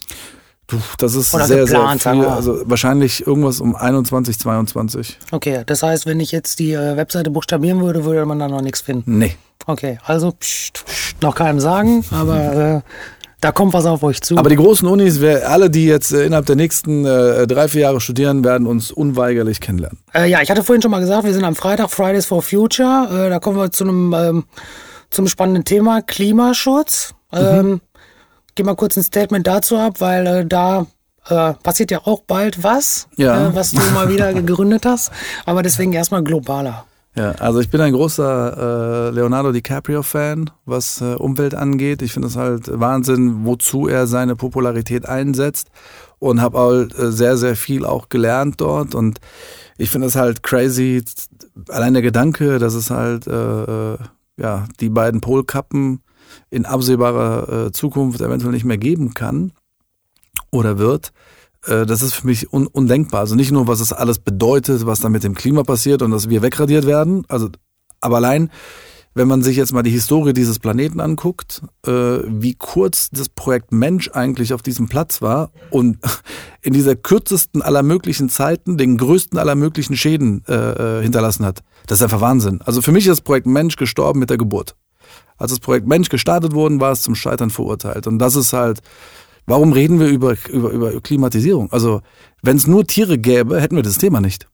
Das 0.97 1.13
ist 1.13 1.33
Oder 1.33 1.45
sehr, 1.45 1.65
geplant, 1.65 2.01
sehr 2.01 2.13
viel. 2.13 2.25
Also 2.25 2.61
wahrscheinlich 2.65 3.25
irgendwas 3.25 3.61
um 3.61 3.75
21, 3.75 4.39
22. 4.39 5.19
Okay, 5.31 5.61
das 5.65 5.83
heißt, 5.83 6.07
wenn 6.07 6.19
ich 6.19 6.31
jetzt 6.31 6.57
die 6.57 6.73
äh, 6.73 6.97
Webseite 6.97 7.29
buchstabieren 7.29 7.81
würde, 7.81 8.03
würde 8.03 8.25
man 8.25 8.39
da 8.39 8.47
noch 8.47 8.61
nichts 8.61 8.81
finden. 8.81 9.19
Nee. 9.19 9.35
Okay, 9.67 9.99
also 10.05 10.31
pst, 10.31 10.85
pst, 10.85 11.21
noch 11.21 11.35
keinem 11.35 11.59
sagen, 11.59 12.03
aber 12.11 12.53
äh, 12.53 12.81
da 13.41 13.51
kommt 13.51 13.73
was 13.73 13.85
auf 13.85 14.01
euch 14.01 14.21
zu. 14.21 14.37
Aber 14.37 14.49
die 14.49 14.55
großen 14.55 14.87
Unis, 14.87 15.21
wer, 15.21 15.51
alle, 15.51 15.69
die 15.69 15.85
jetzt 15.85 16.11
äh, 16.11 16.25
innerhalb 16.25 16.47
der 16.47 16.55
nächsten 16.55 17.05
äh, 17.05 17.45
drei, 17.45 17.67
vier 17.67 17.81
Jahre 17.81 18.01
studieren, 18.01 18.43
werden 18.43 18.65
uns 18.65 18.91
unweigerlich 18.91 19.61
kennenlernen. 19.61 19.99
Äh, 20.15 20.29
ja, 20.29 20.41
ich 20.41 20.49
hatte 20.49 20.63
vorhin 20.63 20.81
schon 20.81 20.89
mal 20.89 20.99
gesagt, 20.99 21.25
wir 21.25 21.33
sind 21.33 21.43
am 21.43 21.55
Freitag 21.55 21.91
Fridays 21.91 22.25
for 22.25 22.41
Future. 22.41 23.27
Äh, 23.27 23.29
da 23.29 23.39
kommen 23.39 23.57
wir 23.57 23.71
zu 23.71 23.83
einem 23.83 24.13
ähm, 24.17 24.43
zum 25.09 25.27
spannenden 25.27 25.65
Thema 25.65 26.01
Klimaschutz. 26.01 27.13
Ähm, 27.31 27.81
Geh 28.55 28.63
mal 28.63 28.75
kurz 28.75 28.95
ein 28.95 29.03
Statement 29.03 29.45
dazu 29.45 29.77
ab, 29.77 29.99
weil 29.99 30.25
äh, 30.27 30.45
da 30.45 30.85
äh, 31.27 31.53
passiert 31.61 31.91
ja 31.91 31.99
auch 32.05 32.21
bald 32.21 32.63
was, 32.63 33.07
Ja. 33.17 33.49
äh, 33.49 33.55
was 33.55 33.71
du 33.71 33.81
mal 33.93 34.07
wieder 34.09 34.33
gegründet 34.33 34.85
hast. 34.85 35.11
Aber 35.45 35.61
deswegen 35.61 35.91
erstmal 35.91 36.23
globaler. 36.23 36.85
Ja, 37.17 37.31
also 37.33 37.59
ich 37.61 37.69
bin 37.69 37.79
ein 37.81 37.93
großer 37.93 39.07
äh, 39.07 39.09
Leonardo 39.11 39.51
DiCaprio-Fan, 39.53 40.49
was 40.65 40.99
äh, 41.01 41.15
Umwelt 41.15 41.55
angeht. 41.55 42.01
Ich 42.01 42.11
finde 42.13 42.27
es 42.27 42.35
halt 42.35 42.63
Wahnsinn, 42.79 43.45
wozu 43.45 43.87
er 43.87 44.05
seine 44.07 44.35
Popularität 44.35 45.05
einsetzt 45.07 45.67
und 46.19 46.41
habe 46.41 46.59
halt 46.59 46.97
äh, 46.97 47.11
sehr, 47.11 47.37
sehr 47.37 47.55
viel 47.55 47.85
auch 47.85 48.09
gelernt 48.09 48.59
dort 48.61 48.95
und 48.95 49.19
ich 49.77 49.89
finde 49.89 50.07
es 50.07 50.15
halt 50.15 50.43
crazy, 50.43 51.03
allein 51.69 51.93
der 51.93 52.01
Gedanke, 52.01 52.59
dass 52.59 52.73
es 52.73 52.89
halt 52.89 53.27
äh, 53.27 53.93
äh, 53.93 53.97
ja 54.39 54.67
die 54.79 54.89
beiden 54.89 55.21
Polkappen 55.21 56.01
in 56.49 56.65
absehbarer 56.65 57.67
äh, 57.67 57.71
Zukunft 57.71 58.21
eventuell 58.21 58.51
nicht 58.51 58.65
mehr 58.65 58.77
geben 58.77 59.13
kann 59.13 59.51
oder 60.51 60.77
wird, 60.77 61.11
äh, 61.65 61.85
das 61.85 62.01
ist 62.01 62.13
für 62.13 62.27
mich 62.27 62.51
un 62.51 62.67
undenkbar. 62.67 63.21
Also 63.21 63.35
nicht 63.35 63.51
nur, 63.51 63.67
was 63.67 63.79
es 63.79 63.93
alles 63.93 64.19
bedeutet, 64.19 64.85
was 64.85 64.99
da 64.99 65.09
mit 65.09 65.23
dem 65.23 65.35
Klima 65.35 65.63
passiert 65.63 66.01
und 66.01 66.11
dass 66.11 66.29
wir 66.29 66.41
wegradiert 66.41 66.85
werden, 66.85 67.25
also 67.27 67.49
aber 68.01 68.17
allein, 68.17 68.51
wenn 69.15 69.29
man 69.29 69.41
sich 69.41 69.55
jetzt 69.55 69.71
mal 69.71 69.81
die 69.81 69.91
Historie 69.91 70.33
dieses 70.33 70.59
Planeten 70.59 70.99
anguckt, 70.99 71.61
äh, 71.87 71.91
wie 71.91 72.53
kurz 72.53 73.09
das 73.09 73.29
Projekt 73.29 73.71
Mensch 73.71 74.11
eigentlich 74.13 74.53
auf 74.53 74.61
diesem 74.61 74.89
Platz 74.89 75.21
war 75.21 75.51
und 75.71 75.97
in 76.61 76.73
dieser 76.73 76.95
kürzesten 76.95 77.61
aller 77.61 77.81
möglichen 77.81 78.29
Zeiten 78.29 78.77
den 78.77 78.97
größten 78.97 79.39
aller 79.39 79.55
möglichen 79.55 79.95
Schäden 79.95 80.43
äh, 80.45 81.01
hinterlassen 81.01 81.45
hat. 81.45 81.63
Das 81.87 81.99
ist 81.99 82.03
einfach 82.03 82.21
Wahnsinn. 82.21 82.61
Also 82.63 82.81
für 82.81 82.91
mich 82.91 83.05
ist 83.05 83.11
das 83.11 83.21
Projekt 83.21 83.47
Mensch 83.47 83.75
gestorben 83.75 84.19
mit 84.19 84.29
der 84.29 84.37
Geburt. 84.37 84.75
Als 85.37 85.51
das 85.51 85.59
Projekt 85.59 85.87
Mensch 85.87 86.09
gestartet 86.09 86.53
wurde, 86.53 86.79
war 86.79 86.91
es 86.91 87.01
zum 87.01 87.15
Scheitern 87.15 87.49
verurteilt. 87.49 88.07
Und 88.07 88.19
das 88.19 88.35
ist 88.35 88.53
halt, 88.53 88.81
warum 89.45 89.73
reden 89.73 89.99
wir 89.99 90.07
über, 90.07 90.35
über, 90.49 90.69
über 90.69 91.01
Klimatisierung? 91.01 91.71
Also, 91.71 92.01
wenn 92.41 92.57
es 92.57 92.67
nur 92.67 92.85
Tiere 92.85 93.17
gäbe, 93.17 93.61
hätten 93.61 93.75
wir 93.75 93.83
das 93.83 93.97
Thema 93.97 94.21
nicht. 94.21 94.47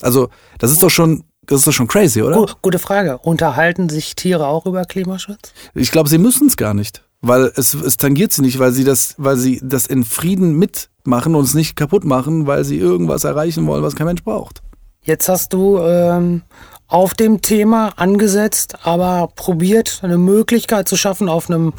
Also, 0.00 0.28
das 0.58 0.70
ist 0.70 0.82
doch 0.82 0.90
schon, 0.90 1.24
das 1.42 1.60
ist 1.60 1.66
doch 1.66 1.72
schon 1.72 1.88
crazy, 1.88 2.22
oder? 2.22 2.36
Gu 2.36 2.46
gute 2.62 2.78
Frage. 2.78 3.18
Unterhalten 3.18 3.88
sich 3.88 4.14
Tiere 4.14 4.46
auch 4.46 4.66
über 4.66 4.84
Klimaschutz? 4.84 5.52
Ich 5.74 5.90
glaube, 5.90 6.08
sie 6.08 6.18
müssen 6.18 6.46
es 6.46 6.56
gar 6.56 6.74
nicht. 6.74 7.02
Weil 7.20 7.50
es, 7.56 7.74
es 7.74 7.96
tangiert 7.96 8.32
sie 8.32 8.42
nicht, 8.42 8.60
weil 8.60 8.70
sie 8.70 8.84
das, 8.84 9.16
weil 9.18 9.36
sie 9.36 9.60
das 9.60 9.88
in 9.88 10.04
Frieden 10.04 10.52
mitmachen 10.52 11.34
und 11.34 11.44
es 11.44 11.54
nicht 11.54 11.74
kaputt 11.74 12.04
machen, 12.04 12.46
weil 12.46 12.64
sie 12.64 12.76
irgendwas 12.76 13.24
erreichen 13.24 13.66
wollen, 13.66 13.82
was 13.82 13.96
kein 13.96 14.06
Mensch 14.06 14.22
braucht. 14.22 14.62
Jetzt 15.08 15.30
hast 15.30 15.54
du 15.54 15.78
ähm, 15.78 16.42
auf 16.86 17.14
dem 17.14 17.40
Thema 17.40 17.94
angesetzt, 17.96 18.76
aber 18.82 19.30
probiert, 19.34 20.00
eine 20.02 20.18
Möglichkeit 20.18 20.86
zu 20.86 20.98
schaffen, 20.98 21.30
auf 21.30 21.48
einem 21.48 21.72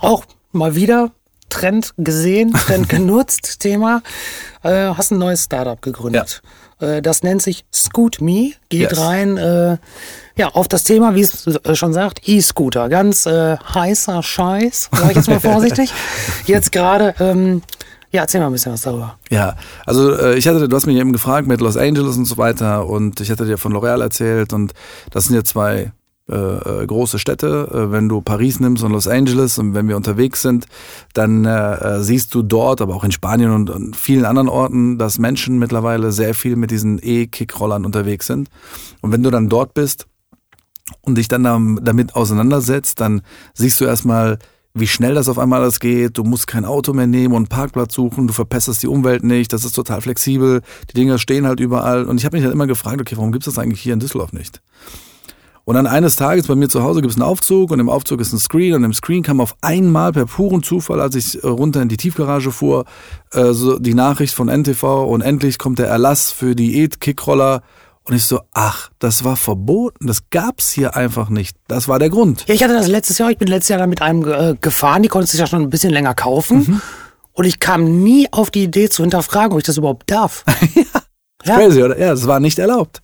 auch 0.00 0.24
mal 0.52 0.76
wieder 0.76 1.10
Trend 1.48 1.94
gesehen, 1.98 2.52
Trend 2.66 2.88
genutzt 2.88 3.58
Thema. 3.58 4.02
Äh, 4.62 4.90
hast 4.94 5.10
ein 5.10 5.18
neues 5.18 5.42
Startup 5.42 5.82
gegründet. 5.82 6.42
Äh, 6.78 7.02
das 7.02 7.24
nennt 7.24 7.42
sich 7.42 7.64
Scoot 7.74 8.20
Me. 8.20 8.52
Geht 8.68 8.92
Yes. 8.92 9.00
rein 9.00 9.36
äh, 9.36 9.78
ja, 10.36 10.50
auf 10.50 10.68
das 10.68 10.84
Thema, 10.84 11.16
wie 11.16 11.22
es 11.22 11.44
äh, 11.44 11.74
schon 11.74 11.92
sagt, 11.92 12.28
E-Scooter. 12.28 12.88
Ganz 12.88 13.26
äh, 13.26 13.56
heißer 13.56 14.22
Scheiß, 14.22 14.90
sag 14.92 15.10
ich 15.10 15.16
jetzt 15.16 15.28
mal 15.28 15.40
vorsichtig. 15.52 15.92
Jetzt 16.46 16.70
gerade, 16.70 17.16
ähm, 17.18 17.62
ja, 18.16 18.22
erzähl 18.22 18.40
mal 18.40 18.46
ein 18.48 18.52
bisschen 18.52 18.72
was 18.72 18.82
darüber. 18.82 19.18
Ja, 19.30 19.56
also 19.84 20.12
äh, 20.12 20.36
ich 20.36 20.48
hatte, 20.48 20.68
du 20.68 20.74
hast 20.74 20.86
mich 20.86 20.96
eben 20.96 21.12
gefragt 21.12 21.46
mit 21.46 21.60
Los 21.60 21.76
Angeles 21.76 22.16
und 22.16 22.24
so 22.24 22.38
weiter 22.38 22.86
und 22.86 23.20
ich 23.20 23.30
hatte 23.30 23.44
dir 23.44 23.58
von 23.58 23.72
L'Oreal 23.72 24.00
erzählt 24.00 24.52
und 24.52 24.72
das 25.10 25.26
sind 25.26 25.36
ja 25.36 25.44
zwei 25.44 25.92
äh, 26.28 26.34
äh, 26.34 26.86
große 26.86 27.18
Städte. 27.18 27.68
Äh, 27.72 27.92
wenn 27.92 28.08
du 28.08 28.20
Paris 28.20 28.58
nimmst 28.58 28.82
und 28.82 28.92
Los 28.92 29.06
Angeles 29.06 29.58
und 29.58 29.74
wenn 29.74 29.86
wir 29.86 29.96
unterwegs 29.96 30.40
sind, 30.42 30.66
dann 31.12 31.44
äh, 31.44 31.74
äh, 31.74 32.02
siehst 32.02 32.34
du 32.34 32.42
dort, 32.42 32.80
aber 32.80 32.96
auch 32.96 33.04
in 33.04 33.12
Spanien 33.12 33.52
und, 33.52 33.70
und 33.70 33.94
vielen 33.94 34.24
anderen 34.24 34.48
Orten, 34.48 34.98
dass 34.98 35.18
Menschen 35.18 35.58
mittlerweile 35.58 36.10
sehr 36.10 36.34
viel 36.34 36.56
mit 36.56 36.70
diesen 36.70 36.98
E-Kickrollern 37.00 37.84
unterwegs 37.84 38.26
sind. 38.26 38.48
Und 39.02 39.12
wenn 39.12 39.22
du 39.22 39.30
dann 39.30 39.48
dort 39.48 39.74
bist 39.74 40.06
und 41.02 41.16
dich 41.18 41.28
dann 41.28 41.44
dam- 41.44 41.80
damit 41.82 42.16
auseinandersetzt, 42.16 42.98
dann 43.00 43.20
siehst 43.54 43.80
du 43.80 43.84
erstmal, 43.84 44.38
wie 44.78 44.86
schnell 44.86 45.14
das 45.14 45.28
auf 45.28 45.38
einmal 45.38 45.62
alles 45.62 45.80
geht. 45.80 46.18
Du 46.18 46.24
musst 46.24 46.46
kein 46.46 46.64
Auto 46.64 46.92
mehr 46.92 47.06
nehmen 47.06 47.34
und 47.34 47.38
einen 47.38 47.48
Parkplatz 47.48 47.94
suchen. 47.94 48.26
Du 48.26 48.34
verpesterst 48.34 48.82
die 48.82 48.88
Umwelt 48.88 49.24
nicht. 49.24 49.52
Das 49.52 49.64
ist 49.64 49.72
total 49.72 50.02
flexibel. 50.02 50.60
Die 50.90 50.94
Dinger 50.94 51.18
stehen 51.18 51.46
halt 51.46 51.60
überall. 51.60 52.04
Und 52.04 52.18
ich 52.18 52.24
habe 52.24 52.36
mich 52.36 52.44
halt 52.44 52.54
immer 52.54 52.66
gefragt, 52.66 53.00
okay, 53.00 53.16
warum 53.16 53.32
gibt 53.32 53.46
es 53.46 53.54
das 53.54 53.62
eigentlich 53.62 53.80
hier 53.80 53.94
in 53.94 54.00
Düsseldorf 54.00 54.32
nicht? 54.32 54.60
Und 55.64 55.74
dann 55.74 55.88
eines 55.88 56.14
Tages 56.14 56.46
bei 56.46 56.54
mir 56.54 56.68
zu 56.68 56.84
Hause 56.84 57.00
gibt 57.00 57.10
es 57.10 57.16
einen 57.16 57.28
Aufzug 57.28 57.72
und 57.72 57.80
im 57.80 57.88
Aufzug 57.88 58.20
ist 58.20 58.32
ein 58.32 58.38
Screen 58.38 58.74
und 58.74 58.84
im 58.84 58.92
Screen 58.92 59.24
kam 59.24 59.40
auf 59.40 59.56
einmal 59.62 60.12
per 60.12 60.26
puren 60.26 60.62
Zufall, 60.62 61.00
als 61.00 61.16
ich 61.16 61.42
äh, 61.42 61.46
runter 61.48 61.82
in 61.82 61.88
die 61.88 61.96
Tiefgarage 61.96 62.52
fuhr, 62.52 62.84
äh, 63.32 63.52
so 63.52 63.76
die 63.80 63.94
Nachricht 63.94 64.32
von 64.32 64.46
NTV 64.46 65.06
und 65.08 65.22
endlich 65.22 65.58
kommt 65.58 65.80
der 65.80 65.88
Erlass 65.88 66.30
für 66.30 66.54
die 66.54 66.82
E-Kickroller 66.82 67.62
und 68.08 68.14
ich 68.14 68.24
so, 68.24 68.40
ach, 68.54 68.90
das 69.00 69.24
war 69.24 69.36
verboten, 69.36 70.06
das 70.06 70.30
gab's 70.30 70.70
hier 70.70 70.94
einfach 70.94 71.28
nicht. 71.28 71.56
Das 71.66 71.88
war 71.88 71.98
der 71.98 72.08
Grund. 72.08 72.44
Ja, 72.46 72.54
ich 72.54 72.62
hatte 72.62 72.74
das 72.74 72.86
letztes 72.86 73.18
Jahr, 73.18 73.30
ich 73.30 73.38
bin 73.38 73.48
letztes 73.48 73.70
Jahr 73.70 73.80
dann 73.80 73.90
mit 73.90 74.00
einem 74.00 74.24
äh, 74.24 74.54
gefahren, 74.60 75.02
die 75.02 75.08
konntest 75.08 75.34
du 75.34 75.38
ja 75.38 75.46
schon 75.46 75.62
ein 75.62 75.70
bisschen 75.70 75.92
länger 75.92 76.14
kaufen. 76.14 76.58
Mhm. 76.58 76.80
Und 77.32 77.44
ich 77.44 77.58
kam 77.58 78.02
nie 78.02 78.28
auf 78.32 78.50
die 78.50 78.62
Idee 78.62 78.88
zu 78.88 79.02
hinterfragen, 79.02 79.52
ob 79.52 79.58
ich 79.58 79.64
das 79.64 79.76
überhaupt 79.76 80.10
darf. 80.10 80.44
ja. 81.44 81.56
Crazy, 81.56 81.82
oder? 81.82 81.98
Ja, 81.98 82.10
das 82.10 82.26
war 82.26 82.40
nicht 82.40 82.58
erlaubt. 82.58 83.02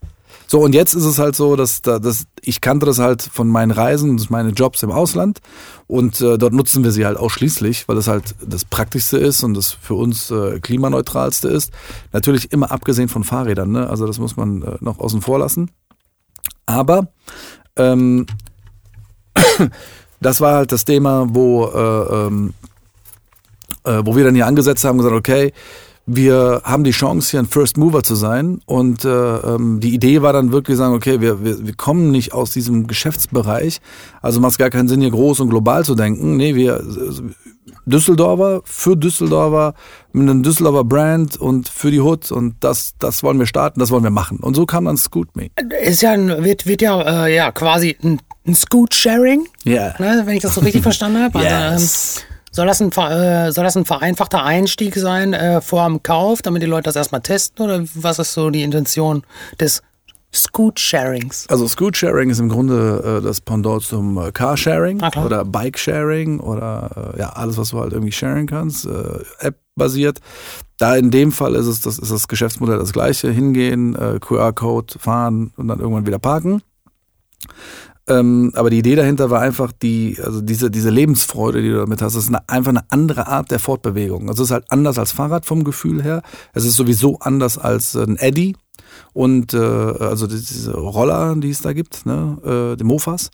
So, 0.52 0.60
und 0.60 0.74
jetzt 0.74 0.92
ist 0.92 1.06
es 1.06 1.18
halt 1.18 1.34
so, 1.34 1.56
dass, 1.56 1.80
da- 1.80 1.98
dass 1.98 2.26
ich 2.42 2.60
kannte 2.60 2.84
das 2.84 2.98
halt 2.98 3.22
von 3.22 3.48
meinen 3.48 3.70
Reisen, 3.70 4.18
das 4.18 4.28
meine 4.28 4.50
Jobs 4.50 4.82
im 4.82 4.90
Ausland 4.92 5.40
und 5.86 6.20
äh, 6.20 6.36
dort 6.36 6.52
nutzen 6.52 6.84
wir 6.84 6.92
sie 6.92 7.06
halt 7.06 7.16
ausschließlich, 7.16 7.88
weil 7.88 7.96
das 7.96 8.06
halt 8.06 8.34
das 8.46 8.66
Praktischste 8.66 9.16
ist 9.16 9.42
und 9.44 9.54
das 9.54 9.70
für 9.70 9.94
uns 9.94 10.30
äh, 10.30 10.60
klimaneutralste 10.60 11.48
ist. 11.48 11.72
Natürlich 12.12 12.52
immer 12.52 12.70
abgesehen 12.70 13.08
von 13.08 13.24
Fahrrädern, 13.24 13.72
ne? 13.72 13.88
also 13.88 14.06
das 14.06 14.18
muss 14.18 14.36
man 14.36 14.60
äh, 14.60 14.76
noch 14.80 14.98
außen 14.98 15.22
vor 15.22 15.38
lassen. 15.38 15.70
Aber 16.66 17.08
ähm, 17.76 18.26
das 20.20 20.42
war 20.42 20.56
halt 20.56 20.70
das 20.70 20.84
Thema, 20.84 21.28
wo, 21.30 21.64
äh, 21.64 22.26
ähm, 22.26 22.52
äh, 23.84 24.02
wo 24.04 24.16
wir 24.16 24.24
dann 24.24 24.34
hier 24.34 24.46
angesetzt 24.46 24.84
haben, 24.84 24.98
gesagt, 24.98 25.16
okay, 25.16 25.54
wir 26.06 26.62
haben 26.64 26.84
die 26.84 26.90
Chance, 26.90 27.30
hier 27.30 27.40
ein 27.40 27.46
First 27.46 27.76
Mover 27.76 28.02
zu 28.02 28.14
sein. 28.14 28.60
Und 28.66 29.04
äh, 29.04 29.08
ähm, 29.08 29.80
die 29.80 29.94
Idee 29.94 30.20
war 30.22 30.32
dann 30.32 30.50
wirklich 30.52 30.76
sagen, 30.76 30.94
okay, 30.94 31.20
wir, 31.20 31.44
wir, 31.44 31.64
wir 31.66 31.74
kommen 31.74 32.10
nicht 32.10 32.32
aus 32.32 32.50
diesem 32.52 32.86
Geschäftsbereich. 32.86 33.80
Also 34.20 34.40
macht 34.40 34.52
es 34.52 34.58
gar 34.58 34.70
keinen 34.70 34.88
Sinn, 34.88 35.00
hier 35.00 35.10
groß 35.10 35.40
und 35.40 35.50
global 35.50 35.84
zu 35.84 35.94
denken. 35.94 36.36
Nee, 36.36 36.54
wir 36.54 36.76
äh, 36.80 36.82
Düsseldorfer 37.86 38.62
für 38.64 38.96
Düsseldorfer 38.96 39.74
mit 40.12 40.28
einem 40.28 40.42
Düsseldorfer 40.42 40.84
Brand 40.84 41.36
und 41.36 41.68
für 41.68 41.90
die 41.90 42.00
Hood 42.00 42.30
und 42.30 42.56
das, 42.60 42.94
das 42.98 43.22
wollen 43.22 43.38
wir 43.38 43.46
starten, 43.46 43.80
das 43.80 43.90
wollen 43.90 44.04
wir 44.04 44.10
machen. 44.10 44.38
Und 44.38 44.54
so 44.54 44.66
kam 44.66 44.84
dann 44.84 44.96
Scoot 44.96 45.34
Me. 45.36 45.48
Ist 45.82 46.02
ja 46.02 46.12
ein, 46.12 46.28
wird, 46.44 46.66
wird 46.66 46.82
ja, 46.82 47.26
äh, 47.26 47.34
ja 47.34 47.50
quasi 47.50 47.96
ein, 48.02 48.20
ein 48.46 48.54
Scoot-Sharing, 48.54 49.46
Ja. 49.64 49.94
ne, 49.98 50.22
wenn 50.24 50.36
ich 50.36 50.42
das 50.42 50.54
so 50.54 50.60
richtig 50.60 50.82
verstanden 50.84 51.22
habe. 51.22 51.38
Also, 51.38 51.48
Yes. 51.84 52.16
ähm, 52.18 52.31
soll, 52.52 52.66
das 52.66 52.80
ein, 52.80 52.92
äh, 52.92 53.50
soll 53.50 53.64
das 53.64 53.76
ein 53.76 53.84
vereinfachter 53.84 54.44
Einstieg 54.44 54.94
sein 54.96 55.32
äh, 55.32 55.60
vor 55.60 55.86
dem 55.86 56.02
Kauf, 56.02 56.42
damit 56.42 56.62
die 56.62 56.66
Leute 56.66 56.84
das 56.84 56.96
erstmal 56.96 57.22
testen? 57.22 57.64
Oder 57.64 57.84
was 57.94 58.18
ist 58.18 58.34
so 58.34 58.50
die 58.50 58.62
Intention 58.62 59.22
des 59.58 59.82
Scoot-Sharings? 60.34 61.46
Also 61.48 61.66
Scoot-Sharing 61.66 62.30
ist 62.30 62.40
im 62.40 62.48
Grunde 62.48 63.18
äh, 63.20 63.24
das 63.24 63.40
Pendant 63.40 63.82
zum 63.82 64.18
äh, 64.18 64.32
Car-Sharing 64.32 65.02
Ah, 65.02 65.24
oder 65.24 65.44
Bike-Sharing 65.44 66.40
oder 66.40 67.14
äh, 67.16 67.20
ja, 67.20 67.30
alles, 67.30 67.56
was 67.56 67.70
du 67.70 67.80
halt 67.80 67.92
irgendwie 67.92 68.12
sharen 68.12 68.46
kannst, 68.46 68.86
äh, 68.86 69.18
App-basiert. 69.40 70.20
Da 70.78 70.96
in 70.96 71.10
dem 71.10 71.32
Fall 71.32 71.54
ist 71.54 71.66
es 71.66 71.80
das, 71.80 71.98
ist 71.98 72.10
das 72.10 72.28
Geschäftsmodell 72.28 72.78
das 72.78 72.92
gleiche, 72.92 73.30
hingehen, 73.30 73.94
äh, 73.94 74.18
QR-Code 74.20 74.98
fahren 74.98 75.52
und 75.56 75.68
dann 75.68 75.80
irgendwann 75.80 76.06
wieder 76.06 76.18
parken. 76.18 76.62
Ähm, 78.08 78.50
aber 78.54 78.68
die 78.70 78.78
Idee 78.78 78.96
dahinter 78.96 79.30
war 79.30 79.40
einfach 79.40 79.70
die, 79.72 80.18
also 80.22 80.40
diese, 80.40 80.70
diese 80.70 80.90
Lebensfreude, 80.90 81.62
die 81.62 81.68
du 81.68 81.76
damit 81.78 82.02
hast, 82.02 82.16
das 82.16 82.24
ist 82.24 82.28
eine, 82.30 82.48
einfach 82.48 82.70
eine 82.70 82.84
andere 82.90 83.28
Art 83.28 83.50
der 83.50 83.60
Fortbewegung. 83.60 84.28
Also 84.28 84.42
es 84.42 84.48
ist 84.48 84.52
halt 84.52 84.64
anders 84.70 84.98
als 84.98 85.12
Fahrrad 85.12 85.46
vom 85.46 85.62
Gefühl 85.62 86.02
her. 86.02 86.22
Es 86.52 86.64
ist 86.64 86.76
sowieso 86.76 87.18
anders 87.20 87.58
als 87.58 87.94
äh, 87.94 88.02
ein 88.02 88.16
Eddy. 88.16 88.56
Und 89.14 89.54
äh, 89.54 89.58
also 89.58 90.26
die- 90.26 90.34
diese 90.36 90.74
Roller, 90.74 91.34
die 91.36 91.50
es 91.50 91.62
da 91.62 91.72
gibt, 91.72 92.04
ne, 92.04 92.72
äh, 92.72 92.76
die 92.76 92.84
Mofas. 92.84 93.30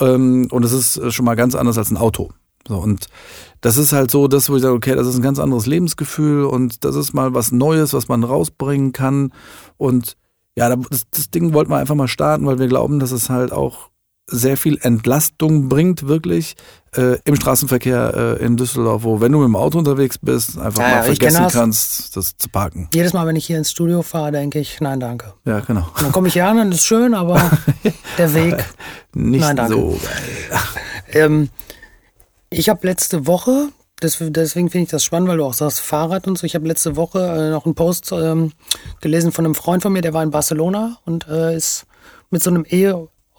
Ähm, 0.00 0.48
und 0.50 0.64
es 0.64 0.72
ist 0.72 0.96
äh, 0.96 1.10
schon 1.10 1.24
mal 1.24 1.34
ganz 1.36 1.54
anders 1.54 1.78
als 1.78 1.90
ein 1.90 1.96
Auto. 1.96 2.30
So, 2.66 2.76
und 2.76 3.06
das 3.62 3.76
ist 3.78 3.92
halt 3.92 4.10
so, 4.10 4.28
das, 4.28 4.50
wo 4.50 4.56
ich 4.56 4.62
sage, 4.62 4.74
okay, 4.74 4.94
das 4.94 5.06
ist 5.06 5.16
ein 5.16 5.22
ganz 5.22 5.38
anderes 5.38 5.66
Lebensgefühl 5.66 6.44
und 6.44 6.84
das 6.84 6.96
ist 6.96 7.14
mal 7.14 7.32
was 7.34 7.52
Neues, 7.52 7.94
was 7.94 8.08
man 8.08 8.24
rausbringen 8.24 8.92
kann. 8.92 9.32
Und 9.76 10.16
ja, 10.56 10.68
da- 10.68 10.82
das, 10.90 11.02
das 11.10 11.30
Ding 11.30 11.52
wollten 11.54 11.70
wir 11.70 11.76
einfach 11.78 11.94
mal 11.94 12.08
starten, 12.08 12.44
weil 12.46 12.58
wir 12.58 12.66
glauben, 12.66 12.98
dass 12.98 13.12
es 13.12 13.30
halt 13.30 13.52
auch 13.52 13.88
sehr 14.30 14.56
viel 14.56 14.78
Entlastung 14.82 15.68
bringt, 15.68 16.06
wirklich 16.06 16.54
äh, 16.96 17.18
im 17.24 17.36
Straßenverkehr 17.36 18.38
äh, 18.40 18.44
in 18.44 18.56
Düsseldorf, 18.56 19.02
wo, 19.02 19.20
wenn 19.20 19.32
du 19.32 19.38
mit 19.38 19.46
dem 19.48 19.56
Auto 19.56 19.78
unterwegs 19.78 20.18
bist, 20.18 20.58
einfach 20.58 20.82
Ja, 20.82 20.96
mal 20.96 21.02
vergessen 21.02 21.46
kannst, 21.50 22.16
das 22.16 22.36
zu 22.36 22.48
parken. 22.48 22.88
Jedes 22.94 23.12
Mal, 23.12 23.26
wenn 23.26 23.36
ich 23.36 23.46
hier 23.46 23.58
ins 23.58 23.70
Studio 23.70 24.02
fahre, 24.02 24.32
denke 24.32 24.58
ich, 24.58 24.80
nein, 24.80 25.00
danke. 25.00 25.34
Ja, 25.44 25.60
genau. 25.60 25.86
Und 25.96 26.02
dann 26.02 26.12
komme 26.12 26.28
ich 26.28 26.34
hier 26.34 26.46
an 26.46 26.58
und 26.60 26.72
ist 26.72 26.84
schön, 26.84 27.14
aber 27.14 27.50
der 28.18 28.34
Weg. 28.34 28.64
Nicht 29.14 29.40
Nein, 29.40 29.56
danke. 29.56 29.72
so. 29.74 30.00
Ähm, 31.12 31.48
ich 32.50 32.68
habe 32.68 32.86
letzte 32.86 33.26
Woche, 33.26 33.68
deswegen 34.02 34.70
finde 34.70 34.84
ich 34.84 34.90
das 34.90 35.04
spannend, 35.04 35.28
weil 35.28 35.38
du 35.38 35.44
auch 35.44 35.54
sagst 35.54 35.80
Fahrrad 35.80 36.26
und 36.26 36.38
so. 36.38 36.46
Ich 36.46 36.54
habe 36.54 36.66
letzte 36.66 36.96
Woche 36.96 37.18
äh, 37.20 37.50
noch 37.50 37.64
einen 37.64 37.74
Post 37.74 38.12
ähm, 38.12 38.52
gelesen 39.00 39.32
von 39.32 39.44
einem 39.44 39.54
Freund 39.54 39.82
von 39.82 39.92
mir, 39.92 40.02
der 40.02 40.14
war 40.14 40.22
in 40.22 40.30
Barcelona 40.30 40.98
und 41.04 41.26
äh, 41.28 41.56
ist 41.56 41.86
mit 42.30 42.42
so 42.42 42.50
einem 42.50 42.64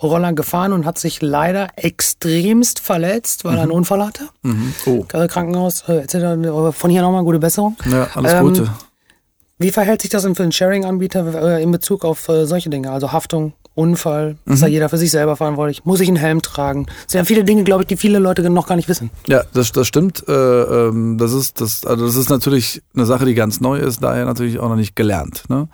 E-Roller 0.01 0.33
gefahren 0.33 0.73
und 0.73 0.85
hat 0.85 0.97
sich 0.97 1.21
leider 1.21 1.67
extremst 1.75 2.79
verletzt, 2.79 3.45
weil 3.45 3.57
er 3.57 3.63
einen 3.63 3.71
Unfall 3.71 4.05
hatte. 4.05 4.29
Mhm. 4.43 4.73
Oh, 4.85 5.05
Äh, 5.13 5.27
Krankenhaus, 5.27 5.83
äh, 5.87 5.99
etc. 6.03 6.15
Aber 6.47 6.71
Von 6.73 6.89
hier 6.89 7.01
nochmal 7.01 7.23
gute 7.23 7.39
Besserung. 7.39 7.75
ja, 7.89 8.07
alles 8.15 8.33
Ähm, 8.33 8.43
Gute. 8.45 8.69
Wie 9.61 9.71
verhält 9.71 10.01
sich 10.01 10.09
das 10.09 10.23
denn 10.23 10.35
für 10.35 10.43
einen 10.43 10.53
Sharing-Anbieter 10.53 11.57
äh, 11.57 11.61
in 11.63 11.71
Bezug 11.71 12.05
auf 12.05 12.29
äh, 12.29 12.45
solche 12.45 12.69
Dinge? 12.69 12.91
Also 12.91 13.11
Haftung, 13.11 13.51
Unfall, 13.75 14.37
dass 14.45 14.61
da 14.61 14.67
jeder 14.67 14.87
für 14.89 14.97
sich 14.97 15.11
selber 15.11 15.35
verantwortlich? 15.35 15.83
Muss 15.85 15.99
ich 15.99 16.07
einen 16.07 16.17
Helm 16.17 16.41
tragen? 16.41 16.85
Das 16.85 17.11
sind 17.13 17.19
ja 17.19 17.25
viele 17.25 17.43
Dinge, 17.43 17.63
glaube 17.63 17.83
ich, 17.83 17.87
die 17.87 17.97
viele 17.97 18.19
Leute 18.19 18.49
noch 18.49 18.67
gar 18.67 18.75
nicht 18.75 18.87
wissen. 18.89 19.09
Ja, 19.27 19.43
das, 19.53 19.71
das 19.73 19.85
stimmt. 19.87 20.23
Äh, 20.27 20.31
ähm, 20.33 21.17
das 21.17 21.33
ist 21.33 21.59
das, 21.61 21.85
also 21.85 22.05
das 22.05 22.15
ist 22.15 22.29
natürlich 22.29 22.81
eine 22.95 23.05
Sache, 23.05 23.25
die 23.25 23.35
ganz 23.35 23.59
neu 23.61 23.77
ist, 23.79 24.01
daher 24.01 24.23
natürlich 24.25 24.59
auch 24.59 24.69
noch 24.69 24.75
nicht 24.77 24.95
gelernt. 24.95 25.43
Ne? 25.49 25.67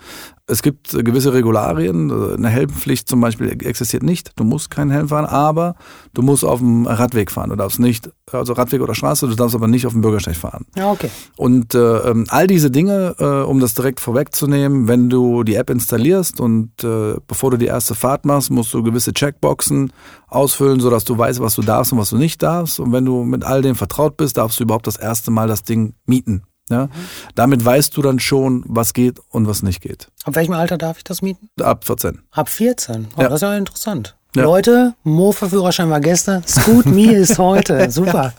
Es 0.48 0.62
gibt 0.62 0.91
gewisse 0.91 1.34
Regularien. 1.34 2.10
äh, 2.12 2.36
Eine 2.36 2.50
Helmpflicht 2.50 3.10
zum 3.10 3.20
Beispiel 3.20 3.50
existiert 3.66 4.04
nicht. 4.04 4.32
Du 4.36 4.43
musst 4.43 4.70
keinen 4.70 4.91
Helm 4.91 5.08
fahren, 5.08 5.26
aber 5.26 5.76
du 6.14 6.22
musst 6.22 6.46
auf 6.46 6.60
dem 6.60 6.86
Radweg 6.86 7.32
fahren. 7.32 7.50
Du 7.50 7.56
darfst 7.56 7.80
nicht, 7.80 8.12
also 8.32 8.54
Radweg 8.54 8.82
oder 8.82 8.93
Straße, 8.93 9.28
du 9.28 9.34
darfst 9.36 9.56
aber 9.56 9.68
nicht 9.68 9.88
auf 9.88 9.93
dem 9.93 10.02
Bürgersteig 10.02 10.36
fahren. 10.36 10.66
Ja, 10.76 10.91
okay. 10.91 11.10
Und 11.36 11.74
äh, 11.74 11.98
ähm, 12.10 12.26
all 12.30 12.46
diese 12.46 12.70
Dinge, 12.70 13.16
äh, 13.18 13.26
um 13.43 13.60
das 13.60 13.74
direkt 13.74 14.00
vorwegzunehmen, 14.00 14.88
wenn 14.88 15.10
du 15.10 15.43
die 15.43 15.56
App 15.56 15.72
installierst 15.72 16.39
und 16.39 16.84
äh, 16.84 17.16
bevor 17.28 17.50
du 17.50 17.58
die 17.58 17.66
erste 17.66 17.96
Fahrt 17.96 18.26
machst, 18.26 18.52
musst 18.52 18.72
du 18.74 18.84
gewisse 18.84 19.14
Checkboxen 19.14 19.91
ausfüllen, 20.28 20.80
sodass 20.80 21.06
du 21.06 21.18
weißt, 21.18 21.39
was 21.39 21.56
du 21.56 21.64
darfst 21.64 21.91
und 21.91 21.98
was 21.98 22.12
du 22.12 22.18
nicht 22.18 22.43
darfst. 22.43 22.80
Und 22.80 22.91
wenn 22.91 23.06
du 23.06 23.24
mit 23.24 23.43
all 23.43 23.64
dem 23.64 23.76
vertraut 23.76 24.16
bist, 24.18 24.38
darfst 24.38 24.60
du 24.60 24.64
überhaupt 24.64 24.86
das 24.86 24.98
erste 24.98 25.32
Mal 25.32 25.48
das 25.48 25.64
Ding 25.64 25.96
mieten. 26.06 26.43
Ja? 26.70 26.89
Damit 27.36 27.63
weißt 27.63 27.95
du 27.95 28.01
dann 28.01 28.20
schon, 28.20 28.63
was 28.68 28.93
geht 28.93 29.20
und 29.30 29.47
was 29.47 29.61
nicht 29.61 29.82
geht. 29.82 30.07
Ab 30.24 30.36
welchem 30.36 30.53
Alter 30.53 30.78
darf 30.78 30.97
ich 30.97 31.03
das 31.03 31.22
mieten? 31.22 31.49
Ab 31.61 31.86
14. 31.86 32.22
Ab 32.32 32.49
14. 32.49 33.07
Oh, 33.16 33.22
Ja. 33.22 33.30
Das 33.30 33.36
ist 33.36 33.41
ja 33.41 33.55
interessant. 33.55 34.16
Ja. 34.36 34.43
Leute, 34.43 34.93
Mofa-Führerschein 35.03 35.89
war 35.89 36.01
gestern, 36.01 36.43
Scoot 36.45 36.86
Me 36.86 37.11
ist 37.15 37.39
heute. 37.39 37.89
Super. 37.89 38.33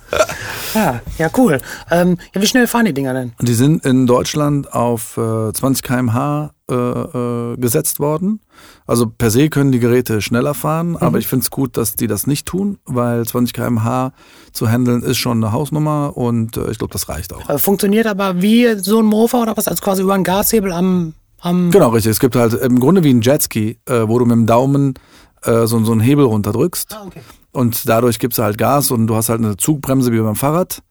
Ja, 0.74 1.00
ja, 1.16 1.30
cool. 1.38 1.58
Ähm, 1.90 2.18
ja, 2.34 2.42
wie 2.42 2.46
schnell 2.46 2.66
fahren 2.66 2.84
die 2.84 2.92
Dinger 2.92 3.14
denn? 3.14 3.32
Die 3.40 3.54
sind 3.54 3.84
in 3.86 4.06
Deutschland 4.06 4.72
auf 4.74 5.16
äh, 5.16 5.52
20 5.52 5.82
km/h 5.82 6.50
äh, 6.70 6.74
äh, 6.74 7.56
gesetzt 7.56 7.98
worden. 7.98 8.40
Also 8.86 9.06
per 9.06 9.30
se 9.30 9.48
können 9.48 9.72
die 9.72 9.78
Geräte 9.78 10.20
schneller 10.20 10.52
fahren, 10.52 10.96
aber 10.96 11.18
ich 11.18 11.28
finde 11.28 11.44
es 11.44 11.50
gut, 11.50 11.76
dass 11.76 11.94
die 11.94 12.06
das 12.08 12.26
nicht 12.26 12.46
tun, 12.46 12.78
weil 12.84 13.24
20 13.24 13.54
km/h 13.54 14.12
zu 14.52 14.68
handeln 14.68 15.02
ist 15.02 15.16
schon 15.16 15.42
eine 15.42 15.52
Hausnummer 15.52 16.16
und 16.16 16.56
äh, 16.56 16.70
ich 16.70 16.78
glaube, 16.78 16.92
das 16.92 17.08
reicht 17.08 17.32
auch. 17.32 17.48
Äh, 17.48 17.58
funktioniert 17.58 18.06
aber 18.06 18.42
wie 18.42 18.74
so 18.78 18.98
ein 19.00 19.06
Mofa 19.06 19.40
oder 19.42 19.56
was? 19.56 19.68
Also 19.68 19.82
quasi 19.82 20.02
über 20.02 20.14
einen 20.14 20.24
Gashebel 20.24 20.72
am, 20.72 21.14
am 21.40 21.70
Genau, 21.70 21.88
richtig. 21.88 22.12
Es 22.12 22.20
gibt 22.20 22.36
halt 22.36 22.52
im 22.52 22.80
Grunde 22.80 23.02
wie 23.02 23.14
ein 23.14 23.22
Jetski, 23.22 23.78
äh, 23.86 24.06
wo 24.06 24.18
du 24.18 24.26
mit 24.26 24.34
dem 24.34 24.46
Daumen 24.46 24.94
äh, 25.46 25.66
so, 25.66 25.82
so 25.84 25.92
einen 25.92 26.00
Hebel 26.00 26.24
runterdrückst 26.24 26.94
Ah, 26.94 27.04
okay. 27.06 27.20
und 27.52 27.88
dadurch 27.88 28.18
gibst 28.18 28.38
du 28.38 28.42
halt 28.42 28.58
Gas 28.58 28.90
und 28.90 29.06
du 29.06 29.14
hast 29.16 29.28
halt 29.28 29.40
eine 29.40 29.56
Zugbremse 29.56 30.12
wie 30.12 30.20
beim 30.20 30.36
Fahrrad, 30.36 30.82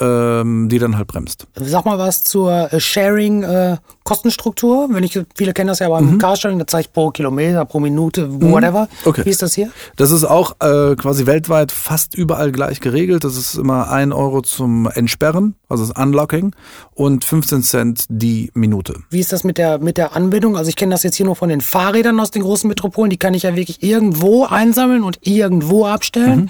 ähm, 0.00 0.70
die 0.70 0.78
dann 0.78 0.96
halt 0.96 1.06
bremst. 1.06 1.46
Sag 1.54 1.84
mal 1.84 1.98
was 1.98 2.24
zur 2.24 2.72
äh, 2.72 2.80
Sharing-Kostenstruktur. 2.80 4.88
Wenn 4.90 5.04
ich, 5.04 5.20
viele 5.34 5.52
kennen 5.52 5.68
das 5.68 5.80
ja 5.80 5.90
beim 5.90 6.16
Carsharing, 6.18 6.58
da 6.58 6.66
zeige 6.66 6.86
ich 6.86 6.92
pro 6.92 7.10
Kilometer, 7.10 7.66
pro 7.66 7.78
Minute, 7.78 8.40
whatever. 8.40 8.88
Okay. 9.04 9.24
Wie 9.24 9.30
ist 9.30 9.42
das 9.42 9.54
hier? 9.54 9.70
Das 9.96 10.10
ist 10.10 10.24
auch 10.24 10.56
äh, 10.60 10.96
quasi 10.96 11.26
weltweit 11.26 11.70
fast 11.72 12.14
überall 12.14 12.52
gleich 12.52 12.80
geregelt. 12.80 13.24
Das 13.24 13.36
ist 13.36 13.56
immer 13.56 13.90
ein 13.90 14.12
Euro 14.12 14.40
zum 14.40 14.86
Entsperren, 14.86 15.56
also 15.68 15.84
das 15.86 15.94
Unlocking, 16.02 16.54
und 16.94 17.24
15 17.24 17.62
Cent 17.62 18.06
die 18.08 18.50
Minute. 18.54 18.94
Wie 19.10 19.20
ist 19.20 19.32
das 19.32 19.44
mit 19.44 19.58
der, 19.58 19.78
mit 19.78 19.98
der 19.98 20.16
Anbindung? 20.16 20.56
Also 20.56 20.70
ich 20.70 20.76
kenne 20.76 20.92
das 20.92 21.02
jetzt 21.02 21.16
hier 21.16 21.26
nur 21.26 21.36
von 21.36 21.50
den 21.50 21.60
Fahrrädern 21.60 22.18
aus 22.18 22.30
den 22.30 22.40
großen 22.42 22.66
Metropolen. 22.66 23.10
Die 23.10 23.18
kann 23.18 23.34
ich 23.34 23.42
ja 23.42 23.54
wirklich 23.56 23.82
irgendwo 23.82 24.46
einsammeln 24.46 25.02
und 25.02 25.18
irgendwo 25.26 25.84
abstellen. 25.84 26.48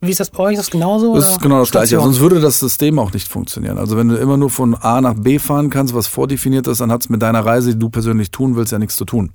Wie 0.00 0.10
ist 0.10 0.20
das 0.20 0.30
bei 0.30 0.44
euch? 0.44 0.52
Ist 0.52 0.60
das 0.60 0.70
genauso? 0.70 1.14
Das 1.16 1.32
ist 1.32 1.40
genau 1.40 1.58
das 1.58 1.72
Gleiche. 1.72 1.88
Station? 1.88 2.04
Sonst 2.04 2.20
würde 2.20 2.40
das 2.40 2.60
System 2.60 3.00
auch 3.00 3.12
nicht 3.12 3.26
funktionieren. 3.26 3.78
Also 3.78 3.96
wenn 3.96 4.08
du 4.08 4.16
immer 4.16 4.36
nur 4.36 4.48
von 4.48 4.76
A 4.76 5.00
nach 5.00 5.14
B 5.14 5.40
fahren 5.40 5.70
kannst, 5.70 5.92
was 5.92 6.06
vordefiniert 6.06 6.68
ist, 6.68 6.80
dann 6.80 6.92
hat 6.92 7.02
es 7.02 7.08
mit 7.08 7.20
deiner 7.20 7.44
Reise, 7.44 7.72
die 7.72 7.78
du 7.80 7.90
persönlich 7.90 8.30
tun 8.30 8.54
willst, 8.54 8.70
ja 8.70 8.78
nichts 8.78 8.94
zu 8.94 9.04
tun. 9.04 9.32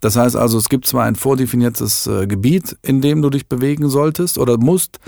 Das 0.00 0.16
heißt 0.16 0.34
also, 0.34 0.56
es 0.56 0.70
gibt 0.70 0.86
zwar 0.86 1.04
ein 1.04 1.14
vordefiniertes 1.14 2.06
äh, 2.06 2.26
Gebiet, 2.26 2.78
in 2.82 3.02
dem 3.02 3.20
du 3.20 3.28
dich 3.28 3.48
bewegen 3.48 3.90
solltest 3.90 4.38
oder 4.38 4.56
musst, 4.56 4.98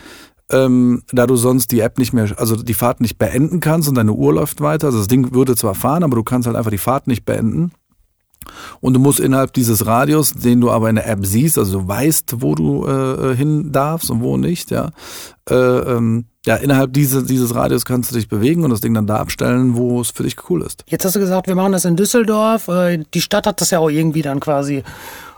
ähm, 0.50 1.02
da 1.12 1.26
du 1.26 1.36
sonst 1.36 1.72
die 1.72 1.80
App 1.80 1.98
nicht 1.98 2.12
mehr, 2.12 2.28
also 2.36 2.56
die 2.56 2.74
Fahrt 2.74 3.00
nicht 3.00 3.16
beenden 3.16 3.60
kannst 3.60 3.88
und 3.88 3.94
deine 3.94 4.12
Uhr 4.12 4.34
läuft 4.34 4.60
weiter. 4.60 4.88
Also 4.88 4.98
das 4.98 5.08
Ding 5.08 5.32
würde 5.32 5.56
zwar 5.56 5.74
fahren, 5.74 6.02
aber 6.02 6.16
du 6.16 6.24
kannst 6.24 6.46
halt 6.46 6.56
einfach 6.56 6.70
die 6.70 6.78
Fahrt 6.78 7.06
nicht 7.06 7.24
beenden. 7.24 7.72
Und 8.80 8.94
du 8.94 9.00
musst 9.00 9.20
innerhalb 9.20 9.52
dieses 9.52 9.86
Radius, 9.86 10.32
den 10.32 10.60
du 10.60 10.70
aber 10.70 10.88
in 10.88 10.96
der 10.96 11.08
App 11.08 11.24
siehst, 11.26 11.58
also 11.58 11.80
du 11.80 11.88
weißt, 11.88 12.36
wo 12.38 12.54
du 12.54 12.86
äh, 12.86 13.36
hin 13.36 13.72
darfst 13.72 14.10
und 14.10 14.22
wo 14.22 14.36
nicht, 14.36 14.70
ja, 14.70 14.90
äh, 15.48 15.54
ähm, 15.54 16.26
ja, 16.46 16.56
innerhalb 16.56 16.92
diese, 16.94 17.22
dieses 17.22 17.54
Radius 17.54 17.84
kannst 17.84 18.10
du 18.10 18.14
dich 18.14 18.28
bewegen 18.28 18.64
und 18.64 18.70
das 18.70 18.80
Ding 18.80 18.94
dann 18.94 19.06
da 19.06 19.16
abstellen, 19.16 19.76
wo 19.76 20.00
es 20.00 20.10
für 20.10 20.22
dich 20.22 20.36
cool 20.48 20.62
ist. 20.62 20.84
Jetzt 20.88 21.04
hast 21.04 21.16
du 21.16 21.20
gesagt, 21.20 21.48
wir 21.48 21.54
machen 21.54 21.72
das 21.72 21.84
in 21.84 21.96
Düsseldorf. 21.96 22.68
Äh, 22.68 23.04
Die 23.12 23.20
Stadt 23.20 23.46
hat 23.46 23.60
das 23.60 23.70
ja 23.70 23.78
auch 23.78 23.90
irgendwie 23.90 24.22
dann 24.22 24.40
quasi 24.40 24.82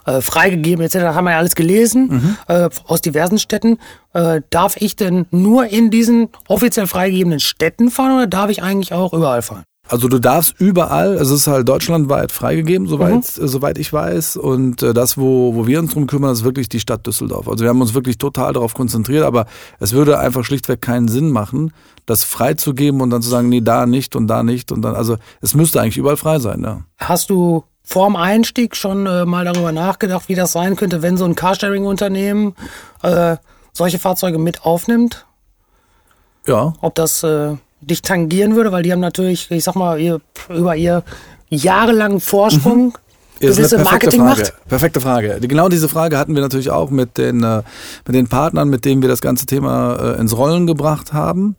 äh, 0.07 0.20
freigegeben 0.20 0.84
etc. 0.84 0.96
Haben 0.96 1.24
wir 1.24 1.32
ja 1.32 1.38
alles 1.38 1.55
gelesen 1.55 2.36
äh, 2.48 2.68
aus 2.86 3.00
diversen 3.00 3.38
Städten. 3.38 3.78
Äh, 4.12 4.42
darf 4.50 4.76
ich 4.76 4.94
denn 4.96 5.26
nur 5.30 5.66
in 5.66 5.90
diesen 5.90 6.28
offiziell 6.48 6.86
freigegebenen 6.86 7.40
Städten 7.40 7.90
fahren 7.90 8.12
oder 8.12 8.26
darf 8.26 8.50
ich 8.50 8.62
eigentlich 8.62 8.92
auch 8.92 9.12
überall 9.12 9.42
fahren? 9.42 9.64
Also 9.93 10.09
du 10.09 10.18
darfst 10.18 10.59
überall, 10.59 11.16
es 11.16 11.28
ist 11.28 11.47
halt 11.47 11.68
deutschlandweit 11.68 12.32
freigegeben, 12.32 12.86
soweit, 12.86 13.36
äh, 13.36 13.47
soweit 13.47 13.76
ich 13.76 13.93
weiß. 13.93 14.38
Und 14.38 14.82
äh, 14.82 14.95
das, 14.95 15.18
wo, 15.18 15.55
wo 15.55 15.66
wir 15.66 15.80
uns 15.80 15.93
drum 15.93 16.07
kümmern, 16.07 16.32
ist 16.32 16.45
wirklich 16.45 16.70
die 16.70 16.80
Stadt 16.80 17.07
Düsseldorf. 17.07 17.47
Also 17.47 17.62
wir 17.62 17.68
haben 17.68 17.82
uns 17.82 17.93
wirklich 17.93 18.16
total 18.16 18.55
darauf 18.55 18.72
konzentriert, 18.72 19.22
aber 19.22 19.45
es 19.80 19.93
würde 19.93 20.18
einfach 20.18 20.47
schlichtweg 20.47 20.80
keinen 20.80 21.09
Sinn 21.09 21.30
machen, 21.30 21.74
das 22.07 22.24
freizugeben 22.24 23.03
und 23.03 23.11
dann 23.11 23.20
zu 23.20 23.28
sagen, 23.28 23.51
nee, 23.51 23.61
da 23.61 23.84
nicht 23.84 24.16
und 24.16 24.28
da 24.28 24.43
nicht 24.43 24.72
und 24.72 24.80
dann, 24.80 24.95
also 24.95 25.18
es 25.43 25.55
müsste 25.55 25.82
eigentlich 25.82 25.99
überall 25.99 26.16
frei 26.16 26.38
sein, 26.38 26.62
ja. 26.62 26.80
Hast 26.97 27.28
du 27.28 27.64
vorm 27.82 28.16
Einstieg 28.16 28.76
schon 28.76 29.05
äh, 29.05 29.26
mal 29.26 29.45
darüber 29.45 29.72
nachgedacht, 29.72 30.30
wie 30.30 30.34
das 30.34 30.53
sein 30.53 30.74
könnte, 30.74 31.03
wenn 31.03 31.18
so 31.18 31.26
ein 31.26 31.34
Carsharing-Unternehmen 31.34 32.55
äh, 33.03 33.36
solche 33.74 33.99
Fahrzeuge 33.99 34.38
mit 34.38 34.64
aufnimmt? 34.64 35.26
Ja, 36.47 36.72
Ob 36.80 36.95
das 36.95 37.22
äh, 37.22 37.57
dich 37.83 38.03
tangieren 38.03 38.57
würde, 38.57 38.72
weil 38.72 38.83
die 38.83 38.93
haben 38.93 39.01
natürlich, 39.01 39.51
ich 39.51 39.64
sag 39.64 39.74
mal, 39.74 40.01
ihr, 40.01 40.20
über 40.49 40.76
ihr 40.76 41.03
jahrelangen 41.51 42.20
Vorsprung 42.20 42.95
Ist 43.39 43.57
gewisse 43.57 43.78
Marketing 43.78 44.20
Frage. 44.20 44.41
macht. 44.41 44.68
Perfekte 44.68 45.01
Frage. 45.01 45.39
Genau 45.41 45.68
diese 45.68 45.89
Frage 45.89 46.16
hatten 46.16 46.35
wir 46.35 46.43
natürlich 46.43 46.70
auch 46.70 46.91
mit 46.91 47.18
den, 47.18 47.43
äh, 47.43 47.62
mit 48.07 48.14
den 48.14 48.28
Partnern, 48.28 48.68
mit 48.68 48.85
denen 48.85 49.03
wir 49.03 49.09
das 49.09 49.20
ganze 49.20 49.47
Thema 49.47 50.14
äh, 50.16 50.20
ins 50.20 50.37
Rollen 50.37 50.66
gebracht 50.66 51.12
haben. 51.12 51.57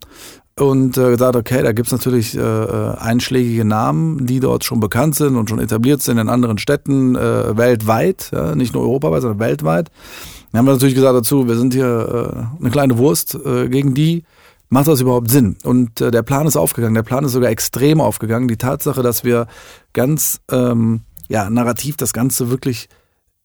und 0.58 0.96
äh, 0.96 1.10
gesagt, 1.10 1.36
okay, 1.36 1.62
da 1.62 1.72
gibt's 1.72 1.90
natürlich 1.92 2.36
äh, 2.36 2.40
einschlägige 2.40 3.64
Namen, 3.64 4.26
die 4.26 4.38
dort 4.40 4.64
schon 4.64 4.78
bekannt 4.80 5.16
sind 5.16 5.36
und 5.36 5.50
schon 5.50 5.58
etabliert 5.58 6.00
sind 6.00 6.18
in 6.18 6.28
anderen 6.28 6.58
Städten 6.58 7.16
äh, 7.16 7.56
weltweit, 7.56 8.30
ja, 8.32 8.54
nicht 8.54 8.72
nur 8.72 8.84
europaweit, 8.84 9.22
sondern 9.22 9.40
weltweit. 9.40 9.90
Dann 10.52 10.60
haben 10.60 10.66
wir 10.66 10.72
natürlich 10.72 10.94
gesagt 10.94 11.16
dazu, 11.16 11.48
wir 11.48 11.56
sind 11.56 11.74
hier 11.74 12.46
äh, 12.60 12.60
eine 12.62 12.70
kleine 12.70 12.98
Wurst 12.98 13.34
äh, 13.44 13.68
gegen 13.68 13.94
die. 13.94 14.22
Macht 14.68 14.88
das 14.88 15.00
überhaupt 15.00 15.30
Sinn? 15.30 15.56
Und 15.62 16.00
äh, 16.00 16.10
der 16.10 16.22
Plan 16.22 16.46
ist 16.46 16.56
aufgegangen. 16.56 16.94
Der 16.94 17.02
Plan 17.02 17.24
ist 17.24 17.32
sogar 17.32 17.50
extrem 17.50 18.00
aufgegangen. 18.00 18.48
Die 18.48 18.56
Tatsache, 18.56 19.02
dass 19.02 19.24
wir 19.24 19.46
ganz 19.92 20.40
ähm, 20.50 21.02
ja, 21.28 21.48
narrativ 21.50 21.96
das 21.96 22.12
Ganze 22.12 22.50
wirklich 22.50 22.88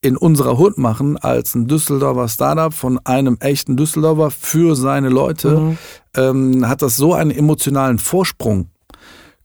in 0.02 0.16
unserer 0.16 0.58
Hut 0.58 0.78
machen 0.78 1.18
als 1.18 1.56
ein 1.56 1.68
Düsseldorfer 1.68 2.30
Startup 2.30 2.74
von 2.74 3.00
einem 3.06 3.38
echten 3.42 3.76
Düsseldorfer 3.76 4.32
für 4.32 4.76
seine 4.76 5.10
Leute, 5.10 5.60
mhm. 5.60 5.78
ähm, 6.16 6.68
hat 6.70 6.82
das 6.82 6.96
so 6.96 7.14
einen 7.14 7.32
emotionalen 7.32 8.00
Vorsprung 8.00 8.68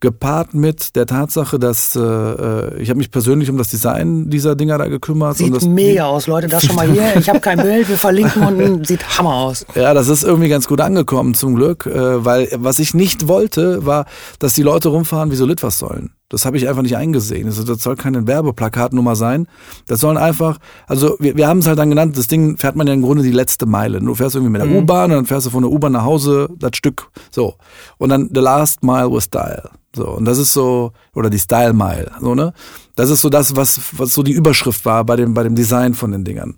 gepaart 0.05 0.53
mit 0.53 0.97
der 0.97 1.07
Tatsache, 1.07 1.59
dass 1.59 1.97
äh, 1.97 2.01
äh 2.01 2.83
ich 2.83 2.91
habe 2.91 2.99
mich 2.99 3.11
persönlich 3.11 3.49
um 3.49 3.57
das 3.57 3.71
Design 3.71 4.29
dieser 4.29 4.55
Dinger 4.55 4.77
da 4.77 4.87
gekümmert. 4.87 5.39
Sieht 5.39 5.63
mega 5.63 6.05
aus, 6.05 6.27
Leute. 6.27 6.47
Das 6.47 6.63
schon 6.67 6.77
mal 6.77 6.87
hier. 6.87 7.17
Ich 7.17 7.29
habe 7.31 7.41
kein 7.41 7.59
Bild, 7.59 7.89
wir 7.89 7.99
verlinken 7.99 8.43
unten. 8.47 8.85
Sieht 8.85 9.19
Hammer 9.19 9.35
aus. 9.35 9.65
Ja, 9.75 9.95
das 9.95 10.09
ist 10.09 10.23
irgendwie 10.23 10.51
ganz 10.51 10.69
gut 10.69 10.83
angekommen 10.83 11.35
zum 11.35 11.55
Glück, 11.55 11.87
äh, 11.87 12.23
weil 12.25 12.49
was 12.57 12.79
ich 12.79 12.93
nicht 12.93 13.29
wollte, 13.29 13.87
war, 13.87 14.05
dass 14.39 14.53
die 14.53 14.63
Leute 14.63 14.91
rumfahren 14.91 15.31
wie 15.31 15.37
so 15.37 15.47
Litwas 15.47 15.79
sollen. 15.79 16.11
Das 16.31 16.47
habe 16.47 16.57
ich 16.57 16.69
einfach 16.69 16.83
nicht 16.83 16.97
eingesehen. 16.97 17.47
Also 17.47 17.63
das 17.65 17.83
soll 17.83 17.97
keine 17.97 18.27
Werbeplakatnummer 18.27 19.15
sein. 19.15 19.47
Das 19.87 20.01
sollen 20.01 20.17
einfach, 20.17 20.59
also 20.87 21.17
wir, 21.21 21.37
wir 21.37 21.47
haben 21.47 21.59
es 21.59 21.67
halt 21.67 21.79
dann 21.79 21.91
genannt, 21.91 22.17
das 22.17 22.27
Ding 22.27 22.57
fährt 22.57 22.77
man 22.77 22.87
ja 22.87 22.95
im 22.95 23.03
Grunde 23.03 23.23
die 23.23 23.31
letzte 23.31 23.67
Meile. 23.67 24.01
Du 24.01 24.15
fährst 24.15 24.35
irgendwie 24.35 24.53
mit 24.53 24.61
der 24.61 24.69
mhm. 24.69 24.77
U-Bahn 24.77 25.11
und 25.11 25.17
dann 25.17 25.27
fährst 25.27 25.47
du 25.47 25.51
von 25.51 25.63
der 25.63 25.71
U-Bahn 25.71 25.93
nach 25.93 26.05
Hause, 26.05 26.49
das 26.59 26.77
Stück, 26.77 27.11
so. 27.31 27.55
Und 27.99 28.09
dann 28.09 28.31
the 28.35 28.41
last 28.41 28.83
mile 28.83 29.13
with 29.13 29.25
style. 29.25 29.71
So, 29.95 30.09
und 30.09 30.25
das 30.25 30.39
ist 30.39 30.53
so, 30.53 30.93
oder 31.15 31.31
die 31.31 31.39
Style 31.39 31.73
Mile, 31.73 32.11
so, 32.21 32.35
ne? 32.35 32.53
Das 32.97 33.11
ist 33.11 33.21
so 33.21 33.29
das, 33.29 33.55
was, 33.55 33.81
was 33.97 34.13
so 34.13 34.23
die 34.23 34.33
Überschrift 34.33 34.85
war 34.85 35.05
bei 35.05 35.17
dem, 35.17 35.35
bei 35.35 35.43
dem 35.45 35.55
Design 35.55 35.95
von 35.95 36.11
den 36.11 36.25
Dingern. 36.25 36.57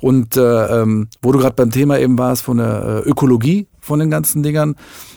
Und 0.00 0.36
äh, 0.36 0.80
ähm, 0.82 1.08
wo 1.22 1.30
du 1.30 1.38
gerade 1.38 1.54
beim 1.54 1.70
Thema 1.70 1.98
eben 1.98 2.18
warst 2.18 2.42
von 2.42 2.56
der 2.56 3.04
äh, 3.06 3.08
Ökologie 3.08 3.68
von 3.78 4.00
den 4.00 4.10
ganzen 4.10 4.42
Dingern, 4.42 4.74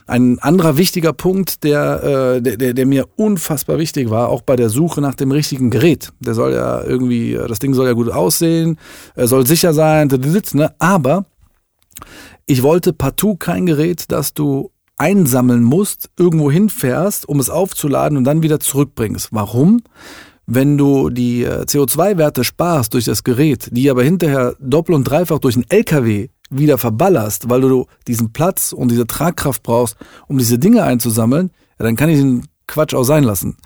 ein 0.07 0.39
anderer 0.39 0.77
wichtiger 0.77 1.13
Punkt, 1.13 1.63
der, 1.63 2.03
äh, 2.03 2.41
der, 2.41 2.57
der, 2.57 2.73
der 2.73 2.85
mir 2.85 3.05
unfassbar 3.15 3.79
wichtig 3.79 4.09
war, 4.09 4.29
auch 4.29 4.41
bei 4.41 4.55
der 4.55 4.69
Suche 4.69 5.01
nach 5.01 5.15
dem 5.15 5.31
richtigen 5.31 5.69
Gerät. 5.71 6.11
Der 6.19 6.33
soll 6.33 6.53
ja 6.53 6.83
irgendwie, 6.83 7.33
das 7.47 7.59
Ding 7.59 7.73
soll 7.73 7.87
ja 7.87 7.93
gut 7.93 8.09
aussehen, 8.09 8.77
soll 9.15 9.47
sicher 9.47 9.73
sein, 9.73 10.07
ne? 10.53 10.73
aber 10.79 11.25
ich 12.45 12.61
wollte 12.61 12.93
partout 12.93 13.37
kein 13.37 13.65
Gerät, 13.65 14.05
das 14.09 14.33
du 14.33 14.71
einsammeln 14.97 15.63
musst, 15.63 16.09
irgendwo 16.17 16.51
hinfährst, 16.51 17.27
um 17.27 17.39
es 17.39 17.49
aufzuladen 17.49 18.17
und 18.17 18.23
dann 18.23 18.43
wieder 18.43 18.59
zurückbringst. 18.59 19.29
Warum? 19.31 19.81
Wenn 20.47 20.77
du 20.77 21.09
die 21.09 21.43
äh, 21.43 21.63
CO2-Werte 21.63 22.43
sparst 22.43 22.93
durch 22.93 23.05
das 23.05 23.23
Gerät, 23.23 23.69
die 23.71 23.89
aber 23.89 24.03
hinterher 24.03 24.55
doppelt 24.59 24.95
und 24.95 25.03
dreifach 25.05 25.39
durch 25.39 25.55
einen 25.55 25.65
LKW 25.69 26.29
wieder 26.49 26.77
verballerst, 26.77 27.49
weil 27.49 27.61
du 27.61 27.87
diesen 28.07 28.31
Platz 28.31 28.71
und 28.71 28.89
diese 28.89 29.07
Tragkraft 29.07 29.63
brauchst, 29.63 29.97
um 30.27 30.37
diese 30.37 30.59
Dinge 30.59 30.83
einzusammeln, 30.83 31.51
ja, 31.79 31.85
dann 31.85 31.95
kann 31.95 32.09
ich 32.09 32.19
den 32.19 32.47
Quatsch 32.67 32.93
auch 32.93 33.03
sein 33.03 33.23
lassen. 33.23 33.57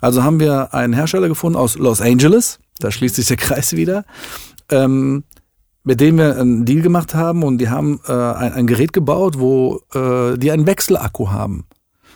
Also 0.00 0.22
haben 0.22 0.40
wir 0.40 0.74
einen 0.74 0.92
Hersteller 0.92 1.28
gefunden 1.28 1.56
aus 1.56 1.78
Los 1.78 2.00
Angeles, 2.00 2.58
da 2.78 2.90
schließt 2.90 3.16
sich 3.16 3.26
der 3.26 3.36
Kreis 3.38 3.74
wieder, 3.74 4.04
ähm, 4.70 5.24
mit 5.84 6.00
dem 6.00 6.18
wir 6.18 6.38
einen 6.38 6.64
Deal 6.64 6.82
gemacht 6.82 7.14
haben 7.14 7.42
und 7.42 7.58
die 7.58 7.68
haben 7.68 8.00
äh, 8.06 8.12
ein, 8.12 8.52
ein, 8.54 8.66
Gerät 8.66 8.92
gebaut, 8.92 9.38
wo 9.38 9.82
äh, 9.94 10.38
die 10.38 10.50
einen 10.50 10.66
Wechselakku 10.66 11.30
haben. 11.30 11.66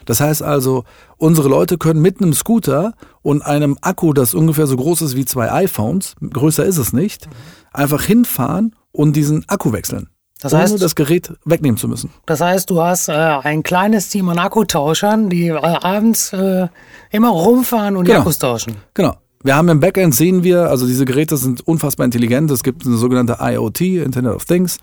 Das 0.09 0.21
heißt 0.21 0.43
also, 0.43 0.85
unsere 1.19 1.51
Leute 1.51 1.77
können 1.77 2.01
mit 2.01 2.23
einem 2.23 2.33
Scooter 2.33 2.95
und 3.21 3.43
einem 3.43 3.77
Akku, 3.83 4.15
das 4.15 4.33
ungefähr 4.33 4.67
so 4.67 4.75
groß 4.75 5.03
ist 5.03 5.17
wie 5.17 5.27
zwei 5.27 5.53
iPhones, 5.53 6.15
größer 6.23 6.65
ist 6.65 6.79
es 6.79 6.95
nicht, 6.95 7.29
einfach 7.75 8.03
hinfahren 8.05 8.75
und 8.91 9.17
diesen 9.17 9.47
Akku 9.51 9.75
wechseln. 9.75 10.09
Das 10.41 10.55
heißt, 10.55 10.73
ohne 10.73 10.81
das 10.81 10.95
Gerät 10.95 11.35
wegnehmen 11.45 11.77
zu 11.77 11.89
müssen. 11.89 12.11
Das 12.25 12.41
heißt, 12.41 12.71
du 12.71 12.81
hast 12.81 13.11
äh, 13.11 13.13
ein 13.13 13.63
kleines 13.63 14.09
Team 14.09 14.31
an 14.31 14.39
Akkutauschern, 14.39 15.29
die 15.29 15.49
äh, 15.49 15.57
abends 15.57 16.33
äh, 16.33 16.69
immer 17.11 17.29
rumfahren 17.29 17.95
und 17.95 18.05
genau. 18.07 18.17
die 18.17 18.21
Akkus 18.23 18.39
tauschen. 18.39 18.77
Genau. 18.95 19.15
Wir 19.43 19.57
haben 19.57 19.69
im 19.69 19.79
Backend 19.79 20.15
sehen 20.15 20.43
wir, 20.43 20.71
also 20.71 20.87
diese 20.87 21.05
Geräte 21.05 21.37
sind 21.37 21.67
unfassbar 21.67 22.05
intelligent. 22.07 22.51
Es 22.51 22.63
gibt 22.63 22.87
eine 22.87 22.97
sogenannte 22.97 23.37
IoT, 23.41 23.81
Internet 23.83 24.35
of 24.35 24.47
Things. 24.47 24.79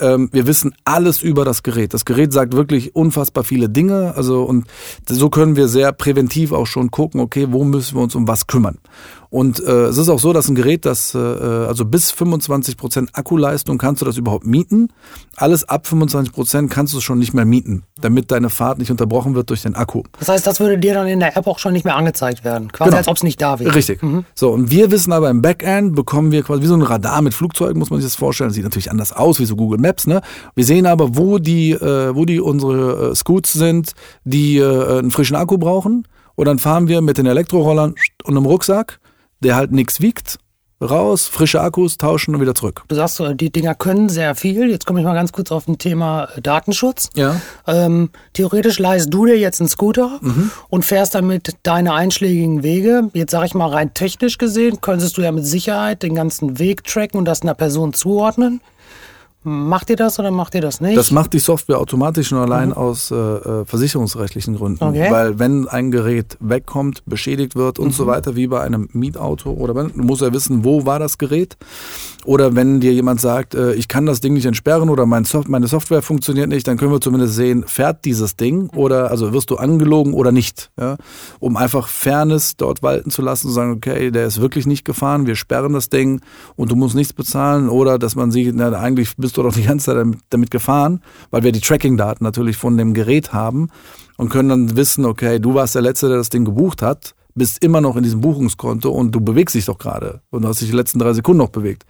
Ähm, 0.00 0.28
wir 0.32 0.46
wissen 0.46 0.74
alles 0.84 1.22
über 1.22 1.44
das 1.44 1.62
Gerät. 1.62 1.94
Das 1.94 2.04
Gerät 2.04 2.32
sagt 2.32 2.54
wirklich 2.54 2.94
unfassbar 2.94 3.44
viele 3.44 3.68
Dinge. 3.68 4.14
Also 4.16 4.42
und 4.42 4.66
so 5.08 5.30
können 5.30 5.56
wir 5.56 5.68
sehr 5.68 5.92
präventiv 5.92 6.52
auch 6.52 6.66
schon 6.66 6.90
gucken, 6.90 7.20
okay, 7.20 7.48
wo 7.50 7.64
müssen 7.64 7.96
wir 7.96 8.02
uns 8.02 8.14
um 8.14 8.28
was 8.28 8.46
kümmern. 8.46 8.78
Und 9.30 9.60
äh, 9.60 9.86
es 9.86 9.98
ist 9.98 10.08
auch 10.08 10.18
so, 10.18 10.32
dass 10.32 10.48
ein 10.48 10.54
Gerät, 10.54 10.86
das 10.86 11.14
äh, 11.14 11.18
also 11.18 11.84
bis 11.84 12.10
25 12.10 12.76
Prozent 12.76 13.10
Akkuleistung 13.12 13.78
kannst 13.78 14.00
du 14.00 14.06
das 14.06 14.16
überhaupt 14.16 14.46
mieten. 14.46 14.88
Alles 15.36 15.68
ab 15.68 15.86
25 15.86 16.32
Prozent 16.32 16.70
kannst 16.70 16.94
du 16.94 16.98
es 16.98 17.04
schon 17.04 17.18
nicht 17.18 17.34
mehr 17.34 17.44
mieten, 17.44 17.82
damit 18.00 18.30
deine 18.30 18.50
Fahrt 18.50 18.78
nicht 18.78 18.90
unterbrochen 18.90 19.34
wird 19.34 19.50
durch 19.50 19.62
den 19.62 19.74
Akku. 19.74 20.04
Das 20.18 20.28
heißt, 20.28 20.46
das 20.46 20.60
würde 20.60 20.78
dir 20.78 20.94
dann 20.94 21.06
in 21.06 21.20
der 21.20 21.36
App 21.36 21.46
auch 21.46 21.58
schon 21.58 21.72
nicht 21.72 21.84
mehr 21.84 21.96
angezeigt 21.96 22.44
werden. 22.44 22.72
Quasi 22.72 22.90
genau. 22.90 22.98
als 22.98 23.08
ob 23.08 23.16
es 23.16 23.22
nicht 23.22 23.40
da 23.42 23.58
wäre. 23.58 23.74
Richtig. 23.74 24.02
Mhm. 24.02 24.24
So, 24.34 24.50
und 24.50 24.70
wir 24.70 24.90
wissen 24.90 25.12
aber 25.12 25.28
im 25.28 25.42
Backend 25.42 25.94
bekommen 25.94 26.30
wir 26.30 26.42
quasi 26.42 26.62
wie 26.62 26.66
so 26.66 26.74
ein 26.74 26.82
Radar 26.82 27.20
mit 27.20 27.34
Flugzeugen, 27.34 27.78
muss 27.78 27.90
man 27.90 28.00
sich 28.00 28.10
das 28.10 28.16
vorstellen. 28.16 28.48
Das 28.48 28.54
sieht 28.54 28.64
natürlich 28.64 28.90
anders 28.90 29.12
aus, 29.12 29.40
wie 29.40 29.44
so 29.44 29.56
Google 29.56 29.80
Maps, 29.80 29.85
ne? 30.06 30.20
Wir 30.54 30.64
sehen 30.64 30.86
aber, 30.86 31.16
wo 31.16 31.38
die, 31.38 31.72
äh, 31.72 32.14
wo 32.14 32.24
die 32.24 32.40
unsere 32.40 33.10
äh, 33.10 33.14
Scoots 33.14 33.52
sind, 33.52 33.92
die 34.24 34.58
äh, 34.58 34.98
einen 34.98 35.10
frischen 35.10 35.36
Akku 35.36 35.58
brauchen. 35.58 36.06
Und 36.34 36.46
dann 36.46 36.58
fahren 36.58 36.88
wir 36.88 37.00
mit 37.00 37.16
den 37.16 37.26
Elektrorollern 37.26 37.94
und 38.24 38.36
einem 38.36 38.44
Rucksack 38.44 39.00
der 39.40 39.56
halt 39.56 39.72
nichts 39.72 40.00
wiegt, 40.00 40.38
raus, 40.82 41.26
frische 41.26 41.60
Akkus, 41.60 41.96
tauschen 41.96 42.34
und 42.34 42.40
wieder 42.40 42.54
zurück. 42.54 42.82
Du 42.88 42.94
sagst, 42.94 43.22
die 43.36 43.50
Dinger 43.50 43.74
können 43.74 44.08
sehr 44.08 44.34
viel. 44.34 44.68
Jetzt 44.68 44.86
komme 44.86 45.00
ich 45.00 45.06
mal 45.06 45.14
ganz 45.14 45.32
kurz 45.32 45.50
auf 45.50 45.66
ein 45.68 45.78
Thema 45.78 46.28
äh, 46.36 46.42
Datenschutz. 46.42 47.10
Ja. 47.14 47.40
Ähm, 47.66 48.10
theoretisch 48.34 48.78
leist 48.78 49.12
du 49.12 49.24
dir 49.26 49.38
jetzt 49.38 49.60
einen 49.60 49.68
Scooter 49.68 50.18
mhm. 50.20 50.50
und 50.68 50.84
fährst 50.84 51.14
damit 51.14 51.54
deine 51.62 51.94
einschlägigen 51.94 52.62
Wege. 52.62 53.10
Jetzt 53.14 53.30
sage 53.30 53.46
ich 53.46 53.54
mal 53.54 53.70
rein 53.70 53.94
technisch 53.94 54.36
gesehen, 54.36 54.80
könntest 54.80 55.16
du 55.16 55.22
ja 55.22 55.32
mit 55.32 55.46
Sicherheit 55.46 56.02
den 56.02 56.14
ganzen 56.14 56.58
Weg 56.58 56.84
tracken 56.84 57.18
und 57.18 57.24
das 57.24 57.42
einer 57.42 57.54
Person 57.54 57.94
zuordnen. 57.94 58.60
Macht 59.48 59.90
ihr 59.90 59.96
das 59.96 60.18
oder 60.18 60.32
macht 60.32 60.56
ihr 60.56 60.60
das 60.60 60.80
nicht? 60.80 60.96
Das 60.96 61.12
macht 61.12 61.32
die 61.32 61.38
Software 61.38 61.78
automatisch 61.78 62.32
nur 62.32 62.40
allein 62.40 62.70
mhm. 62.70 62.74
aus 62.74 63.12
äh, 63.12 63.14
äh, 63.14 63.64
versicherungsrechtlichen 63.64 64.56
Gründen. 64.56 64.82
Okay. 64.82 65.06
Weil 65.08 65.38
wenn 65.38 65.68
ein 65.68 65.92
Gerät 65.92 66.36
wegkommt, 66.40 67.04
beschädigt 67.06 67.54
wird 67.54 67.78
und 67.78 67.86
mhm. 67.86 67.92
so 67.92 68.08
weiter, 68.08 68.34
wie 68.34 68.48
bei 68.48 68.60
einem 68.60 68.88
Mietauto 68.92 69.52
oder 69.52 69.76
wenn, 69.76 69.92
du 69.92 70.02
musst 70.02 70.22
ja 70.22 70.32
wissen, 70.32 70.64
wo 70.64 70.84
war 70.84 70.98
das 70.98 71.16
Gerät. 71.16 71.56
Oder 72.24 72.56
wenn 72.56 72.80
dir 72.80 72.92
jemand 72.92 73.20
sagt, 73.20 73.54
äh, 73.54 73.74
ich 73.74 73.86
kann 73.86 74.04
das 74.04 74.20
Ding 74.20 74.34
nicht 74.34 74.46
entsperren 74.46 74.88
oder 74.88 75.06
mein 75.06 75.24
Soft 75.24 75.48
meine 75.48 75.68
Software 75.68 76.02
funktioniert 76.02 76.48
nicht, 76.48 76.66
dann 76.66 76.76
können 76.76 76.90
wir 76.90 77.00
zumindest 77.00 77.36
sehen, 77.36 77.62
fährt 77.68 78.04
dieses 78.04 78.34
Ding 78.34 78.68
oder 78.70 79.12
also 79.12 79.32
wirst 79.32 79.50
du 79.50 79.56
angelogen 79.58 80.12
oder 80.12 80.32
nicht. 80.32 80.72
Ja? 80.76 80.96
Um 81.38 81.56
einfach 81.56 81.86
Fairness 81.86 82.56
dort 82.56 82.82
walten 82.82 83.12
zu 83.12 83.22
lassen, 83.22 83.46
zu 83.46 83.52
sagen, 83.52 83.74
okay, 83.74 84.10
der 84.10 84.26
ist 84.26 84.40
wirklich 84.40 84.66
nicht 84.66 84.84
gefahren, 84.84 85.28
wir 85.28 85.36
sperren 85.36 85.72
das 85.72 85.88
Ding 85.88 86.20
und 86.56 86.72
du 86.72 86.74
musst 86.74 86.96
nichts 86.96 87.12
bezahlen 87.12 87.68
oder 87.68 87.96
dass 87.96 88.16
man 88.16 88.32
sieht, 88.32 88.56
na, 88.56 88.72
eigentlich 88.72 89.16
bist 89.16 89.35
du 89.36 89.42
doch 89.42 89.54
die 89.54 89.64
ganze 89.64 89.86
Zeit 89.86 89.96
damit, 89.96 90.18
damit 90.30 90.50
gefahren, 90.50 91.02
weil 91.30 91.42
wir 91.42 91.52
die 91.52 91.60
Tracking-Daten 91.60 92.24
natürlich 92.24 92.56
von 92.56 92.76
dem 92.76 92.94
Gerät 92.94 93.32
haben 93.32 93.68
und 94.16 94.28
können 94.28 94.48
dann 94.48 94.76
wissen, 94.76 95.04
okay, 95.04 95.38
du 95.38 95.54
warst 95.54 95.74
der 95.74 95.82
Letzte, 95.82 96.08
der 96.08 96.18
das 96.18 96.28
Ding 96.28 96.44
gebucht 96.44 96.82
hat, 96.82 97.14
bist 97.34 97.62
immer 97.62 97.80
noch 97.80 97.96
in 97.96 98.02
diesem 98.02 98.20
Buchungskonto 98.20 98.90
und 98.90 99.12
du 99.12 99.20
bewegst 99.20 99.54
dich 99.54 99.66
doch 99.66 99.78
gerade 99.78 100.20
und 100.30 100.42
du 100.42 100.48
hast 100.48 100.60
dich 100.60 100.70
die 100.70 100.76
letzten 100.76 100.98
drei 100.98 101.12
Sekunden 101.12 101.38
noch 101.38 101.50
bewegt. 101.50 101.84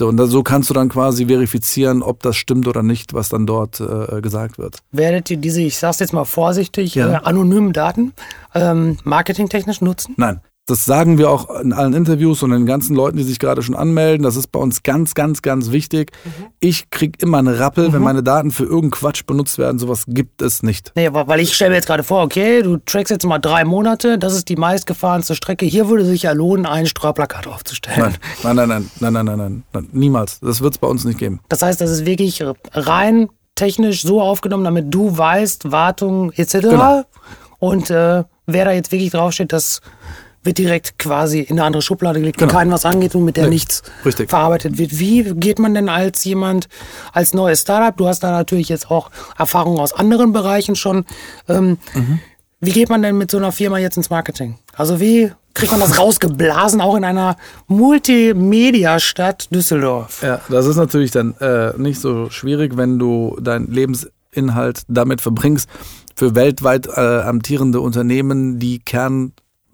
Und 0.00 0.18
so 0.28 0.42
kannst 0.42 0.70
du 0.70 0.74
dann 0.74 0.88
quasi 0.88 1.26
verifizieren, 1.26 2.02
ob 2.02 2.22
das 2.22 2.36
stimmt 2.36 2.66
oder 2.66 2.82
nicht, 2.82 3.12
was 3.12 3.28
dann 3.28 3.46
dort 3.46 3.80
äh, 3.80 4.22
gesagt 4.22 4.56
wird. 4.56 4.78
Werdet 4.92 5.30
ihr 5.30 5.36
diese, 5.36 5.60
ich 5.60 5.76
sag's 5.76 5.98
jetzt 5.98 6.14
mal 6.14 6.24
vorsichtig, 6.24 6.94
ja. 6.94 7.12
äh, 7.12 7.20
anonymen 7.22 7.74
Daten 7.74 8.14
ähm, 8.54 8.96
marketingtechnisch 9.04 9.82
nutzen? 9.82 10.14
Nein. 10.16 10.40
Das 10.70 10.84
sagen 10.84 11.18
wir 11.18 11.30
auch 11.30 11.50
in 11.60 11.72
allen 11.72 11.94
Interviews 11.94 12.44
und 12.44 12.52
den 12.52 12.64
ganzen 12.64 12.94
Leuten, 12.94 13.16
die 13.16 13.24
sich 13.24 13.40
gerade 13.40 13.60
schon 13.60 13.74
anmelden. 13.74 14.22
Das 14.22 14.36
ist 14.36 14.52
bei 14.52 14.60
uns 14.60 14.84
ganz, 14.84 15.14
ganz, 15.14 15.42
ganz 15.42 15.72
wichtig. 15.72 16.12
Mhm. 16.24 16.46
Ich 16.60 16.90
kriege 16.90 17.18
immer 17.20 17.38
einen 17.38 17.52
Rappel, 17.52 17.88
mhm. 17.88 17.94
wenn 17.94 18.02
meine 18.02 18.22
Daten 18.22 18.52
für 18.52 18.62
irgendeinen 18.62 18.92
Quatsch 18.92 19.26
benutzt 19.26 19.58
werden. 19.58 19.80
Sowas 19.80 20.04
gibt 20.06 20.42
es 20.42 20.62
nicht. 20.62 20.92
Nee, 20.94 21.08
weil 21.12 21.40
ich 21.40 21.56
stelle 21.56 21.70
mir 21.70 21.76
jetzt 21.76 21.86
gerade 21.86 22.04
vor, 22.04 22.22
okay, 22.22 22.62
du 22.62 22.76
trackst 22.76 23.10
jetzt 23.10 23.26
mal 23.26 23.40
drei 23.40 23.64
Monate, 23.64 24.16
das 24.16 24.34
ist 24.34 24.48
die 24.48 24.54
meistgefahrenste 24.54 25.34
Strecke. 25.34 25.66
Hier 25.66 25.88
würde 25.88 26.04
sich 26.04 26.22
ja 26.22 26.30
lohnen, 26.30 26.66
ein 26.66 26.86
Streuplakat 26.86 27.48
aufzustellen. 27.48 28.14
Nein, 28.44 28.54
nein, 28.54 28.68
nein, 28.68 28.90
nein, 29.00 29.12
nein, 29.12 29.24
nein, 29.24 29.38
nein, 29.38 29.62
nein. 29.72 29.88
niemals. 29.90 30.38
Das 30.38 30.60
wird 30.60 30.74
es 30.74 30.78
bei 30.78 30.86
uns 30.86 31.04
nicht 31.04 31.18
geben. 31.18 31.40
Das 31.48 31.62
heißt, 31.62 31.80
das 31.80 31.90
ist 31.90 32.06
wirklich 32.06 32.44
rein 32.74 33.28
technisch 33.56 34.02
so 34.02 34.22
aufgenommen, 34.22 34.62
damit 34.62 34.94
du 34.94 35.18
weißt, 35.18 35.72
Wartung 35.72 36.30
etc. 36.32 36.52
Genau. 36.60 37.02
Und 37.58 37.90
äh, 37.90 38.22
wer 38.46 38.64
da 38.64 38.70
jetzt 38.70 38.92
wirklich 38.92 39.10
draufsteht, 39.10 39.52
das 39.52 39.80
wird 40.42 40.56
direkt 40.58 40.98
quasi 40.98 41.40
in 41.40 41.58
eine 41.58 41.64
andere 41.66 41.82
Schublade 41.82 42.18
gelegt, 42.20 42.38
Genau. 42.38 42.50
die 42.50 42.56
keinen 42.56 42.70
was 42.70 42.86
angeht 42.86 43.14
und 43.14 43.24
mit 43.24 43.36
der 43.36 43.44
Nee, 43.44 43.50
nichts 43.50 43.82
richtig. 44.04 44.30
verarbeitet 44.30 44.78
wird. 44.78 44.98
Wie 44.98 45.22
geht 45.34 45.58
man 45.58 45.74
denn 45.74 45.88
als 45.88 46.24
jemand, 46.24 46.68
als 47.12 47.34
neues 47.34 47.60
Startup, 47.60 47.94
du 47.96 48.06
hast 48.06 48.20
da 48.22 48.30
natürlich 48.30 48.68
jetzt 48.70 48.90
auch 48.90 49.10
Erfahrungen 49.38 49.78
aus 49.78 49.92
anderen 49.92 50.32
Bereichen 50.32 50.76
schon, 50.76 51.04
ähm, 51.48 51.76
Mhm. 51.94 52.20
wie 52.60 52.72
geht 52.72 52.88
man 52.88 53.02
denn 53.02 53.18
mit 53.18 53.30
so 53.30 53.36
einer 53.36 53.52
Firma 53.52 53.78
jetzt 53.78 53.96
ins 53.98 54.08
Marketing? 54.08 54.58
Also 54.74 54.98
wie 55.00 55.30
kriegt 55.52 55.72
man 55.72 55.80
das 55.80 55.98
rausgeblasen, 55.98 56.80
auch 56.80 56.96
in 56.96 57.04
einer 57.04 57.36
Multimedia-Stadt 57.68 59.48
Düsseldorf? 59.54 60.22
Ja, 60.22 60.40
das 60.48 60.66
ist 60.66 60.76
natürlich 60.76 61.10
dann 61.10 61.34
äh, 61.40 61.72
nicht 61.76 62.00
so 62.00 62.30
schwierig, 62.30 62.76
wenn 62.76 62.98
du 62.98 63.36
deinen 63.40 63.70
Lebensinhalt 63.70 64.82
damit 64.88 65.20
verbringst, 65.20 65.68
für 66.16 66.34
weltweit 66.34 66.86
äh, 66.86 67.00
amtierende 67.22 67.80
Unternehmen 67.80 68.58
die 68.58 68.78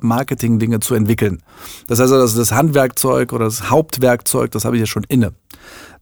Kernmarketing-Dinge 0.01 0.81
zu 0.81 0.95
entwickeln. 0.95 1.43
Das 1.87 2.01
heißt, 2.01 2.13
also, 2.13 2.23
das, 2.23 2.35
das 2.35 2.53
Handwerkzeug 2.53 3.33
oder 3.33 3.47
das 3.47 3.71
Hauptwerkzeug, 3.71 4.51
das 4.51 4.65
habe 4.65 4.77
ich 4.77 4.81
ja 4.81 4.87
schon 4.87 5.05
inne. 5.09 5.33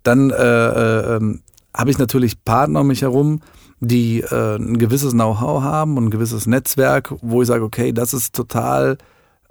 Dann 0.03 0.31
äh, 0.31 0.35
äh, 0.35 1.17
ähm, 1.17 1.43
habe 1.75 1.91
ich 1.91 1.99
natürlich 1.99 2.45
Partner 2.45 2.81
um 2.81 2.89
mich 2.89 3.03
herum, 3.03 3.41
die 3.81 4.21
äh, 4.21 4.57
ein 4.57 4.79
gewisses 4.79 5.13
Know-how 5.13 5.63
haben 5.63 5.97
und 5.97 6.07
ein 6.07 6.11
gewisses 6.11 6.47
Netzwerk, 6.47 7.15
wo 7.21 7.43
ich 7.43 7.49
sage, 7.49 7.65
okay, 7.65 7.93
das 7.93 8.15
ist 8.15 8.35
total 8.35 8.99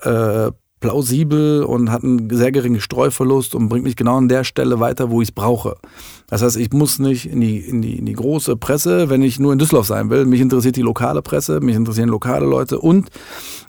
äh, 0.02 0.52
plausibel 0.84 1.64
und 1.64 1.90
hat 1.90 2.04
einen 2.04 2.30
sehr 2.30 2.52
geringen 2.52 2.82
Streuverlust 2.82 3.56
und 3.56 3.70
bringt 3.70 3.86
mich 3.86 3.96
genau 3.96 4.18
an 4.18 4.28
der 4.28 4.44
Stelle 4.44 4.82
weiter, 4.82 5.10
wo 5.10 5.22
ich 5.22 5.30
es 5.30 5.32
brauche. 5.32 5.78
Das 6.28 6.42
heißt, 6.42 6.58
ich 6.58 6.74
muss 6.74 7.00
nicht 7.00 7.26
in 7.26 7.40
die, 7.40 7.58
in, 7.60 7.82
die, 7.82 7.98
in 8.00 8.06
die 8.06 8.14
große 8.14 8.58
Presse, 8.58 9.10
wenn 9.10 9.22
ich 9.22 9.40
nur 9.40 9.54
in 9.54 9.60
Düsseldorf 9.60 9.88
sein 9.88 10.10
will. 10.10 10.26
Mich 10.26 10.42
interessiert 10.42 10.76
die 10.76 10.82
lokale 10.82 11.22
Presse, 11.22 11.62
mich 11.62 11.78
interessieren 11.78 12.10
lokale 12.10 12.46
Leute 12.46 12.80
und 12.80 13.10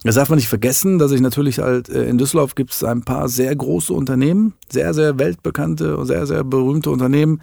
das 0.03 0.17
darf 0.17 0.29
man 0.29 0.39
nicht 0.39 0.49
vergessen, 0.49 0.99
dass 0.99 1.13
ich 1.13 1.21
natürlich 1.21 1.61
halt 1.61 1.89
äh, 1.89 2.09
in 2.09 2.19
Düsseldorf 2.19 2.57
gibt 2.57 2.73
es 2.73 2.83
ein 2.83 3.05
paar 3.05 3.29
sehr 3.29 3.55
große 3.55 3.93
Unternehmen, 3.93 4.55
sehr, 4.69 4.93
sehr 4.93 5.17
weltbekannte 5.17 5.97
und 5.97 6.07
sehr, 6.07 6.27
sehr 6.27 6.43
berühmte 6.43 6.91
Unternehmen, 6.91 7.43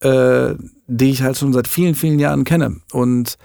äh, 0.00 0.54
die 0.86 1.10
ich 1.10 1.22
halt 1.22 1.36
schon 1.36 1.52
seit 1.52 1.68
vielen, 1.68 1.94
vielen 1.94 2.18
Jahren 2.18 2.44
kenne. 2.44 2.76
Und 2.90 3.36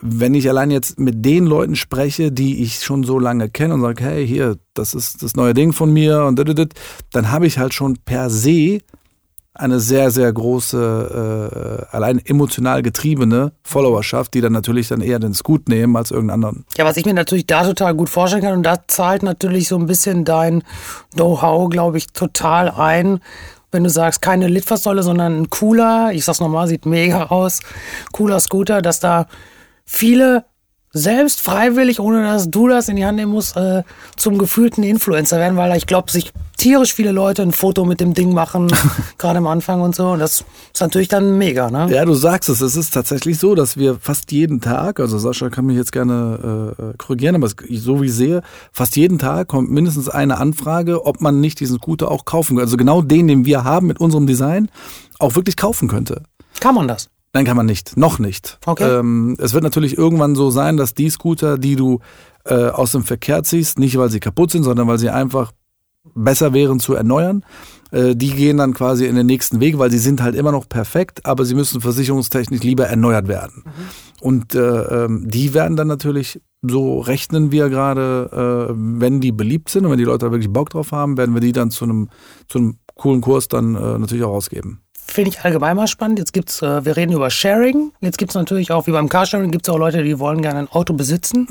wenn 0.00 0.34
ich 0.34 0.48
allein 0.48 0.70
jetzt 0.70 0.98
mit 1.00 1.24
den 1.24 1.46
Leuten 1.46 1.74
spreche, 1.74 2.30
die 2.30 2.62
ich 2.62 2.80
schon 2.80 3.02
so 3.02 3.18
lange 3.18 3.48
kenne 3.48 3.74
und 3.74 3.80
sage, 3.80 4.04
hey, 4.04 4.26
hier, 4.26 4.56
das 4.74 4.94
ist 4.94 5.22
das 5.22 5.36
neue 5.36 5.54
Ding 5.54 5.72
von 5.72 5.92
mir 5.92 6.24
und 6.24 6.38
dit, 6.38 6.74
dann 7.12 7.30
habe 7.30 7.46
ich 7.46 7.58
halt 7.58 7.72
schon 7.72 7.96
per 8.04 8.28
se 8.28 8.80
eine 9.58 9.80
sehr, 9.80 10.10
sehr 10.10 10.30
große, 10.32 11.86
äh, 11.90 11.96
allein 11.96 12.20
emotional 12.24 12.82
getriebene 12.82 13.52
Followerschaft, 13.62 14.34
die 14.34 14.42
dann 14.42 14.52
natürlich 14.52 14.88
dann 14.88 15.00
eher 15.00 15.18
den 15.18 15.32
Scoot 15.32 15.68
nehmen 15.68 15.96
als 15.96 16.10
irgendeinen 16.10 16.44
anderen. 16.44 16.66
Ja, 16.76 16.84
was 16.84 16.98
ich 16.98 17.06
mir 17.06 17.14
natürlich 17.14 17.46
da 17.46 17.64
total 17.64 17.94
gut 17.94 18.10
vorstellen 18.10 18.42
kann, 18.42 18.52
und 18.58 18.62
da 18.64 18.86
zahlt 18.86 19.22
natürlich 19.22 19.68
so 19.68 19.78
ein 19.78 19.86
bisschen 19.86 20.26
dein 20.26 20.62
Know-how, 21.14 21.70
glaube 21.70 21.96
ich, 21.96 22.08
total 22.08 22.70
ein. 22.70 23.20
Wenn 23.72 23.82
du 23.82 23.90
sagst, 23.90 24.20
keine 24.20 24.46
Litfaßsäule, 24.46 25.02
sondern 25.02 25.40
ein 25.40 25.50
cooler, 25.50 26.10
ich 26.12 26.24
sag's 26.24 26.40
nochmal, 26.40 26.68
sieht 26.68 26.84
mega 26.84 27.24
aus, 27.24 27.60
cooler 28.12 28.40
Scooter, 28.40 28.82
dass 28.82 29.00
da 29.00 29.26
viele 29.86 30.44
selbst 30.96 31.40
freiwillig, 31.40 32.00
ohne 32.00 32.22
dass 32.22 32.50
du 32.50 32.68
das 32.68 32.88
in 32.88 32.96
die 32.96 33.04
Hand 33.04 33.16
nehmen 33.16 33.32
musst, 33.32 33.56
äh, 33.56 33.82
zum 34.16 34.38
gefühlten 34.38 34.82
Influencer 34.82 35.38
werden, 35.38 35.56
weil 35.56 35.76
ich 35.76 35.86
glaube, 35.86 36.10
sich 36.10 36.32
tierisch 36.56 36.94
viele 36.94 37.12
Leute 37.12 37.42
ein 37.42 37.52
Foto 37.52 37.84
mit 37.84 38.00
dem 38.00 38.14
Ding 38.14 38.32
machen, 38.32 38.72
gerade 39.18 39.38
am 39.38 39.46
Anfang 39.46 39.82
und 39.82 39.94
so. 39.94 40.08
Und 40.08 40.20
das 40.20 40.44
ist 40.72 40.80
natürlich 40.80 41.08
dann 41.08 41.36
mega, 41.36 41.70
ne? 41.70 41.88
Ja, 41.94 42.04
du 42.04 42.14
sagst 42.14 42.48
es. 42.48 42.62
Es 42.62 42.76
ist 42.76 42.94
tatsächlich 42.94 43.38
so, 43.38 43.54
dass 43.54 43.76
wir 43.76 43.98
fast 44.00 44.32
jeden 44.32 44.60
Tag, 44.60 44.98
also 44.98 45.18
Sascha 45.18 45.50
kann 45.50 45.66
mich 45.66 45.76
jetzt 45.76 45.92
gerne 45.92 46.74
äh, 46.78 46.96
korrigieren, 46.96 47.36
aber 47.36 47.48
so 47.48 48.00
wie 48.00 48.06
ich 48.06 48.14
sehe, 48.14 48.40
fast 48.72 48.96
jeden 48.96 49.18
Tag 49.18 49.48
kommt 49.48 49.70
mindestens 49.70 50.08
eine 50.08 50.38
Anfrage, 50.38 51.04
ob 51.04 51.20
man 51.20 51.40
nicht 51.40 51.60
diesen 51.60 51.76
Scooter 51.76 52.10
auch 52.10 52.24
kaufen 52.24 52.56
könnte. 52.56 52.66
Also 52.66 52.78
genau 52.78 53.02
den, 53.02 53.28
den 53.28 53.44
wir 53.44 53.64
haben 53.64 53.86
mit 53.86 54.00
unserem 54.00 54.26
Design, 54.26 54.70
auch 55.18 55.34
wirklich 55.34 55.56
kaufen 55.56 55.88
könnte. 55.88 56.22
Kann 56.60 56.74
man 56.74 56.88
das? 56.88 57.10
Nein, 57.36 57.44
kann 57.44 57.56
man 57.58 57.66
nicht. 57.66 57.98
Noch 57.98 58.18
nicht. 58.18 58.58
Okay. 58.64 58.98
Ähm, 58.98 59.36
es 59.38 59.52
wird 59.52 59.62
natürlich 59.62 59.98
irgendwann 59.98 60.34
so 60.34 60.48
sein, 60.48 60.78
dass 60.78 60.94
die 60.94 61.10
Scooter, 61.10 61.58
die 61.58 61.76
du 61.76 62.00
äh, 62.46 62.68
aus 62.68 62.92
dem 62.92 63.04
Verkehr 63.04 63.42
ziehst, 63.42 63.78
nicht 63.78 63.98
weil 63.98 64.08
sie 64.08 64.20
kaputt 64.20 64.50
sind, 64.50 64.62
sondern 64.62 64.88
weil 64.88 64.96
sie 64.96 65.10
einfach 65.10 65.52
besser 66.14 66.54
wären 66.54 66.80
zu 66.80 66.94
erneuern, 66.94 67.44
äh, 67.90 68.16
die 68.16 68.30
gehen 68.30 68.56
dann 68.56 68.72
quasi 68.72 69.04
in 69.04 69.16
den 69.16 69.26
nächsten 69.26 69.60
Weg, 69.60 69.78
weil 69.78 69.90
sie 69.90 69.98
sind 69.98 70.22
halt 70.22 70.34
immer 70.34 70.50
noch 70.50 70.66
perfekt, 70.66 71.26
aber 71.26 71.44
sie 71.44 71.54
müssen 71.54 71.82
versicherungstechnisch 71.82 72.62
lieber 72.62 72.86
erneuert 72.86 73.28
werden. 73.28 73.64
Und 74.22 74.54
äh, 74.54 75.04
ähm, 75.04 75.28
die 75.28 75.52
werden 75.52 75.76
dann 75.76 75.88
natürlich, 75.88 76.40
so 76.62 77.00
rechnen 77.00 77.52
wir 77.52 77.68
gerade, 77.68 78.70
äh, 78.70 78.74
wenn 78.74 79.20
die 79.20 79.32
beliebt 79.32 79.68
sind 79.68 79.84
und 79.84 79.90
wenn 79.90 79.98
die 79.98 80.04
Leute 80.04 80.24
da 80.24 80.32
wirklich 80.32 80.50
Bock 80.50 80.70
drauf 80.70 80.90
haben, 80.90 81.18
werden 81.18 81.34
wir 81.34 81.42
die 81.42 81.52
dann 81.52 81.70
zu 81.70 81.84
einem, 81.84 82.08
zu 82.48 82.56
einem 82.60 82.78
coolen 82.94 83.20
Kurs 83.20 83.48
dann 83.48 83.74
äh, 83.74 83.98
natürlich 83.98 84.24
auch 84.24 84.32
ausgeben. 84.32 84.80
Finde 85.08 85.30
ich 85.30 85.40
allgemein 85.42 85.76
mal 85.76 85.86
spannend. 85.86 86.18
Jetzt 86.18 86.32
gibt's, 86.32 86.62
äh, 86.62 86.84
wir 86.84 86.96
reden 86.96 87.12
über 87.12 87.30
Sharing. 87.30 87.92
Jetzt 88.00 88.18
gibt's 88.18 88.34
natürlich 88.34 88.72
auch, 88.72 88.86
wie 88.86 88.90
beim 88.92 89.08
Carsharing, 89.08 89.50
gibt's 89.50 89.68
auch 89.68 89.78
Leute, 89.78 90.02
die 90.02 90.18
wollen 90.18 90.42
gerne 90.42 90.58
ein 90.60 90.68
Auto 90.68 90.94
besitzen. 90.94 91.46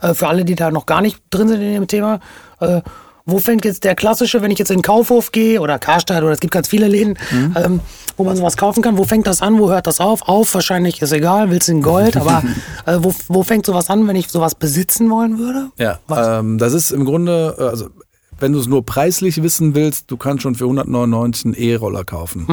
Äh, 0.00 0.14
für 0.14 0.28
alle, 0.28 0.44
die 0.44 0.54
da 0.54 0.70
noch 0.70 0.86
gar 0.86 1.00
nicht 1.00 1.18
drin 1.30 1.48
sind 1.48 1.62
in 1.62 1.72
dem 1.74 1.86
Thema. 1.88 2.20
Äh, 2.60 2.82
wo 3.26 3.38
fängt 3.38 3.64
jetzt 3.64 3.84
der 3.84 3.94
klassische, 3.94 4.42
wenn 4.42 4.50
ich 4.50 4.58
jetzt 4.58 4.70
in 4.70 4.78
den 4.78 4.82
Kaufhof 4.82 5.30
gehe 5.32 5.60
oder 5.60 5.78
Karstadt 5.78 6.22
oder 6.22 6.32
es 6.32 6.40
gibt 6.40 6.52
ganz 6.52 6.68
viele 6.68 6.88
Läden, 6.88 7.18
ähm, 7.32 7.80
wo 8.16 8.24
man 8.24 8.36
sowas 8.36 8.56
kaufen 8.56 8.82
kann, 8.82 8.98
wo 8.98 9.04
fängt 9.04 9.26
das 9.26 9.40
an, 9.42 9.58
wo 9.58 9.70
hört 9.70 9.86
das 9.86 10.00
auf? 10.00 10.22
Auf, 10.28 10.54
wahrscheinlich 10.54 11.00
ist 11.00 11.12
egal, 11.12 11.50
willst 11.50 11.68
du 11.68 11.72
in 11.72 11.82
Gold, 11.82 12.16
aber 12.16 12.42
äh, 12.86 12.96
wo, 12.98 13.14
wo 13.28 13.42
fängt 13.42 13.66
sowas 13.66 13.88
an, 13.88 14.06
wenn 14.08 14.16
ich 14.16 14.28
sowas 14.30 14.54
besitzen 14.54 15.10
wollen 15.10 15.38
würde? 15.38 15.68
Ja, 15.76 15.98
Was? 16.08 16.40
ähm, 16.40 16.58
das 16.58 16.72
ist 16.72 16.90
im 16.90 17.04
Grunde, 17.04 17.54
äh, 17.58 17.62
also 17.64 17.90
wenn 18.40 18.52
du 18.52 18.58
es 18.58 18.66
nur 18.66 18.84
preislich 18.84 19.42
wissen 19.42 19.74
willst, 19.74 20.10
du 20.10 20.16
kannst 20.16 20.42
schon 20.42 20.54
für 20.54 20.64
199 20.64 21.44
einen 21.46 21.54
E-Roller 21.54 22.04
kaufen. 22.04 22.46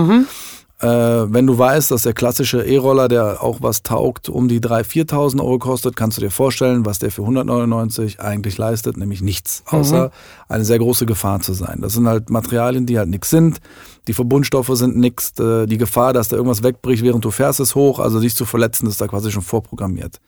Äh, 0.79 0.85
wenn 0.87 1.47
du 1.47 1.57
weißt, 1.57 1.89
dass 1.89 2.03
der 2.03 2.13
klassische 2.13 2.63
E-Roller, 2.63 3.07
der 3.07 3.41
auch 3.41 3.63
was 3.63 3.81
taugt, 3.81 4.29
um 4.29 4.47
die 4.47 4.59
3.000, 4.59 5.09
4.000 5.09 5.39
Euro 5.39 5.57
kostet, 5.57 5.95
kannst 5.95 6.17
du 6.17 6.21
dir 6.21 6.29
vorstellen, 6.29 6.85
was 6.85 6.99
der 6.99 7.09
für 7.09 7.23
199 7.23 8.19
eigentlich 8.19 8.59
leistet, 8.59 8.95
nämlich 8.95 9.23
nichts, 9.23 9.63
außer 9.65 10.11
eine 10.47 10.65
sehr 10.65 10.77
große 10.77 11.07
Gefahr 11.07 11.39
zu 11.39 11.53
sein. 11.53 11.79
Das 11.81 11.93
sind 11.93 12.07
halt 12.07 12.29
Materialien, 12.29 12.85
die 12.85 12.99
halt 12.99 13.09
nichts 13.09 13.31
sind. 13.31 13.59
Die 14.07 14.13
Verbundstoffe 14.13 14.69
sind 14.73 14.97
nichts. 14.97 15.37
Äh, 15.39 15.65
die 15.65 15.79
Gefahr, 15.79 16.13
dass 16.13 16.27
da 16.27 16.35
irgendwas 16.35 16.61
wegbricht, 16.61 17.03
während 17.03 17.25
du 17.25 17.31
fährst, 17.31 17.59
ist 17.59 17.73
hoch. 17.73 17.97
Also 17.97 18.19
dich 18.19 18.35
zu 18.35 18.45
verletzen, 18.45 18.85
ist 18.87 19.01
da 19.01 19.07
quasi 19.07 19.31
schon 19.31 19.41
vorprogrammiert. 19.41 20.19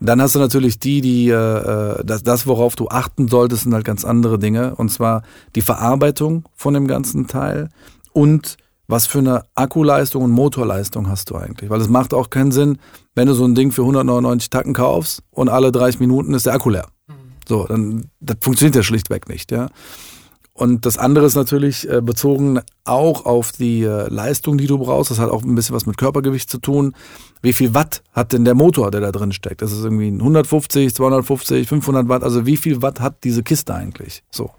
Dann 0.00 0.22
hast 0.22 0.34
du 0.34 0.38
natürlich 0.38 0.78
die, 0.78 1.00
die 1.00 1.28
äh, 1.28 2.04
das, 2.04 2.22
das, 2.22 2.46
worauf 2.46 2.76
du 2.76 2.88
achten 2.88 3.28
solltest, 3.28 3.64
sind 3.64 3.74
halt 3.74 3.84
ganz 3.84 4.04
andere 4.04 4.38
Dinge. 4.38 4.74
Und 4.76 4.90
zwar 4.90 5.22
die 5.54 5.60
Verarbeitung 5.60 6.44
von 6.54 6.74
dem 6.74 6.86
ganzen 6.86 7.26
Teil 7.26 7.68
und 8.12 8.56
was 8.90 9.06
für 9.06 9.18
eine 9.18 9.44
Akkuleistung 9.54 10.22
und 10.22 10.30
Motorleistung 10.30 11.10
hast 11.10 11.28
du 11.30 11.36
eigentlich? 11.36 11.68
Weil 11.68 11.80
es 11.80 11.88
macht 11.88 12.14
auch 12.14 12.30
keinen 12.30 12.52
Sinn, 12.52 12.78
wenn 13.14 13.28
du 13.28 13.34
so 13.34 13.44
ein 13.44 13.54
Ding 13.54 13.70
für 13.70 13.82
199 13.82 14.48
Tacken 14.48 14.72
kaufst 14.72 15.22
und 15.30 15.50
alle 15.50 15.70
30 15.72 16.00
Minuten 16.00 16.32
ist 16.32 16.46
der 16.46 16.54
Akku 16.54 16.70
leer. 16.70 16.86
So, 17.46 17.66
dann 17.66 18.10
das 18.20 18.36
funktioniert 18.40 18.76
ja 18.76 18.82
schlichtweg 18.82 19.28
nicht, 19.28 19.52
ja. 19.52 19.68
Und 20.58 20.86
das 20.86 20.98
andere 20.98 21.24
ist 21.24 21.36
natürlich 21.36 21.88
äh, 21.88 22.00
bezogen 22.00 22.58
auch 22.84 23.26
auf 23.26 23.52
die 23.52 23.84
äh, 23.84 24.08
Leistung, 24.08 24.58
die 24.58 24.66
du 24.66 24.76
brauchst. 24.76 25.08
Das 25.08 25.20
hat 25.20 25.30
auch 25.30 25.44
ein 25.44 25.54
bisschen 25.54 25.76
was 25.76 25.86
mit 25.86 25.96
Körpergewicht 25.96 26.50
zu 26.50 26.58
tun. 26.58 26.96
Wie 27.40 27.52
viel 27.52 27.74
Watt 27.74 28.02
hat 28.12 28.32
denn 28.32 28.44
der 28.44 28.56
Motor, 28.56 28.90
der 28.90 29.00
da 29.00 29.12
drin 29.12 29.30
steckt? 29.30 29.62
Das 29.62 29.70
ist 29.70 29.84
irgendwie 29.84 30.08
ein 30.08 30.18
150, 30.18 30.92
250, 30.92 31.68
500 31.68 32.08
Watt. 32.08 32.24
Also 32.24 32.44
wie 32.44 32.56
viel 32.56 32.82
Watt 32.82 32.98
hat 32.98 33.22
diese 33.22 33.44
Kiste 33.44 33.72
eigentlich? 33.72 34.24
So. 34.32 34.50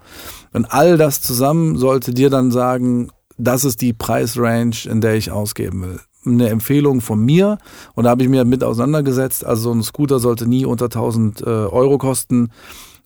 Und 0.54 0.72
all 0.72 0.96
das 0.96 1.20
zusammen 1.20 1.76
sollte 1.76 2.14
dir 2.14 2.30
dann 2.30 2.50
sagen, 2.50 3.10
das 3.36 3.66
ist 3.66 3.82
die 3.82 3.92
Preisrange, 3.92 4.88
in 4.88 5.02
der 5.02 5.16
ich 5.16 5.30
ausgeben 5.30 5.82
will. 5.82 6.00
Eine 6.24 6.48
Empfehlung 6.48 7.02
von 7.02 7.22
mir 7.22 7.58
und 7.94 8.04
da 8.04 8.10
habe 8.10 8.22
ich 8.22 8.30
mir 8.30 8.46
mit 8.46 8.64
auseinandergesetzt. 8.64 9.44
Also 9.44 9.64
so 9.64 9.72
ein 9.72 9.82
Scooter 9.82 10.18
sollte 10.18 10.46
nie 10.46 10.64
unter 10.64 10.86
1000 10.86 11.42
äh, 11.42 11.44
Euro 11.44 11.98
kosten 11.98 12.48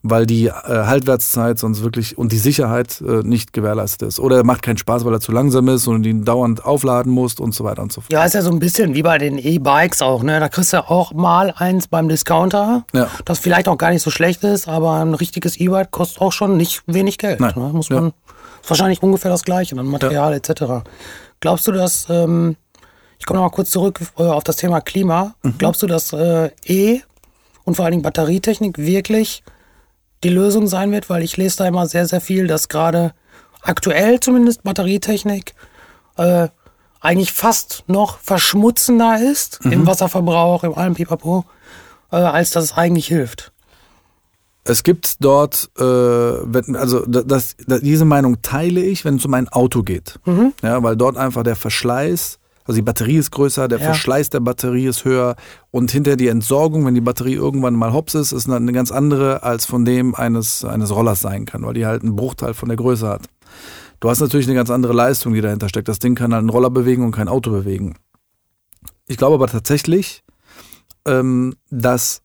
weil 0.07 0.27
die 0.27 0.49
äh, 0.49 0.53
Haltwertszeit 0.53 1.59
sonst 1.59 1.83
wirklich 1.83 2.19
und 2.19 2.31
die 2.31 2.37
Sicherheit 2.39 3.01
äh, 3.01 3.23
nicht 3.27 3.55
gewährleistet 3.55 4.07
ist. 4.07 4.21
Oder 4.21 4.37
er 4.37 4.45
macht 4.45 4.61
keinen 4.61 4.77
Spaß, 4.77 5.05
weil 5.07 5.15
er 5.15 5.21
zu 5.21 5.33
langsam 5.33 5.67
ist 5.69 5.87
und 5.87 6.05
ihn 6.05 6.25
dauernd 6.27 6.63
aufladen 6.65 7.11
musst 7.11 7.41
und 7.41 7.55
so 7.55 7.65
weiter 7.65 7.81
und 7.83 7.91
so 7.91 8.03
fort. 8.03 8.13
Ja, 8.13 8.23
ist 8.23 8.35
ja 8.35 8.43
so 8.43 8.51
ein 8.51 8.59
bisschen 8.59 8.95
wie 8.95 9.03
bei 9.03 9.17
den 9.17 9.39
E-Bikes 9.39 10.03
auch, 10.03 10.23
ne? 10.23 10.39
Da 10.41 10.51
kriegst 10.51 10.75
du 10.75 10.89
auch 10.91 11.15
mal 11.15 11.55
eins 11.57 11.89
beim 11.89 12.09
Discounter, 12.11 12.85
Ja. 12.93 13.09
das 13.25 13.39
vielleicht 13.39 13.67
auch 13.67 13.79
gar 13.79 13.91
nicht 13.91 14.03
so 14.03 14.11
schlecht 14.11 14.45
ist, 14.45 14.69
aber 14.69 14.93
ein 15.01 15.15
richtiges 15.15 15.57
E-Bike 15.59 15.91
kostet 15.91 16.21
auch 16.21 16.33
schon 16.33 16.59
nicht 16.59 16.83
wenig 16.87 17.17
Geld. 17.17 17.41
Nein. 17.41 17.55
Ne? 17.57 17.71
Muss 17.73 17.89
Ja. 17.89 17.97
man, 18.03 18.13
ist 18.63 18.69
wahrscheinlich 18.71 19.03
ungefähr 19.03 19.31
das 19.31 19.43
Gleiche, 19.43 19.75
dann 19.75 19.87
Material 19.87 20.35
etc. 20.35 20.85
Glaubst 21.41 21.67
du, 21.67 21.73
dass, 21.73 22.07
ähm, 22.11 22.57
ich 23.19 23.25
komme 23.25 23.41
noch 23.41 23.47
mal 23.47 23.55
kurz 23.55 23.71
zurück 23.71 24.01
äh, 24.19 24.23
auf 24.25 24.45
das 24.45 24.57
Thema 24.57 24.83
Klima, 24.83 25.35
Mhm. 25.43 25.55
glaubst 25.57 25.83
du, 25.83 25.87
dass 25.87 26.13
äh, 26.13 26.51
E 26.67 27.01
und 27.65 27.75
vor 27.77 27.87
allen 27.87 27.93
Dingen 27.93 28.03
Batterietechnik 28.03 28.77
wirklich 28.77 29.43
die 30.23 30.29
Lösung 30.31 30.67
sein 30.67 30.93
wird? 30.93 31.11
Weil 31.11 31.23
ich 31.23 31.37
lese 31.37 31.59
da 31.59 31.67
immer 31.67 31.87
sehr, 31.87 32.07
sehr 32.07 32.21
viel, 32.21 32.47
dass 32.47 32.69
gerade 32.69 33.13
aktuell 33.63 34.21
zumindest 34.21 34.63
Batterietechnik 34.63 35.55
äh, 36.17 36.49
eigentlich 37.01 37.33
fast 37.33 37.85
noch 37.87 38.19
verschmutzender 38.19 39.19
ist 39.21 39.65
Mhm. 39.65 39.73
im 39.73 39.87
Wasserverbrauch, 39.87 40.65
im 40.65 40.75
allem 40.75 40.95
Pipapo, 40.95 41.45
äh, 42.13 42.17
als 42.17 42.51
dass 42.53 42.65
es 42.65 42.73
eigentlich 42.73 43.07
hilft. 43.09 43.53
Es 44.67 44.83
gibt 44.83 45.17
dort, 45.23 45.69
äh, 45.79 45.83
also 45.85 47.05
das, 47.07 47.55
das, 47.67 47.81
diese 47.83 48.07
Meinung 48.07 48.41
teile 48.41 48.81
ich, 48.81 49.05
wenn 49.05 49.17
es 49.17 49.25
um 49.27 49.35
ein 49.35 49.49
Auto 49.51 49.83
geht. 49.83 50.19
Mhm. 50.25 50.55
Ja, 50.63 50.83
weil 50.83 50.97
dort 50.97 51.19
einfach 51.19 51.43
der 51.43 51.57
Verschleiß, 51.57 52.39
also 52.67 52.77
die 52.77 52.83
Batterie 52.83 53.17
ist 53.17 53.31
größer, 53.31 53.69
der 53.69 53.79
Ja. 53.79 53.87
Verschleiß 53.87 54.31
der 54.31 54.41
Batterie 54.41 54.87
ist 54.87 55.05
höher 55.05 55.37
und 55.71 55.91
hinter 55.91 56.17
die 56.17 56.29
Entsorgung, 56.29 56.87
wenn 56.87 56.95
die 56.95 57.01
Batterie 57.01 57.35
irgendwann 57.35 57.75
mal 57.75 57.93
hops 57.93 58.15
ist, 58.15 58.33
ist 58.33 58.49
eine 58.49 58.73
ganz 58.73 58.91
andere 58.91 59.43
als 59.43 59.67
von 59.67 59.85
dem 59.85 60.15
eines, 60.15 60.65
eines 60.65 60.95
Rollers 60.95 61.21
sein 61.21 61.45
kann, 61.45 61.63
weil 61.63 61.75
die 61.75 61.87
halt 61.87 62.03
einen 62.03 62.17
Bruchteil 62.17 62.55
von 62.55 62.69
der 62.69 62.77
Größe 62.77 63.07
hat. 63.09 63.23
Du 64.01 64.09
hast 64.09 64.21
natürlich 64.21 64.47
eine 64.47 64.57
ganz 64.57 64.71
andere 64.71 64.93
Leistung, 64.93 65.35
die 65.35 65.41
dahinter 65.41 65.69
steckt. 65.69 65.89
Das 65.89 65.99
Ding 65.99 66.15
kann 66.15 66.33
halt 66.33 66.41
einen 66.41 66.51
Roller 66.51 66.71
bewegen 66.71 67.05
und 67.05 67.13
kein 67.13 67.29
Auto 67.29 67.51
bewegen. 67.51 67.97
Ich 69.07 69.17
glaube 69.19 69.35
aber 69.35 69.47
tatsächlich, 69.47 70.25
ähm, 71.07 71.55
dass, 71.71 72.23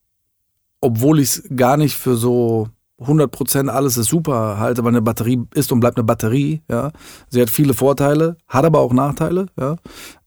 obwohl 0.81 1.19
ich 1.19 1.29
es 1.29 1.43
gar 1.55 1.75
nicht 1.77 1.95
für 1.95 2.15
so 2.15 2.69
100% 2.99 3.67
alles 3.67 3.97
ist 3.97 4.09
super 4.09 4.59
halte, 4.59 4.83
weil 4.83 4.89
eine 4.89 5.01
Batterie 5.01 5.41
ist 5.53 5.71
und 5.71 5.79
bleibt 5.79 5.97
eine 5.97 6.03
Batterie, 6.03 6.61
ja. 6.69 6.91
Sie 7.29 7.41
hat 7.41 7.49
viele 7.49 7.73
Vorteile, 7.73 8.37
hat 8.47 8.65
aber 8.65 8.79
auch 8.79 8.93
Nachteile, 8.93 9.47
ja. 9.59 9.77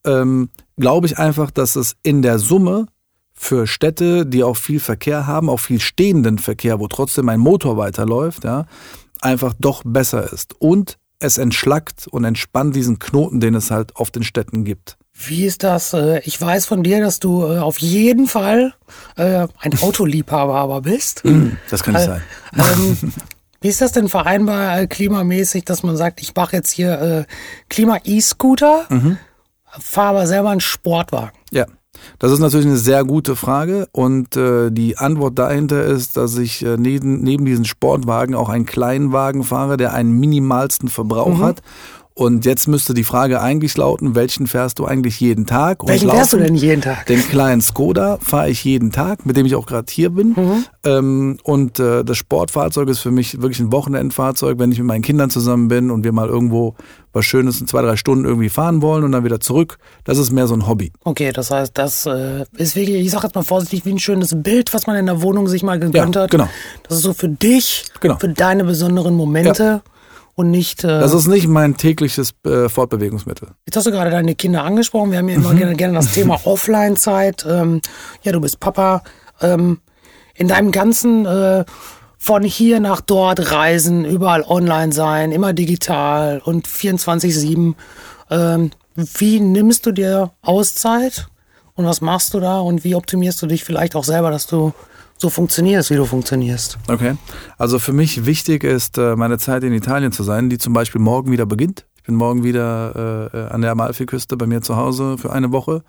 Ähm, 0.05 0.49
glaube 0.77 1.07
ich 1.07 1.19
einfach, 1.19 1.51
dass 1.51 1.77
es 1.77 1.97
in 2.03 2.23
der 2.23 2.39
Summe 2.39 2.87
für 3.33 3.67
Städte, 3.67 4.25
die 4.25 4.45
auch 4.45 4.57
viel 4.57 4.81
Verkehr 4.81 5.27
haben, 5.27 5.51
auch 5.51 5.61
viel 5.61 5.81
stehenden 5.81 6.39
Verkehr, 6.39 6.81
wo 6.81 6.89
trotzdem 6.89 7.29
ein 7.29 7.41
Motor 7.41 7.77
weiterläuft, 7.77 8.45
ja, 8.45 8.67
einfach 9.21 9.55
doch 9.59 9.83
besser 9.85 10.33
ist. 10.33 10.55
Und 10.59 10.99
es 11.19 11.39
entschlackt 11.39 12.07
und 12.09 12.25
entspannt 12.25 12.75
diesen 12.75 12.99
Knoten, 12.99 13.41
den 13.41 13.55
es 13.55 13.71
halt 13.71 13.97
auf 13.97 14.11
den 14.11 14.23
Städten 14.23 14.65
gibt. 14.65 14.97
Wie 15.15 15.45
ist 15.45 15.63
das? 15.63 15.93
äh, 15.93 16.21
Ich 16.25 16.41
weiß 16.41 16.67
von 16.67 16.83
dir, 16.83 17.01
dass 17.01 17.21
du 17.21 17.45
äh, 17.45 17.59
auf 17.59 17.79
jeden 17.79 18.27
Fall 18.27 18.75
äh, 19.17 19.47
ein 19.61 19.79
Autoliebhaber 19.81 20.55
aber 20.57 20.81
bist. 20.83 21.23
Das 21.71 21.83
kann 21.83 21.95
nicht 21.95 22.05
sein. 22.07 22.23
Ähm, 22.57 23.13
wie 23.61 23.69
ist 23.69 23.81
das 23.81 23.93
denn 23.93 24.09
vereinbar 24.09 24.87
klimamäßig, 24.87 25.65
dass 25.65 25.83
man 25.83 25.97
sagt, 25.97 26.21
ich 26.23 26.35
mache 26.35 26.57
jetzt 26.57 26.71
hier 26.71 27.27
Klima-E-Scooter, 27.69 28.87
fahre 29.79 30.09
aber 30.09 30.27
selber 30.27 30.51
einen 30.51 30.61
Sportwagen? 30.61 31.33
Ja, 31.53 31.67
das 32.19 32.33
ist 32.33 32.41
natürlich 32.41 32.67
eine 32.67 32.77
sehr 32.77 33.05
gute 33.05 33.37
Frage 33.37 33.89
und 33.93 34.37
äh, 34.37 34.71
die 34.71 34.99
Antwort 34.99 35.39
dahinter 35.39 35.85
ist, 35.85 36.17
dass 36.17 36.37
ich 36.37 36.65
äh, 36.65 36.77
neben, 36.77 37.23
neben 37.23 37.45
diesen 37.45 37.65
Sportwagen 37.65 38.35
auch 38.35 38.49
einen 38.49 38.67
kleinen 38.67 39.13
Wagen 39.13 39.45
fahre, 39.45 39.77
der 39.77 39.93
einen 39.93 40.19
minimalsten 40.19 40.89
Verbrauch 40.89 41.41
hat. 41.41 41.63
Und 42.15 42.45
jetzt 42.45 42.69
müsste 42.69 42.93
die 42.93 43.05
Frage 43.05 43.41
eigentlich 43.41 43.75
lauten, 43.77 44.15
welchen 44.15 44.47
fährst 44.47 44.79
du 44.79 44.85
eigentlich 44.85 45.19
jeden 45.21 45.47
Tag? 45.47 45.83
Und 45.83 45.89
Welchen 45.89 46.11
fährst 46.11 46.35
du 46.35 46.37
denn 46.39 46.55
jeden 46.55 46.83
Tag? 46.83 47.07
Den 47.07 47.21
kleinen 47.27 47.63
Skoda 47.63 48.19
fahre 48.21 48.51
ich 48.51 48.63
jeden 48.65 48.93
Tag, 48.93 49.25
mit 49.25 49.37
dem 49.37 49.47
ich 49.47 49.55
auch 49.55 49.65
gerade 49.67 49.91
hier 49.91 50.11
bin. 50.11 50.35
Mhm. 50.37 50.65
Ähm, 50.85 51.39
und 51.43 51.79
äh, 51.81 52.05
das 52.05 52.19
Sportfahrzeug 52.19 52.89
ist 52.91 52.99
für 53.01 53.11
mich 53.11 53.41
wirklich 53.41 53.61
ein 53.61 53.73
Wochenendfahrzeug, 53.73 54.59
wenn 54.59 54.71
ich 54.73 54.79
mit 54.79 54.87
meinen 54.89 55.01
Kindern 55.03 55.31
zusammen 55.31 55.69
bin 55.69 55.91
und 55.91 56.05
wir 56.05 56.13
mal 56.13 56.29
irgendwo 56.29 56.75
was 57.15 57.25
Schönes 57.25 57.61
in 57.61 57.67
zwei, 57.67 57.81
drei 57.83 57.97
Stunden 57.97 58.25
irgendwie 58.27 58.49
fahren 58.51 58.83
wollen 58.83 59.05
und 59.05 59.13
dann 59.13 59.25
wieder 59.25 59.41
zurück. 59.41 59.79
Das 60.05 60.19
ist 60.19 60.33
mehr 60.33 60.47
so 60.47 60.55
ein 60.55 60.67
Hobby. 60.67 60.93
Okay, 61.05 61.33
das 61.33 61.51
heißt, 61.51 61.73
das 61.79 62.05
äh, 62.05 62.45
ist 62.57 62.77
wirklich, 62.77 62.97
ich 63.07 63.11
sag 63.11 63.23
jetzt 63.23 63.35
mal 63.35 63.43
vorsichtig, 63.43 63.87
wie 63.87 63.91
ein 63.93 63.99
schönes 63.99 64.35
Bild, 64.43 64.75
was 64.75 64.87
man 64.87 64.97
in 64.97 65.07
der 65.07 65.23
Wohnung 65.23 65.49
sich 65.49 65.63
mal 65.63 65.79
gegönnt 65.79 66.15
Ja, 66.17 66.23
hat. 66.23 66.31
genau. 66.31 66.49
Das 66.89 66.99
ist 66.99 67.05
so 67.05 67.15
für 67.15 67.29
dich, 67.29 67.87
Genau. 68.01 68.19
für 68.19 68.29
deine 68.29 68.65
besonderen 68.65 69.15
Momente 69.15 69.83
und 70.35 70.51
nicht. 70.51 70.85
Äh, 70.85 71.01
Das 71.01 71.13
ist 71.13 71.27
nicht 71.27 71.47
mein 71.47 71.77
tägliches 71.77 72.35
äh, 72.47 72.69
Fortbewegungsmittel. 72.69 73.49
Jetzt 73.67 73.77
hast 73.77 73.87
du 73.87 73.91
gerade 73.91 74.11
deine 74.11 74.35
Kinder 74.35 74.65
angesprochen. 74.65 75.11
Wir 75.11 75.19
haben 75.19 75.29
ja 75.29 75.37
immer 75.37 75.55
gerne, 75.55 75.75
gerne 75.75 75.95
das 75.95 76.13
Thema 76.13 76.41
Offline-Zeit. 76.45 77.47
Ähm, 77.49 77.81
ja, 78.23 78.33
du 78.33 78.41
bist 78.41 78.61
Papa. 78.61 79.03
Ähm, 79.41 79.81
in 80.35 80.49
deinem 80.49 80.73
ganzen 80.73 81.27
äh, 81.27 81.65
von 82.19 82.43
hier 82.45 82.81
nach 82.81 83.01
dort 83.01 83.53
reisen, 83.53 84.05
überall 84.05 84.43
online 84.43 84.93
sein, 84.93 85.33
immer 85.33 85.53
digital 85.53 86.41
und 86.45 86.69
24-7. 86.69 87.75
Ähm, 88.31 88.71
wie 88.95 89.41
nimmst 89.41 89.87
du 89.87 89.93
dir 89.93 90.31
Auszeit 90.43 91.27
und 91.75 91.85
was 91.85 92.01
machst 92.01 92.33
du 92.35 92.41
da 92.41 92.61
und 92.61 92.85
wie 92.85 92.95
optimierst 92.95 93.43
du 93.43 93.47
dich 93.47 93.65
vielleicht 93.65 93.97
auch 93.97 94.05
selber, 94.05 94.31
dass 94.31 94.47
du 94.47 94.73
so 95.23 95.31
funktionierst, 95.31 95.91
wie 95.91 95.97
du 95.97 96.05
funktionierst? 96.05 96.79
Okay. 96.89 97.17
Also 97.57 97.79
für 97.79 97.93
mich 97.93 98.27
wichtig 98.27 98.65
ist, 98.65 98.99
äh, 98.99 99.17
meine 99.17 99.39
Zeit 99.39 99.65
in 99.65 99.73
Italien 99.73 100.13
zu 100.13 100.25
sein, 100.25 100.51
die 100.51 100.59
zum 100.59 100.75
Beispiel 100.75 101.01
morgen 101.01 101.31
wieder 101.31 101.47
beginnt. 101.47 101.87
Ich 101.97 102.03
bin 102.03 102.17
morgen 102.17 102.43
wieder 102.43 103.31
äh, 103.33 103.39
äh, 103.39 103.47
an 103.51 103.63
der 103.63 103.71
Amalfiküste 103.71 104.37
bei 104.37 104.47
mir 104.47 104.61
zu 104.61 104.77
Hause 104.77 105.17
für 105.17 105.33
eine 105.33 105.53
Woche. 105.53 105.85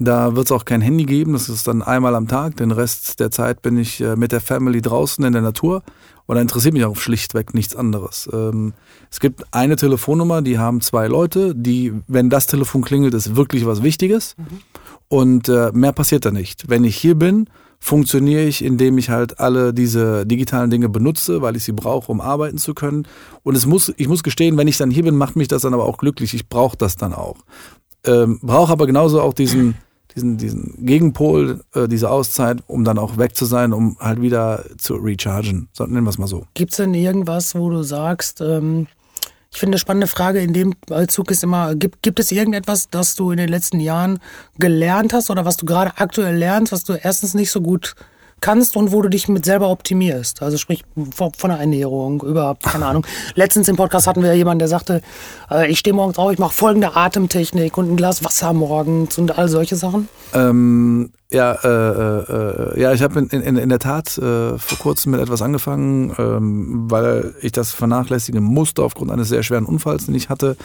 Da 0.00 0.34
wird 0.34 0.46
es 0.46 0.52
auch 0.52 0.64
kein 0.64 0.80
Handy 0.80 1.04
geben, 1.04 1.34
das 1.34 1.48
ist 1.48 1.68
dann 1.68 1.80
einmal 1.80 2.16
am 2.16 2.26
Tag. 2.26 2.56
Den 2.56 2.72
Rest 2.72 3.20
der 3.20 3.30
Zeit 3.30 3.62
bin 3.62 3.78
ich 3.78 4.00
äh, 4.00 4.16
mit 4.16 4.32
der 4.32 4.40
Family 4.40 4.82
draußen 4.82 5.24
in 5.24 5.32
der 5.32 5.42
Natur 5.42 5.84
und 6.26 6.34
da 6.34 6.42
interessiert 6.42 6.74
mich 6.74 6.84
auch 6.84 6.96
schlichtweg 6.96 7.54
nichts 7.54 7.76
anderes. 7.76 8.28
Ähm, 8.32 8.72
es 9.08 9.20
gibt 9.20 9.44
eine 9.52 9.76
Telefonnummer, 9.76 10.42
die 10.42 10.58
haben 10.58 10.80
zwei 10.80 11.06
Leute, 11.06 11.54
die, 11.54 11.92
wenn 12.08 12.28
das 12.28 12.48
Telefon 12.48 12.82
klingelt, 12.82 13.14
ist 13.14 13.36
wirklich 13.36 13.64
was 13.66 13.84
Wichtiges 13.84 14.34
und 15.06 15.48
äh, 15.48 15.70
mehr 15.72 15.92
passiert 15.92 16.24
da 16.24 16.32
nicht. 16.32 16.68
Wenn 16.68 16.82
ich 16.82 16.96
hier 16.96 17.14
bin, 17.14 17.48
funktioniere 17.84 18.44
ich, 18.44 18.64
indem 18.64 18.96
ich 18.96 19.10
halt 19.10 19.40
alle 19.40 19.74
diese 19.74 20.24
digitalen 20.24 20.70
Dinge 20.70 20.88
benutze, 20.88 21.42
weil 21.42 21.54
ich 21.54 21.64
sie 21.64 21.72
brauche, 21.72 22.10
um 22.10 22.22
arbeiten 22.22 22.56
zu 22.56 22.72
können. 22.72 23.06
Und 23.42 23.58
es 23.58 23.66
muss, 23.66 23.92
ich 23.98 24.08
muss 24.08 24.22
gestehen, 24.22 24.56
wenn 24.56 24.68
ich 24.68 24.78
dann 24.78 24.90
hier 24.90 25.02
bin, 25.02 25.16
macht 25.16 25.36
mich 25.36 25.48
das 25.48 25.62
dann 25.62 25.74
aber 25.74 25.84
auch 25.84 25.98
glücklich. 25.98 26.32
Ich 26.32 26.48
brauche 26.48 26.78
das 26.78 26.96
dann 26.96 27.12
auch. 27.12 27.36
Ähm, 28.06 28.38
brauche 28.40 28.72
aber 28.72 28.86
genauso 28.86 29.20
auch 29.20 29.34
diesen, 29.34 29.74
diesen, 30.16 30.38
diesen 30.38 30.86
Gegenpol, 30.86 31.60
äh, 31.74 31.86
diese 31.86 32.08
Auszeit, 32.08 32.62
um 32.68 32.84
dann 32.84 32.96
auch 32.96 33.18
weg 33.18 33.36
zu 33.36 33.44
sein, 33.44 33.74
um 33.74 33.98
halt 34.00 34.22
wieder 34.22 34.64
zu 34.78 34.94
rechargen. 34.94 35.68
So, 35.74 35.84
nennen 35.84 36.04
wir 36.04 36.10
es 36.10 36.16
mal 36.16 36.26
so. 36.26 36.46
Gibt 36.54 36.70
es 36.70 36.78
denn 36.78 36.94
irgendwas, 36.94 37.54
wo 37.54 37.68
du 37.68 37.82
sagst, 37.82 38.40
ähm, 38.40 38.86
ich 39.54 39.60
finde 39.60 39.76
eine 39.76 39.78
spannende 39.78 40.08
Frage. 40.08 40.40
In 40.40 40.52
dem 40.52 40.74
Zug 41.06 41.30
ist 41.30 41.44
immer, 41.44 41.76
gibt, 41.76 42.02
gibt 42.02 42.18
es 42.18 42.32
irgendetwas, 42.32 42.90
das 42.90 43.14
du 43.14 43.30
in 43.30 43.36
den 43.36 43.48
letzten 43.48 43.78
Jahren 43.78 44.18
gelernt 44.58 45.12
hast 45.12 45.30
oder 45.30 45.44
was 45.44 45.56
du 45.56 45.64
gerade 45.64 45.92
aktuell 45.96 46.36
lernst, 46.36 46.72
was 46.72 46.82
du 46.82 46.94
erstens 46.94 47.34
nicht 47.34 47.52
so 47.52 47.60
gut 47.60 47.94
kannst 48.44 48.76
und 48.76 48.92
wo 48.92 49.00
du 49.00 49.08
dich 49.08 49.26
mit 49.28 49.46
selber 49.46 49.70
optimierst? 49.70 50.42
Also 50.42 50.58
sprich 50.58 50.84
von, 51.14 51.32
von 51.32 51.50
der 51.50 51.60
Ernährung 51.60 52.22
über, 52.22 52.56
keine 52.62 52.84
Ahnung. 52.84 53.06
Letztens 53.34 53.68
im 53.68 53.76
Podcast 53.76 54.06
hatten 54.06 54.22
wir 54.22 54.34
jemanden, 54.34 54.58
der 54.58 54.68
sagte, 54.68 55.00
äh, 55.50 55.70
ich 55.70 55.78
stehe 55.78 55.94
morgens 55.94 56.18
auf, 56.18 56.30
ich 56.30 56.38
mache 56.38 56.52
folgende 56.52 56.94
Atemtechnik 56.94 57.78
und 57.78 57.90
ein 57.90 57.96
Glas 57.96 58.22
Wasser 58.22 58.52
morgens 58.52 59.16
und 59.16 59.38
all 59.38 59.48
solche 59.48 59.76
Sachen. 59.76 60.08
Ähm, 60.34 61.10
ja, 61.30 61.52
äh, 61.52 61.68
äh, 61.68 62.74
äh, 62.74 62.80
ja, 62.80 62.92
ich 62.92 63.02
habe 63.02 63.18
in, 63.18 63.28
in, 63.28 63.56
in 63.56 63.68
der 63.70 63.78
Tat 63.78 64.18
äh, 64.18 64.58
vor 64.58 64.78
kurzem 64.78 65.12
mit 65.12 65.22
etwas 65.22 65.40
angefangen, 65.40 66.14
ähm, 66.18 66.90
weil 66.90 67.34
ich 67.40 67.52
das 67.52 67.72
vernachlässigen 67.72 68.44
musste 68.44 68.82
aufgrund 68.82 69.10
eines 69.10 69.30
sehr 69.30 69.42
schweren 69.42 69.64
Unfalls, 69.64 70.04
den 70.04 70.14
ich 70.14 70.28
hatte. 70.28 70.56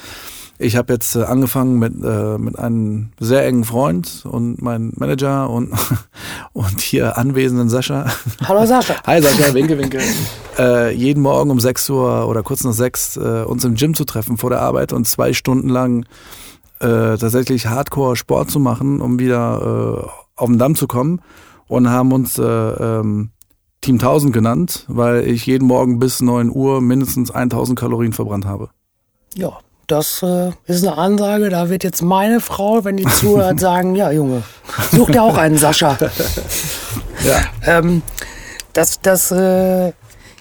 Ich 0.61 0.75
habe 0.75 0.91
jetzt 0.91 1.15
äh, 1.15 1.23
angefangen 1.23 1.79
mit, 1.79 1.93
äh, 2.03 2.37
mit 2.37 2.59
einem 2.59 3.11
sehr 3.17 3.45
engen 3.45 3.63
Freund 3.63 4.25
und 4.29 4.61
meinem 4.61 4.91
Manager 4.97 5.49
und, 5.49 5.71
und 6.53 6.81
hier 6.81 7.17
anwesenden 7.17 7.69
Sascha. 7.69 8.07
Hallo 8.45 8.65
Sascha. 8.65 8.95
Hi 9.07 9.21
Sascha, 9.21 9.53
winke, 9.53 9.77
winke. 9.77 9.99
Äh, 10.57 10.93
jeden 10.93 11.23
Morgen 11.23 11.49
um 11.49 11.61
6 11.61 11.89
Uhr 11.91 12.27
oder 12.27 12.43
kurz 12.43 12.65
nach 12.65 12.73
6 12.73 13.15
äh, 13.15 13.43
uns 13.45 13.63
im 13.63 13.75
Gym 13.75 13.93
zu 13.93 14.03
treffen 14.03 14.37
vor 14.37 14.49
der 14.49 14.61
Arbeit 14.61 14.91
und 14.91 15.07
zwei 15.07 15.31
Stunden 15.31 15.69
lang 15.69 16.05
äh, 16.81 17.15
tatsächlich 17.17 17.67
Hardcore 17.67 18.17
Sport 18.17 18.51
zu 18.51 18.59
machen, 18.59 18.99
um 18.99 19.17
wieder 19.17 20.03
äh, 20.03 20.09
auf 20.35 20.49
den 20.49 20.59
Damm 20.59 20.75
zu 20.75 20.87
kommen 20.87 21.21
und 21.69 21.89
haben 21.89 22.11
uns 22.11 22.37
äh, 22.37 22.43
ähm, 22.43 23.29
Team 23.79 23.95
1000 23.95 24.33
genannt, 24.33 24.83
weil 24.89 25.25
ich 25.25 25.45
jeden 25.45 25.69
Morgen 25.69 25.99
bis 25.99 26.21
9 26.21 26.51
Uhr 26.53 26.81
mindestens 26.81 27.31
1000 27.31 27.79
Kalorien 27.79 28.11
verbrannt 28.11 28.45
habe. 28.45 28.71
Ja, 29.35 29.59
das 29.91 30.23
äh, 30.23 30.51
ist 30.65 30.85
eine 30.85 30.97
Ansage. 30.97 31.49
Da 31.49 31.69
wird 31.69 31.83
jetzt 31.83 32.01
meine 32.01 32.39
Frau, 32.39 32.83
wenn 32.85 32.97
die 32.97 33.05
zuhört, 33.05 33.59
sagen: 33.59 33.95
Ja, 33.95 34.11
Junge, 34.11 34.43
such 34.91 35.11
dir 35.11 35.23
auch 35.23 35.37
einen 35.37 35.57
Sascha. 35.57 35.97
Ja. 37.21 37.41
Ähm, 37.65 38.01
das, 38.71 39.01
das, 39.01 39.29
äh, 39.31 39.91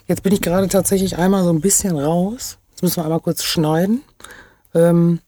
jetzt 0.07 0.23
bin 0.23 0.31
ich 0.31 0.41
gerade 0.41 0.69
tatsächlich 0.69 1.17
einmal 1.17 1.43
so 1.43 1.49
ein 1.49 1.59
bisschen 1.59 1.99
raus. 1.99 2.57
Jetzt 2.69 2.83
müssen 2.83 2.95
wir 2.95 3.03
einmal 3.03 3.19
kurz 3.19 3.43
schneiden. 3.43 4.01
Ähm, 4.73 5.19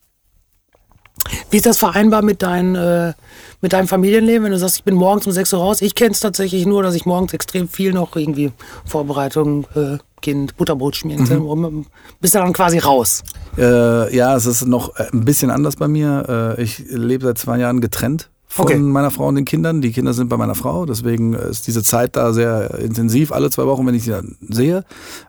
wie 1.49 1.57
ist 1.57 1.65
das 1.65 1.77
vereinbar 1.77 2.21
mit, 2.21 2.41
dein, 2.41 2.75
äh, 2.75 3.13
mit 3.59 3.73
deinem 3.73 3.87
Familienleben, 3.87 4.45
wenn 4.45 4.51
du 4.51 4.57
sagst, 4.57 4.77
ich 4.77 4.83
bin 4.83 4.95
morgens 4.95 5.27
um 5.27 5.33
6 5.33 5.53
Uhr 5.53 5.59
raus? 5.59 5.81
Ich 5.81 5.95
kenne 5.95 6.11
es 6.11 6.19
tatsächlich 6.19 6.65
nur, 6.65 6.83
dass 6.83 6.95
ich 6.95 7.05
morgens 7.05 7.33
extrem 7.33 7.67
viel 7.67 7.93
noch 7.93 8.15
irgendwie 8.15 8.51
Vorbereitung, 8.85 9.67
äh, 9.75 9.97
Kind, 10.21 10.55
Butterbrot 10.57 10.95
schmieren, 10.95 11.23
Mhm. 11.23 11.85
bist 12.19 12.35
du 12.35 12.39
dann 12.39 12.53
quasi 12.53 12.77
raus. 12.79 13.23
Äh, 13.57 14.15
ja, 14.15 14.35
es 14.35 14.45
ist 14.45 14.65
noch 14.67 14.95
äh, 14.97 15.05
ein 15.11 15.25
bisschen 15.25 15.51
anders 15.51 15.75
bei 15.75 15.87
mir. 15.87 16.55
Äh, 16.57 16.63
ich 16.63 16.83
lebe 16.89 17.25
seit 17.25 17.37
zwei 17.37 17.57
Jahren 17.59 17.81
getrennt 17.81 18.29
von 18.47 18.65
Okay. 18.65 18.77
meiner 18.77 19.11
Frau 19.11 19.27
und 19.27 19.35
den 19.35 19.45
Kindern. 19.45 19.81
Die 19.81 19.91
Kinder 19.91 20.13
sind 20.13 20.27
bei 20.29 20.37
meiner 20.37 20.55
Frau, 20.55 20.85
deswegen 20.85 21.33
ist 21.33 21.67
diese 21.67 21.83
Zeit 21.83 22.15
da 22.17 22.33
sehr 22.33 22.75
intensiv, 22.79 23.31
alle 23.31 23.49
zwei 23.49 23.65
Wochen, 23.65 23.85
wenn 23.87 23.95
ich 23.95 24.03
sie 24.03 24.11
dann 24.11 24.35
sehe. 24.49 24.83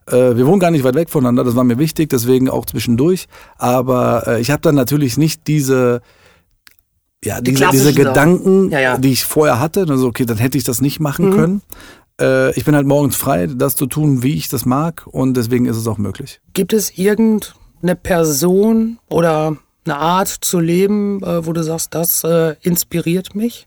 Äh, 0.09 0.37
wir 0.37 0.47
wohnen 0.47 0.59
gar 0.61 0.71
nicht 0.73 0.83
weit 0.85 0.95
weg 0.97 1.09
voneinander, 1.09 1.45
das 1.45 1.55
war 1.57 1.65
mir 1.65 1.79
wichtig, 1.79 2.11
deswegen 2.11 2.51
auch 2.51 2.67
zwischendurch. 2.67 3.29
Aber 3.59 4.25
äh, 4.27 4.41
ich 4.41 4.51
habe 4.51 4.61
dann 4.63 4.75
natürlich 4.75 5.17
nicht 5.19 5.47
diese 5.47 6.03
ja, 7.25 7.41
Die 7.41 7.55
diese. 7.55 7.95
Gedanken, 7.95 8.71
Ja, 8.73 8.81
ja. 8.81 8.99
die 8.99 9.13
ich 9.13 9.25
vorher 9.25 9.61
hatte. 9.61 9.87
Also, 9.89 10.09
okay, 10.09 10.27
dann 10.27 10.39
hätte 10.39 10.59
ich 10.59 10.65
das 10.65 10.81
nicht 10.81 10.99
machen 10.99 11.31
können. 11.33 11.63
Äh, 12.23 12.57
ich 12.57 12.65
bin 12.65 12.75
halt 12.75 12.87
morgens 12.87 13.17
frei, 13.17 13.47
das 13.47 13.77
zu 13.77 13.87
tun, 13.87 14.23
wie 14.23 14.35
ich 14.35 14.49
das 14.49 14.65
mag 14.65 15.07
und 15.07 15.37
deswegen 15.37 15.67
ist 15.67 15.77
es 15.77 15.87
auch 15.87 15.99
möglich. 15.99 16.41
Gibt 16.55 16.73
es 16.73 16.97
irgendeine 16.97 17.97
Person 18.01 18.99
oder 19.09 19.57
eine 19.85 19.97
Art 19.97 20.29
zu 20.29 20.61
leben, 20.61 21.23
äh, 21.23 21.45
wo 21.45 21.53
du 21.53 21.63
sagst, 21.63 21.95
das 21.95 22.25
äh, 22.25 22.55
inspiriert 22.63 23.35
mich? 23.35 23.67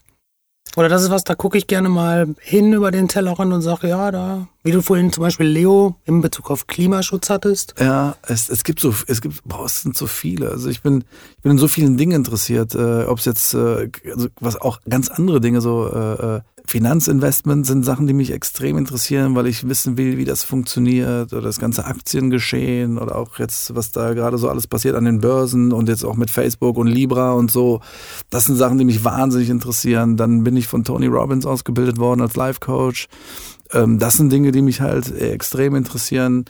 Oder 0.77 0.89
das 0.89 1.03
ist 1.03 1.09
was, 1.09 1.23
da 1.23 1.35
gucke 1.35 1.57
ich 1.57 1.67
gerne 1.67 1.87
mal 1.87 2.35
hin 2.41 2.73
über 2.73 2.91
den 2.91 3.07
Tellerrand 3.07 3.53
und 3.53 3.61
sage, 3.61 3.87
ja, 3.87 4.11
da, 4.11 4.47
wie 4.63 4.71
du 4.71 4.81
vorhin 4.81 5.13
zum 5.13 5.21
Beispiel 5.21 5.45
Leo 5.45 5.95
in 6.03 6.19
Bezug 6.19 6.51
auf 6.51 6.67
Klimaschutz 6.67 7.29
hattest. 7.29 7.75
Ja, 7.79 8.17
es, 8.23 8.49
es 8.49 8.65
gibt 8.65 8.81
so, 8.81 8.93
es 9.07 9.21
gibt, 9.21 9.41
boah, 9.45 9.65
es 9.65 9.83
sind 9.83 9.95
so 9.95 10.05
viele. 10.05 10.49
Also 10.49 10.69
ich 10.69 10.81
bin, 10.81 11.05
ich 11.37 11.43
bin 11.43 11.53
in 11.53 11.57
so 11.57 11.69
vielen 11.69 11.95
Dingen 11.95 12.11
interessiert, 12.11 12.75
äh, 12.75 13.03
ob 13.03 13.19
es 13.19 13.25
jetzt, 13.25 13.53
äh, 13.53 13.89
also 14.11 14.27
was 14.41 14.59
auch 14.59 14.81
ganz 14.89 15.07
andere 15.07 15.39
Dinge, 15.39 15.61
so 15.61 15.87
äh, 15.87 16.37
äh 16.37 16.41
Finanzinvestment 16.67 17.65
sind 17.65 17.85
Sachen, 17.85 18.07
die 18.07 18.13
mich 18.13 18.31
extrem 18.31 18.77
interessieren, 18.77 19.35
weil 19.35 19.47
ich 19.47 19.67
wissen 19.67 19.97
will, 19.97 20.17
wie 20.17 20.25
das 20.25 20.43
funktioniert 20.43 21.31
oder 21.33 21.41
das 21.41 21.59
ganze 21.59 21.85
Aktiengeschehen 21.85 22.97
oder 22.97 23.15
auch 23.15 23.37
jetzt, 23.39 23.75
was 23.75 23.91
da 23.91 24.13
gerade 24.13 24.37
so 24.37 24.49
alles 24.49 24.67
passiert 24.67 24.95
an 24.95 25.05
den 25.05 25.21
Börsen 25.21 25.71
und 25.71 25.89
jetzt 25.89 26.03
auch 26.03 26.15
mit 26.15 26.29
Facebook 26.29 26.77
und 26.77 26.87
Libra 26.87 27.33
und 27.33 27.51
so. 27.51 27.81
Das 28.29 28.45
sind 28.45 28.55
Sachen, 28.55 28.77
die 28.77 28.85
mich 28.85 29.03
wahnsinnig 29.03 29.49
interessieren. 29.49 30.17
Dann 30.17 30.43
bin 30.43 30.57
ich 30.57 30.67
von 30.67 30.83
Tony 30.83 31.07
Robbins 31.07 31.45
ausgebildet 31.45 31.97
worden 31.99 32.21
als 32.21 32.35
Life 32.35 32.59
Coach. 32.59 33.07
Ähm, 33.71 33.99
das 33.99 34.17
sind 34.17 34.31
Dinge, 34.31 34.51
die 34.51 34.61
mich 34.61 34.81
halt 34.81 35.15
extrem 35.19 35.75
interessieren. 35.75 36.45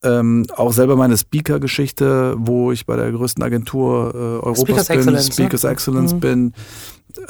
Ähm, 0.00 0.46
auch 0.54 0.72
selber 0.72 0.94
meine 0.94 1.16
Speaker-Geschichte, 1.16 2.36
wo 2.38 2.70
ich 2.70 2.86
bei 2.86 2.96
der 2.96 3.10
größten 3.10 3.42
Agentur 3.42 4.12
äh, 4.14 4.18
Europas 4.18 4.60
Speakers 4.60 4.88
bin, 4.88 4.98
Excellence, 4.98 5.26
Speakers 5.26 5.62
ne? 5.64 5.70
Excellence 5.70 6.14
mhm. 6.14 6.20
bin. 6.20 6.52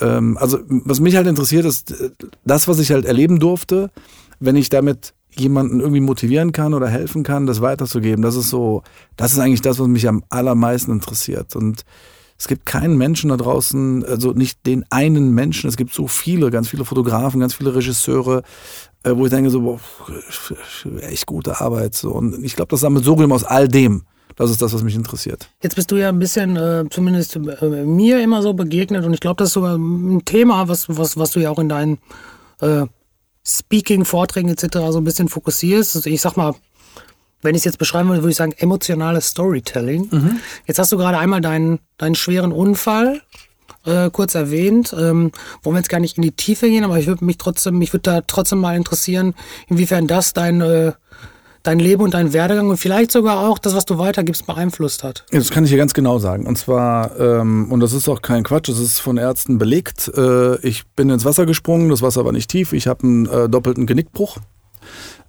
Ähm, 0.00 0.36
also 0.38 0.58
was 0.68 1.00
mich 1.00 1.16
halt 1.16 1.26
interessiert, 1.26 1.64
ist 1.64 1.94
das, 2.44 2.68
was 2.68 2.78
ich 2.78 2.90
halt 2.90 3.04
erleben 3.04 3.38
durfte, 3.38 3.90
wenn 4.40 4.56
ich 4.56 4.68
damit 4.68 5.14
jemanden 5.30 5.80
irgendwie 5.80 6.00
motivieren 6.00 6.52
kann 6.52 6.74
oder 6.74 6.88
helfen 6.88 7.22
kann, 7.22 7.46
das 7.46 7.60
weiterzugeben. 7.60 8.22
Das 8.22 8.36
ist 8.36 8.50
so, 8.50 8.82
das 9.16 9.32
ist 9.32 9.38
eigentlich 9.38 9.62
das, 9.62 9.78
was 9.78 9.86
mich 9.86 10.08
am 10.08 10.24
allermeisten 10.28 10.90
interessiert. 10.90 11.54
Und 11.54 11.84
es 12.38 12.46
gibt 12.46 12.66
keinen 12.66 12.96
Menschen 12.96 13.30
da 13.30 13.36
draußen, 13.36 14.04
also 14.04 14.32
nicht 14.32 14.64
den 14.66 14.84
einen 14.90 15.34
Menschen, 15.34 15.68
es 15.68 15.76
gibt 15.76 15.92
so 15.92 16.06
viele, 16.06 16.50
ganz 16.50 16.68
viele 16.68 16.84
Fotografen, 16.84 17.40
ganz 17.40 17.54
viele 17.54 17.74
Regisseure, 17.74 18.42
äh, 19.02 19.12
wo 19.14 19.26
ich 19.26 19.30
denke 19.30 19.50
so, 19.50 19.62
boah, 19.62 19.80
echt 21.00 21.26
gute 21.26 21.60
Arbeit. 21.60 22.02
Und 22.04 22.44
ich 22.44 22.54
glaube, 22.54 22.70
das 22.70 22.80
Sammelsurium 22.80 23.32
aus 23.32 23.44
all 23.44 23.68
dem. 23.68 24.02
Das 24.38 24.50
ist 24.50 24.62
das, 24.62 24.72
was 24.72 24.82
mich 24.82 24.94
interessiert. 24.94 25.50
Jetzt 25.62 25.74
bist 25.74 25.90
du 25.90 25.96
ja 25.96 26.08
ein 26.08 26.18
bisschen, 26.18 26.56
äh, 26.56 26.84
zumindest 26.90 27.36
äh, 27.36 27.84
mir 27.84 28.22
immer 28.22 28.40
so 28.40 28.54
begegnet 28.54 29.04
und 29.04 29.12
ich 29.12 29.20
glaube, 29.20 29.36
das 29.38 29.48
ist 29.48 29.54
sogar 29.54 29.76
ein 29.76 30.24
Thema, 30.24 30.68
was, 30.68 30.88
was, 30.88 31.16
was 31.16 31.32
du 31.32 31.40
ja 31.40 31.50
auch 31.50 31.58
in 31.58 31.68
deinen 31.68 31.98
äh, 32.60 32.86
Speaking-Vorträgen 33.44 34.48
etc. 34.48 34.78
so 34.90 34.98
ein 34.98 35.04
bisschen 35.04 35.28
fokussierst. 35.28 35.96
Also 35.96 36.08
ich 36.08 36.20
sag 36.20 36.36
mal, 36.36 36.54
wenn 37.42 37.54
ich 37.54 37.60
es 37.60 37.64
jetzt 37.64 37.78
beschreiben 37.78 38.08
würde, 38.08 38.22
würde 38.22 38.30
ich 38.30 38.36
sagen, 38.36 38.54
emotionales 38.56 39.28
Storytelling. 39.28 40.08
Mhm. 40.10 40.40
Jetzt 40.66 40.78
hast 40.78 40.92
du 40.92 40.96
gerade 40.96 41.18
einmal 41.18 41.40
deinen, 41.40 41.80
deinen 41.96 42.14
schweren 42.14 42.52
Unfall 42.52 43.22
äh, 43.84 44.10
kurz 44.10 44.34
erwähnt. 44.34 44.92
Ähm, 44.92 45.32
wollen 45.62 45.74
wir 45.74 45.80
jetzt 45.80 45.88
gar 45.88 46.00
nicht 46.00 46.16
in 46.16 46.22
die 46.22 46.32
Tiefe 46.32 46.68
gehen, 46.68 46.84
aber 46.84 46.98
ich 46.98 47.06
würde 47.06 47.24
mich 47.24 47.38
trotzdem, 47.38 47.78
mich 47.78 47.92
würde 47.92 48.02
da 48.02 48.20
trotzdem 48.22 48.60
mal 48.60 48.76
interessieren, 48.76 49.34
inwiefern 49.68 50.06
das 50.06 50.32
dein, 50.32 50.60
äh, 50.60 50.92
dein 51.62 51.78
Leben 51.78 52.02
und 52.02 52.14
dein 52.14 52.32
Werdegang 52.32 52.68
und 52.68 52.76
vielleicht 52.76 53.12
sogar 53.12 53.48
auch 53.48 53.58
das, 53.58 53.74
was 53.74 53.84
du 53.84 53.98
weitergibst, 53.98 54.46
beeinflusst 54.46 55.04
hat. 55.04 55.24
Das 55.30 55.50
kann 55.50 55.64
ich 55.64 55.70
hier 55.70 55.78
ganz 55.78 55.94
genau 55.94 56.18
sagen. 56.18 56.46
Und 56.46 56.56
zwar, 56.56 57.18
ähm, 57.18 57.70
und 57.70 57.80
das 57.80 57.92
ist 57.92 58.08
auch 58.08 58.22
kein 58.22 58.44
Quatsch, 58.44 58.68
das 58.68 58.78
ist 58.78 59.00
von 59.00 59.16
Ärzten 59.16 59.58
belegt. 59.58 60.10
Äh, 60.16 60.60
ich 60.66 60.86
bin 60.88 61.10
ins 61.10 61.24
Wasser 61.24 61.46
gesprungen, 61.46 61.88
das 61.88 62.02
Wasser 62.02 62.24
war 62.24 62.32
nicht 62.32 62.50
tief, 62.50 62.72
ich 62.72 62.86
habe 62.86 63.04
einen 63.04 63.26
äh, 63.26 63.48
doppelten 63.48 63.86
Genickbruch. 63.86 64.38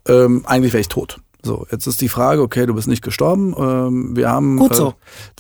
Ähm, 0.08 0.44
eigentlich 0.46 0.74
wäre 0.74 0.82
ich 0.82 0.88
tot. 0.88 1.20
So, 1.42 1.66
jetzt 1.72 1.88
ist 1.88 2.02
die 2.02 2.10
Frage, 2.10 2.42
okay, 2.42 2.66
du 2.66 2.74
bist 2.74 2.90
nicht 2.90 3.02
gestorben. 3.02 3.56
Ähm, 3.58 4.16
wir 4.16 4.30
haben. 4.30 4.58
Gut 4.58 4.76
so. 4.76 4.90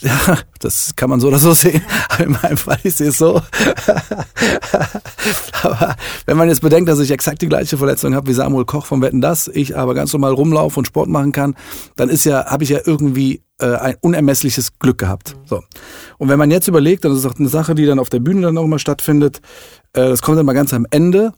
Äh, 0.01 0.05
ja, 0.07 0.37
das 0.59 0.95
kann 0.95 1.09
man 1.09 1.19
so 1.19 1.27
oder 1.27 1.39
so 1.39 1.51
sehen. 1.53 1.81
In 2.19 2.37
meinem 2.41 2.55
Fall, 2.55 2.79
ich 2.83 2.95
sehe 2.95 3.09
es 3.09 3.17
so. 3.17 3.35
aber 5.63 5.97
wenn 6.25 6.37
man 6.37 6.47
jetzt 6.47 6.61
bedenkt, 6.61 6.89
dass 6.89 6.99
ich 6.99 7.11
exakt 7.11 7.41
die 7.41 7.49
gleiche 7.49 7.77
Verletzung 7.77 8.15
habe 8.15 8.27
wie 8.27 8.33
Samuel 8.33 8.63
Koch 8.63 8.85
vom 8.85 9.01
Wetten 9.01 9.19
das, 9.19 9.49
ich 9.49 9.77
aber 9.77 9.93
ganz 9.93 10.13
normal 10.13 10.31
rumlaufe 10.31 10.79
und 10.79 10.85
Sport 10.85 11.09
machen 11.09 11.33
kann, 11.33 11.55
dann 11.97 12.07
ist 12.07 12.23
ja, 12.23 12.45
habe 12.45 12.63
ich 12.63 12.69
ja 12.69 12.79
irgendwie 12.85 13.41
äh, 13.59 13.75
ein 13.75 13.95
unermessliches 13.99 14.79
Glück 14.79 14.99
gehabt. 14.99 15.35
So. 15.45 15.61
Und 16.17 16.29
wenn 16.29 16.39
man 16.39 16.49
jetzt 16.49 16.69
überlegt, 16.69 17.05
und 17.05 17.11
das 17.11 17.19
ist 17.19 17.25
auch 17.25 17.37
eine 17.37 17.49
Sache, 17.49 17.75
die 17.75 17.85
dann 17.85 17.99
auf 17.99 18.09
der 18.09 18.19
Bühne 18.19 18.43
dann 18.43 18.57
auch 18.57 18.63
immer 18.63 18.79
stattfindet, 18.79 19.41
äh, 19.91 20.07
das 20.07 20.21
kommt 20.21 20.37
dann 20.37 20.45
mal 20.45 20.53
ganz 20.53 20.73
am 20.73 20.87
Ende 20.91 21.33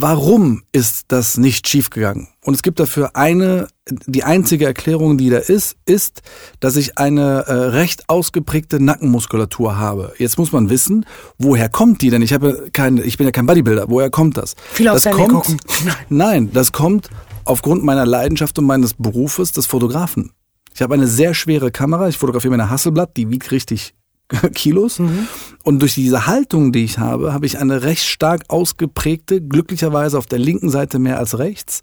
warum 0.00 0.62
ist 0.72 1.04
das 1.08 1.36
nicht 1.36 1.68
schiefgegangen? 1.68 2.28
Und 2.44 2.54
es 2.54 2.62
gibt 2.62 2.80
dafür 2.80 3.14
eine, 3.14 3.68
die 3.88 4.24
einzige 4.24 4.64
Erklärung, 4.64 5.18
die 5.18 5.30
da 5.30 5.38
ist, 5.38 5.76
ist, 5.84 6.22
dass 6.60 6.76
ich 6.76 6.98
eine 6.98 7.44
äh, 7.46 7.52
recht 7.52 8.08
ausgeprägte 8.08 8.82
Nackenmuskulatur 8.82 9.76
habe. 9.76 10.12
Jetzt 10.18 10.38
muss 10.38 10.52
man 10.52 10.70
wissen, 10.70 11.06
woher 11.38 11.68
kommt 11.68 12.02
die 12.02 12.10
denn? 12.10 12.22
Ich 12.22 12.32
habe 12.32 12.70
kein, 12.72 12.96
ich 12.98 13.18
bin 13.18 13.26
ja 13.26 13.32
kein 13.32 13.46
Bodybuilder. 13.46 13.86
Woher 13.88 14.10
kommt 14.10 14.36
das? 14.36 14.54
Viel 14.72 14.86
das 14.86 15.04
kommt, 15.04 15.28
gucken. 15.28 15.60
Nein, 16.08 16.50
das 16.52 16.72
kommt 16.72 17.10
aufgrund 17.44 17.84
meiner 17.84 18.06
Leidenschaft 18.06 18.58
und 18.58 18.64
meines 18.64 18.94
Berufes 18.94 19.52
des 19.52 19.66
Fotografen. 19.66 20.32
Ich 20.74 20.80
habe 20.80 20.94
eine 20.94 21.06
sehr 21.06 21.34
schwere 21.34 21.70
Kamera. 21.70 22.08
Ich 22.08 22.16
fotografiere 22.16 22.52
meine 22.52 22.70
Hasselblatt, 22.70 23.16
die 23.16 23.30
wiegt 23.30 23.50
richtig 23.50 23.94
Kilos. 24.54 24.98
Mhm. 24.98 25.28
Und 25.62 25.80
durch 25.80 25.94
diese 25.94 26.26
Haltung, 26.26 26.72
die 26.72 26.84
ich 26.84 26.98
habe, 26.98 27.32
habe 27.32 27.46
ich 27.46 27.58
eine 27.58 27.82
recht 27.82 28.04
stark 28.04 28.44
ausgeprägte, 28.48 29.40
glücklicherweise 29.40 30.18
auf 30.18 30.26
der 30.26 30.38
linken 30.38 30.70
Seite 30.70 30.98
mehr 30.98 31.18
als 31.18 31.38
rechts, 31.38 31.80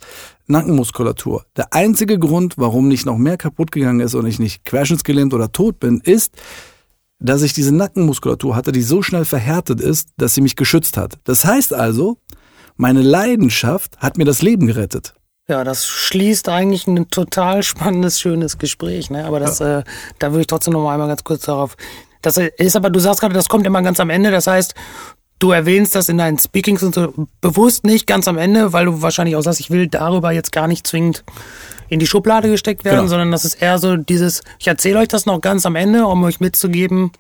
Nackenmuskulatur. 0.48 1.46
Der 1.56 1.74
einzige 1.74 2.20
Grund, 2.20 2.56
warum 2.58 2.88
nicht 2.88 3.06
noch 3.06 3.18
mehr 3.18 3.38
kaputt 3.38 3.72
gegangen 3.72 4.00
ist 4.00 4.16
und 4.16 4.26
ich 4.26 4.40
nicht 4.40 4.66
querschnittsgelähmt 4.66 5.34
oder 5.34 5.52
tot 5.52 5.80
bin, 5.80 6.02
ist, 6.04 6.34
dass 7.20 7.42
ich 7.42 7.54
diese 7.54 7.74
Nackenmuskulatur 7.74 8.56
hatte, 8.56 8.72
die 8.72 8.82
so 8.82 9.02
schnell 9.02 9.26
verhärtet 9.26 9.82
ist, 9.82 10.10
dass 10.18 10.34
sie 10.34 10.42
mich 10.42 10.56
geschützt 10.56 10.98
hat. 10.98 11.20
Das 11.26 11.46
heißt 11.46 11.74
also, 11.74 12.18
meine 12.76 13.02
Leidenschaft 13.02 13.98
hat 13.98 14.18
mir 14.18 14.26
das 14.26 14.42
Leben 14.42 14.68
gerettet. 14.68 15.14
Ja, 15.50 15.64
das 15.64 15.88
schließt 15.88 16.48
eigentlich 16.48 16.86
ein 16.88 17.10
total 17.10 17.64
spannendes, 17.64 18.20
schönes 18.20 18.58
Gespräch. 18.58 19.10
Ne? 19.10 19.26
Aber 19.26 19.40
das, 19.40 19.60
ja. 19.60 19.80
äh, 19.80 19.84
da 20.20 20.32
würde 20.32 20.42
ich 20.42 20.48
trotzdem 20.48 20.74
noch 20.74 20.84
mal 20.84 20.94
einmal 20.94 21.08
ganz 21.08 21.24
kurz 21.24 21.46
darauf 21.46 21.76
das 22.22 22.38
ist 22.38 22.76
aber, 22.76 22.90
du 22.90 23.00
sagst 23.00 23.22
gerade, 23.22 23.34
das 23.34 23.50
kommt 23.50 23.66
immer 23.66 23.82
ganz 23.82 24.00
am 24.00 24.10
Ende. 24.10 24.32
Das 24.32 24.48
heißt, 24.48 24.76
du 25.40 25.52
erwähnst 25.52 25.96
das 25.96 26.10
in 26.10 26.18
deinen 26.18 26.38
Speakings 26.38 26.84
und 26.84 26.96
so 26.96 27.14
bewusst 27.42 27.86
nicht 27.86 28.08
ganz 28.08 28.28
am 28.28 28.38
Ende, 28.38 28.74
weil 28.74 28.86
du 28.86 29.02
wahrscheinlich 29.02 29.36
auch 29.36 29.42
sagst, 29.42 29.60
ich 29.60 29.70
will 29.70 29.88
darüber 29.88 30.32
jetzt 30.32 30.52
gar 30.52 30.68
nicht 30.68 30.86
zwingend 30.86 31.24
in 31.88 32.00
die 32.00 32.08
Schublade 32.08 32.50
gesteckt 32.50 32.86
werden, 32.86 32.98
genau. 32.98 33.10
sondern 33.10 33.32
das 33.32 33.46
ist 33.46 33.62
eher 33.62 33.80
so 33.80 33.98
dieses, 33.98 34.44
ich 34.60 34.68
erzähle 34.68 35.00
euch 35.00 35.08
das 35.08 35.26
noch 35.26 35.42
ganz 35.42 35.66
am 35.66 35.76
Ende, 35.76 36.06
um 36.06 36.24
euch 36.24 36.40
mitzugeben, 36.40 37.12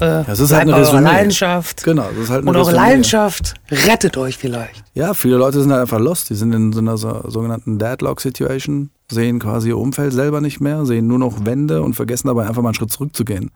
äh, 0.00 0.24
das 0.26 0.40
ist 0.40 0.52
halt 0.52 0.62
eine 0.62 0.74
eure 0.74 1.00
Leidenschaft. 1.00 1.84
Genau, 1.84 2.08
das 2.14 2.24
ist 2.24 2.30
halt 2.30 2.40
eine 2.40 2.50
Und 2.50 2.56
eure 2.56 2.72
Leidenschaft 2.72 3.54
rettet 3.70 4.16
euch 4.16 4.38
vielleicht. 4.38 4.82
Ja, 4.94 5.14
viele 5.14 5.36
Leute 5.36 5.60
sind 5.60 5.70
halt 5.70 5.82
einfach 5.82 6.00
lost. 6.00 6.30
Die 6.30 6.34
sind 6.34 6.54
in 6.54 6.72
so 6.72 6.80
einer 6.80 6.96
so, 6.96 7.22
sogenannten 7.28 7.78
Deadlock-Situation, 7.78 8.90
sehen 9.10 9.38
quasi 9.38 9.68
ihr 9.68 9.78
Umfeld 9.78 10.12
selber 10.12 10.40
nicht 10.40 10.60
mehr, 10.60 10.86
sehen 10.86 11.06
nur 11.06 11.18
noch 11.18 11.44
Wände 11.44 11.82
und 11.82 11.94
vergessen 11.94 12.28
dabei 12.28 12.46
einfach 12.46 12.62
mal 12.62 12.68
einen 12.68 12.74
Schritt 12.74 12.92
zurückzugehen, 12.92 13.50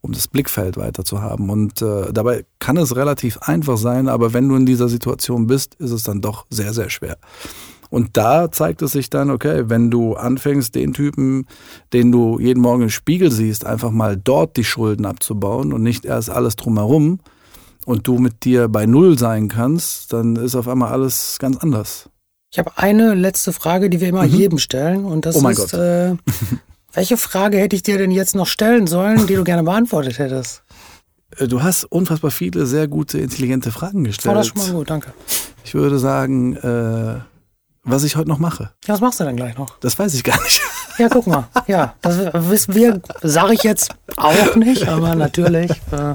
um 0.00 0.12
das 0.12 0.28
Blickfeld 0.28 0.76
weiter 0.76 1.04
zu 1.04 1.20
haben. 1.20 1.50
Und 1.50 1.82
äh, 1.82 2.12
dabei 2.12 2.44
kann 2.58 2.76
es 2.76 2.96
relativ 2.96 3.38
einfach 3.38 3.76
sein, 3.76 4.08
aber 4.08 4.32
wenn 4.32 4.48
du 4.48 4.56
in 4.56 4.66
dieser 4.66 4.88
Situation 4.88 5.46
bist, 5.46 5.74
ist 5.76 5.90
es 5.90 6.02
dann 6.02 6.20
doch 6.20 6.46
sehr, 6.50 6.72
sehr 6.72 6.90
schwer. 6.90 7.18
Und 7.90 8.16
da 8.16 8.50
zeigt 8.50 8.82
es 8.82 8.92
sich 8.92 9.08
dann, 9.08 9.30
okay, 9.30 9.64
wenn 9.66 9.90
du 9.90 10.14
anfängst, 10.14 10.74
den 10.74 10.94
Typen, 10.94 11.46
den 11.92 12.10
du 12.10 12.40
jeden 12.40 12.60
Morgen 12.60 12.82
im 12.82 12.90
Spiegel 12.90 13.30
siehst, 13.30 13.64
einfach 13.64 13.92
mal 13.92 14.16
dort 14.16 14.56
die 14.56 14.64
Schulden 14.64 15.06
abzubauen 15.06 15.72
und 15.72 15.82
nicht 15.82 16.04
erst 16.04 16.30
alles 16.30 16.56
drumherum 16.56 17.20
und 17.84 18.08
du 18.08 18.18
mit 18.18 18.44
dir 18.44 18.68
bei 18.68 18.86
Null 18.86 19.18
sein 19.18 19.48
kannst, 19.48 20.12
dann 20.12 20.34
ist 20.36 20.56
auf 20.56 20.66
einmal 20.66 20.90
alles 20.90 21.36
ganz 21.38 21.58
anders. 21.58 22.08
Ich 22.54 22.58
habe 22.60 22.70
eine 22.76 23.14
letzte 23.14 23.52
Frage, 23.52 23.90
die 23.90 24.00
wir 24.00 24.10
immer 24.10 24.22
mhm. 24.22 24.32
jedem 24.32 24.58
stellen 24.58 25.06
und 25.06 25.26
das 25.26 25.42
oh 25.42 25.48
ist, 25.48 25.74
äh, 25.74 26.14
welche 26.92 27.16
Frage 27.16 27.58
hätte 27.58 27.74
ich 27.74 27.82
dir 27.82 27.98
denn 27.98 28.12
jetzt 28.12 28.36
noch 28.36 28.46
stellen 28.46 28.86
sollen, 28.86 29.26
die 29.26 29.34
du 29.34 29.42
gerne 29.42 29.64
beantwortet 29.64 30.20
hättest? 30.20 30.62
Äh, 31.36 31.48
du 31.48 31.64
hast 31.64 31.82
unfassbar 31.82 32.30
viele 32.30 32.64
sehr 32.66 32.86
gute, 32.86 33.18
intelligente 33.18 33.72
Fragen 33.72 34.04
gestellt. 34.04 34.32
Oh, 34.32 34.38
das 34.38 34.46
schon 34.46 34.58
mal 34.58 34.70
gut, 34.70 34.88
danke. 34.88 35.12
Ich 35.64 35.74
würde 35.74 35.98
sagen, 35.98 36.54
äh, 36.54 37.16
was 37.82 38.04
ich 38.04 38.14
heute 38.14 38.28
noch 38.28 38.38
mache. 38.38 38.70
Ja, 38.84 38.94
was 38.94 39.00
machst 39.00 39.18
du 39.18 39.24
denn 39.24 39.34
gleich 39.34 39.58
noch? 39.58 39.80
Das 39.80 39.98
weiß 39.98 40.14
ich 40.14 40.22
gar 40.22 40.40
nicht. 40.40 40.60
Ja, 40.96 41.08
guck 41.08 41.26
mal. 41.26 41.48
Ja, 41.66 41.96
das 42.02 42.32
wissen 42.48 42.76
wir, 42.76 43.00
sage 43.20 43.54
ich 43.54 43.64
jetzt 43.64 43.96
auch 44.16 44.54
nicht, 44.54 44.86
aber 44.86 45.16
natürlich 45.16 45.72
äh, 45.90 46.14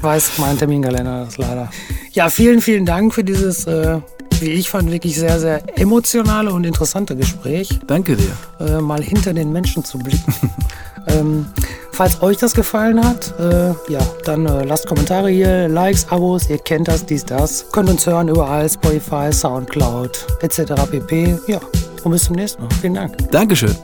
weiß 0.00 0.38
mein 0.38 0.58
Terminkalender 0.58 1.24
das 1.24 1.38
leider. 1.38 1.70
Ja, 2.12 2.30
vielen, 2.30 2.60
vielen 2.60 2.86
Dank 2.86 3.14
für 3.14 3.24
dieses, 3.24 3.66
äh, 3.66 3.98
wie 4.40 4.50
ich 4.50 4.68
fand, 4.70 4.90
wirklich 4.90 5.16
sehr, 5.16 5.38
sehr 5.38 5.62
emotionale 5.78 6.52
und 6.52 6.64
interessante 6.64 7.16
Gespräch. 7.16 7.68
Danke 7.86 8.16
dir. 8.16 8.36
Äh, 8.60 8.80
mal 8.80 9.02
hinter 9.02 9.32
den 9.34 9.52
Menschen 9.52 9.84
zu 9.84 9.98
blicken. 9.98 10.34
ähm, 11.08 11.46
Falls 11.92 12.22
euch 12.22 12.38
das 12.38 12.54
gefallen 12.54 13.04
hat, 13.04 13.38
äh, 13.38 13.68
ja, 13.92 14.00
dann 14.24 14.46
äh, 14.46 14.64
lasst 14.64 14.86
Kommentare 14.86 15.28
hier, 15.28 15.68
Likes, 15.68 16.06
Abos, 16.08 16.48
ihr 16.48 16.56
kennt 16.56 16.88
das, 16.88 17.04
dies, 17.04 17.24
das. 17.24 17.66
Könnt 17.70 17.90
uns 17.90 18.06
hören 18.06 18.28
überall, 18.28 18.68
Spotify, 18.68 19.30
Soundcloud, 19.30 20.26
etc. 20.40 20.72
pp. 20.90 21.38
Ja, 21.46 21.60
und 22.02 22.12
bis 22.12 22.24
zum 22.24 22.36
nächsten 22.36 22.62
Mal. 22.62 22.70
Vielen 22.80 22.94
Dank. 22.94 23.30
Dankeschön. 23.30 23.76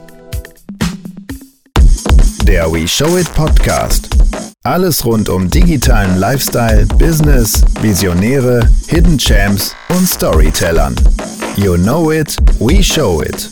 Der 2.43 2.71
We 2.71 2.87
Show 2.87 3.15
It 3.15 3.31
Podcast. 3.35 4.09
Alles 4.65 5.05
rund 5.05 5.29
um 5.29 5.49
digitalen 5.49 6.19
Lifestyle, 6.19 6.85
Business, 6.97 7.63
Visionäre, 7.81 8.69
Hidden 8.89 9.17
Champs 9.17 9.73
und 9.87 10.05
Storytellern. 10.05 10.95
You 11.55 11.77
know 11.77 12.11
it, 12.11 12.35
we 12.59 12.83
show 12.83 13.21
it. 13.21 13.49